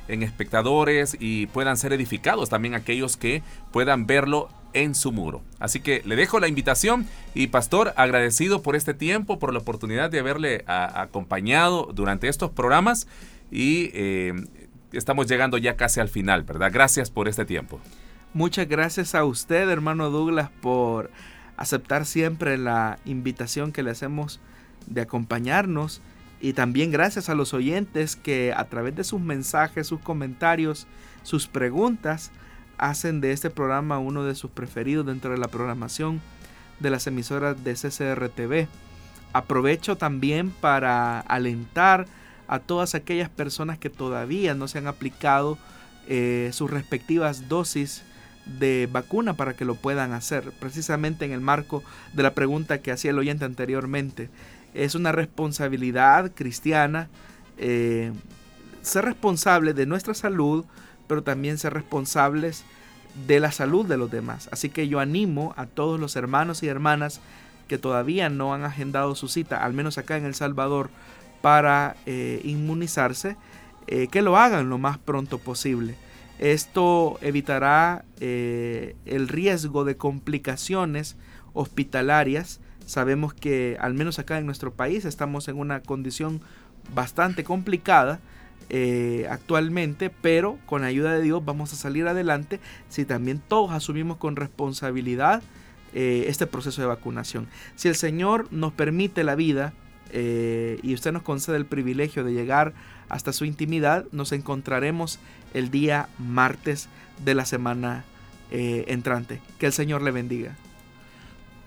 en 0.08 0.22
espectadores 0.22 1.16
y 1.18 1.46
puedan 1.46 1.76
ser 1.76 1.92
edificados 1.92 2.48
también 2.48 2.74
aquellos 2.74 3.16
que 3.16 3.42
puedan 3.72 4.06
verlo 4.06 4.48
en 4.72 4.94
su 4.94 5.12
muro. 5.12 5.42
Así 5.58 5.80
que 5.80 6.02
le 6.04 6.16
dejo 6.16 6.40
la 6.40 6.48
invitación 6.48 7.06
y 7.34 7.46
pastor, 7.46 7.94
agradecido 7.96 8.62
por 8.62 8.76
este 8.76 8.92
tiempo, 8.92 9.38
por 9.38 9.52
la 9.52 9.60
oportunidad 9.60 10.10
de 10.10 10.18
haberle 10.18 10.64
acompañado 10.66 11.90
durante 11.94 12.28
estos 12.28 12.50
programas 12.50 13.06
y 13.50 13.90
eh, 13.94 14.34
estamos 14.92 15.26
llegando 15.26 15.58
ya 15.58 15.76
casi 15.76 16.00
al 16.00 16.08
final, 16.08 16.42
¿verdad? 16.42 16.70
Gracias 16.72 17.10
por 17.10 17.28
este 17.28 17.44
tiempo. 17.44 17.80
Muchas 18.32 18.68
gracias 18.68 19.14
a 19.14 19.24
usted, 19.24 19.70
hermano 19.70 20.10
Douglas, 20.10 20.50
por 20.60 21.10
aceptar 21.56 22.04
siempre 22.04 22.58
la 22.58 22.98
invitación 23.04 23.70
que 23.70 23.84
le 23.84 23.92
hacemos 23.92 24.40
de 24.86 25.02
acompañarnos 25.02 26.02
y 26.40 26.52
también 26.52 26.90
gracias 26.90 27.28
a 27.28 27.34
los 27.34 27.54
oyentes 27.54 28.16
que 28.16 28.52
a 28.54 28.64
través 28.64 28.94
de 28.96 29.04
sus 29.04 29.20
mensajes, 29.20 29.86
sus 29.86 30.00
comentarios, 30.00 30.86
sus 31.22 31.46
preguntas, 31.46 32.30
hacen 32.78 33.20
de 33.20 33.32
este 33.32 33.50
programa 33.50 33.98
uno 33.98 34.24
de 34.24 34.34
sus 34.34 34.50
preferidos 34.50 35.06
dentro 35.06 35.30
de 35.30 35.38
la 35.38 35.48
programación 35.48 36.20
de 36.80 36.90
las 36.90 37.06
emisoras 37.06 37.62
de 37.64 37.74
CCRTV. 37.74 38.68
Aprovecho 39.32 39.96
también 39.96 40.50
para 40.50 41.20
alentar 41.20 42.06
a 42.46 42.58
todas 42.58 42.94
aquellas 42.94 43.30
personas 43.30 43.78
que 43.78 43.90
todavía 43.90 44.54
no 44.54 44.68
se 44.68 44.78
han 44.78 44.86
aplicado 44.86 45.58
eh, 46.08 46.50
sus 46.52 46.70
respectivas 46.70 47.48
dosis 47.48 48.02
de 48.46 48.88
vacuna 48.92 49.34
para 49.34 49.54
que 49.54 49.64
lo 49.64 49.74
puedan 49.74 50.12
hacer, 50.12 50.52
precisamente 50.60 51.24
en 51.24 51.32
el 51.32 51.40
marco 51.40 51.82
de 52.12 52.22
la 52.22 52.34
pregunta 52.34 52.82
que 52.82 52.92
hacía 52.92 53.10
el 53.10 53.18
oyente 53.18 53.44
anteriormente. 53.44 54.28
Es 54.74 54.94
una 54.94 55.12
responsabilidad 55.12 56.32
cristiana 56.34 57.08
eh, 57.58 58.12
ser 58.82 59.04
responsable 59.04 59.72
de 59.72 59.86
nuestra 59.86 60.14
salud, 60.14 60.64
pero 61.06 61.22
también 61.22 61.58
ser 61.58 61.72
responsables 61.72 62.64
de 63.26 63.40
la 63.40 63.52
salud 63.52 63.86
de 63.86 63.96
los 63.96 64.10
demás. 64.10 64.48
Así 64.52 64.68
que 64.68 64.88
yo 64.88 64.98
animo 64.98 65.54
a 65.56 65.66
todos 65.66 66.00
los 66.00 66.16
hermanos 66.16 66.62
y 66.62 66.68
hermanas 66.68 67.20
que 67.68 67.78
todavía 67.78 68.28
no 68.28 68.52
han 68.52 68.64
agendado 68.64 69.14
su 69.14 69.28
cita, 69.28 69.64
al 69.64 69.72
menos 69.72 69.96
acá 69.96 70.16
en 70.16 70.24
El 70.24 70.34
Salvador, 70.34 70.90
para 71.40 71.96
eh, 72.06 72.40
inmunizarse, 72.44 73.36
eh, 73.86 74.08
que 74.08 74.22
lo 74.22 74.36
hagan 74.36 74.68
lo 74.68 74.78
más 74.78 74.98
pronto 74.98 75.38
posible. 75.38 75.94
Esto 76.38 77.16
evitará 77.20 78.04
el 78.18 79.28
riesgo 79.28 79.84
de 79.84 79.96
complicaciones 79.96 81.16
hospitalarias. 81.52 82.60
Sabemos 82.86 83.34
que 83.34 83.76
al 83.80 83.94
menos 83.94 84.18
acá 84.18 84.38
en 84.38 84.46
nuestro 84.46 84.72
país 84.72 85.04
estamos 85.04 85.48
en 85.48 85.58
una 85.58 85.80
condición 85.80 86.40
bastante 86.94 87.44
complicada 87.44 88.20
eh, 88.70 89.26
actualmente, 89.30 90.10
pero 90.10 90.58
con 90.66 90.82
la 90.82 90.88
ayuda 90.88 91.12
de 91.12 91.22
Dios 91.22 91.44
vamos 91.44 91.72
a 91.72 91.76
salir 91.76 92.06
adelante 92.06 92.60
si 92.88 93.04
también 93.04 93.42
todos 93.46 93.72
asumimos 93.72 94.16
con 94.16 94.36
responsabilidad 94.36 95.42
eh, 95.94 96.24
este 96.28 96.46
proceso 96.46 96.80
de 96.80 96.88
vacunación. 96.88 97.48
Si 97.76 97.88
el 97.88 97.94
Señor 97.94 98.48
nos 98.50 98.72
permite 98.72 99.24
la 99.24 99.34
vida 99.34 99.72
y 100.12 100.94
usted 100.94 101.10
nos 101.10 101.22
concede 101.22 101.56
el 101.56 101.66
privilegio 101.66 102.22
de 102.22 102.32
llegar 102.32 102.72
hasta 103.08 103.32
su 103.32 103.44
intimidad, 103.44 104.06
nos 104.12 104.30
encontraremos 104.30 105.18
el 105.54 105.72
día 105.72 106.08
martes 106.18 106.88
de 107.24 107.34
la 107.34 107.46
semana 107.46 108.04
eh, 108.50 108.84
entrante. 108.88 109.40
Que 109.58 109.66
el 109.66 109.72
Señor 109.72 110.02
le 110.02 110.10
bendiga. 110.10 110.56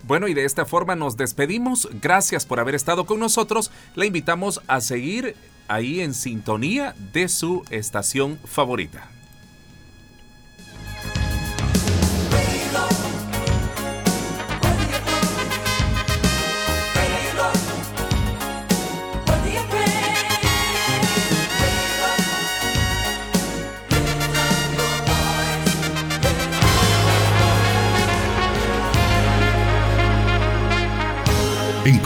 Bueno, 0.08 0.26
y 0.26 0.32
de 0.32 0.46
esta 0.46 0.64
forma 0.64 0.96
nos 0.96 1.18
despedimos. 1.18 1.86
Gracias 2.00 2.46
por 2.46 2.60
haber 2.60 2.74
estado 2.74 3.04
con 3.04 3.20
nosotros. 3.20 3.70
La 3.94 4.06
invitamos 4.06 4.62
a 4.66 4.80
seguir 4.80 5.36
ahí 5.68 6.00
en 6.00 6.14
sintonía 6.14 6.94
de 7.12 7.28
su 7.28 7.62
estación 7.68 8.38
favorita. 8.46 9.10